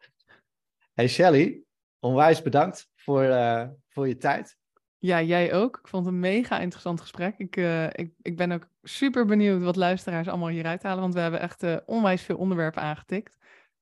Hey 0.93 1.09
Shelly, 1.09 1.63
onwijs 1.99 2.43
bedankt 2.43 2.91
voor, 2.95 3.23
uh, 3.23 3.69
voor 3.89 4.09
je 4.09 4.17
tijd. 4.17 4.59
Ja, 4.99 5.23
jij 5.23 5.53
ook. 5.55 5.79
Ik 5.83 5.89
vond 5.89 6.05
het 6.05 6.15
een 6.15 6.21
mega 6.21 6.59
interessant 6.59 7.01
gesprek. 7.01 7.39
Ik, 7.39 7.57
uh, 7.57 7.85
ik, 7.85 8.13
ik 8.23 8.37
ben 8.37 8.53
ook 8.53 8.69
super 8.83 9.27
benieuwd 9.27 9.63
wat 9.63 9.77
luisteraars 9.77 10.29
allemaal 10.29 10.49
hieruit 10.49 10.83
halen, 10.83 11.01
want 11.01 11.15
we 11.15 11.21
hebben 11.21 11.41
echt 11.41 11.85
onwijs 11.87 12.23
veel 12.23 12.37
onderwerpen 12.37 12.83
aangetikt. 12.83 13.39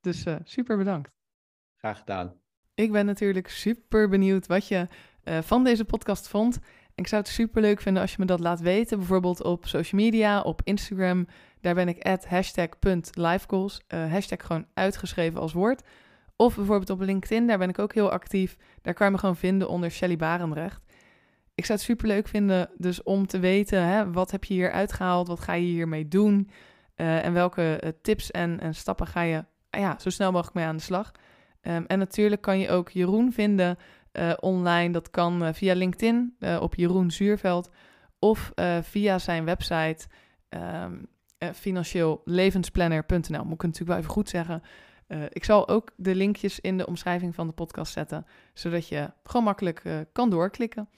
Dus 0.09 0.24
super 0.44 0.76
bedankt. 0.76 1.11
Graag 1.76 1.98
gedaan. 1.98 2.34
Ik 2.74 2.92
ben 2.92 3.06
natuurlijk 3.06 3.48
super 3.48 4.09
benieuwd 4.09 4.46
wat 4.46 4.68
je 4.68 4.88
van 5.24 5.64
deze 5.64 5.84
podcast 5.84 6.28
vond. 6.28 6.59
Ik 6.98 7.06
zou 7.06 7.22
het 7.22 7.30
super 7.30 7.62
leuk 7.62 7.80
vinden 7.80 8.02
als 8.02 8.11
je 8.11 8.16
me 8.18 8.26
dat 8.26 8.40
laat 8.40 8.61
weten. 8.61 8.98
Bijvoorbeeld 8.98 9.42
op 9.42 9.66
social 9.66 10.00
media, 10.00 10.40
op 10.40 10.61
Instagram. 10.64 11.26
Daar 11.61 11.74
ben 11.74 11.88
ik 11.88 12.06
at 12.06 12.26
hashtag.lifegoals. 12.26 13.80
Uh, 13.88 14.12
hashtag 14.12 14.46
gewoon 14.46 14.66
uitgeschreven 14.74 15.40
als 15.40 15.52
woord. 15.52 15.82
Of 16.36 16.56
bijvoorbeeld 16.56 16.90
op 16.90 17.00
LinkedIn, 17.00 17.46
daar 17.46 17.59
ben 17.59 17.68
ik 17.68 17.78
ook 17.78 17.94
heel 17.94 18.11
actief. 18.11 18.56
Daar 18.82 18.94
kan 18.94 19.06
je 19.06 19.12
me 19.12 19.18
gewoon 19.18 19.36
vinden 19.36 19.68
onder 19.68 19.90
Shelly 19.90 20.16
Barendrecht. 20.16 20.82
Ik 21.54 21.64
zou 21.64 21.78
het 21.78 21.88
super 21.88 22.06
leuk 22.06 22.28
vinden 22.28 22.70
dus 22.76 23.02
om 23.02 23.26
te 23.26 23.38
weten, 23.38 23.82
hè, 23.82 24.12
wat 24.12 24.30
heb 24.30 24.44
je 24.44 24.54
hier 24.54 24.70
uitgehaald? 24.70 25.28
Wat 25.28 25.40
ga 25.40 25.52
je 25.52 25.66
hiermee 25.66 26.09
doen? 26.09 26.50
Uh, 26.96 27.24
en 27.24 27.32
welke 27.32 27.94
tips 28.02 28.30
en, 28.30 28.61
en, 28.61 28.74
stappen 28.74 29.06
ga 29.06 29.22
je 29.22 29.44
ja, 29.70 29.98
zo 29.98 30.10
snel 30.10 30.32
mogelijk 30.32 30.56
mee 30.56 30.64
aan 30.64 30.76
de 30.76 30.82
slag? 30.82 31.12
Um, 31.62 31.84
en 31.86 31.98
natuurlijk 31.98 32.40
kan 32.40 32.58
je 32.58 32.70
ook 32.70 32.90
Jeroen 32.90 33.32
vinden 33.32 33.78
uh, 34.12 34.32
online. 34.40 34.92
Dat 34.92 35.10
kan 35.10 35.42
uh, 35.42 35.48
via 35.52 35.74
LinkedIn 35.74 36.36
uh, 36.40 36.60
op 36.60 36.74
Jeroen 36.74 37.10
Zuurveld 37.10 37.70
of 38.18 38.52
via 38.82 39.18
zijn 39.18 39.44
website 39.44 40.06
um, 40.48 41.06
financieellevenspanner.nl. 41.54 43.44
Moet 43.44 43.54
ik 43.54 43.62
natuurlijk 43.62 43.88
wel 43.88 43.96
even 43.96 44.10
goed 44.10 44.28
zeggen. 44.28 44.62
ik 45.28 45.44
zal 45.44 45.68
ook 45.68 45.90
de 45.96 46.14
linkjes 46.14 46.60
in 46.60 46.78
de 46.78 46.86
omschrijving 46.86 47.34
van 47.34 47.46
de 47.46 47.52
podcast 47.52 47.92
zetten, 47.92 48.26
zodat 48.54 48.88
je 48.88 49.10
gewoon 49.22 49.44
makkelijk 49.44 49.82
kan 50.12 50.30
doorklikken. 50.30 50.88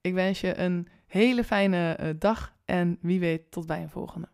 Ik 0.00 0.14
wens 0.14 0.40
je 0.40 0.58
een 0.58 0.88
hele 1.06 1.44
fijne 1.44 2.14
dag 2.18 2.54
en 2.64 2.98
wie 3.00 3.20
weet 3.20 3.50
tot 3.50 3.66
bij 3.66 3.82
een 3.82 3.90
volgende. 3.90 4.28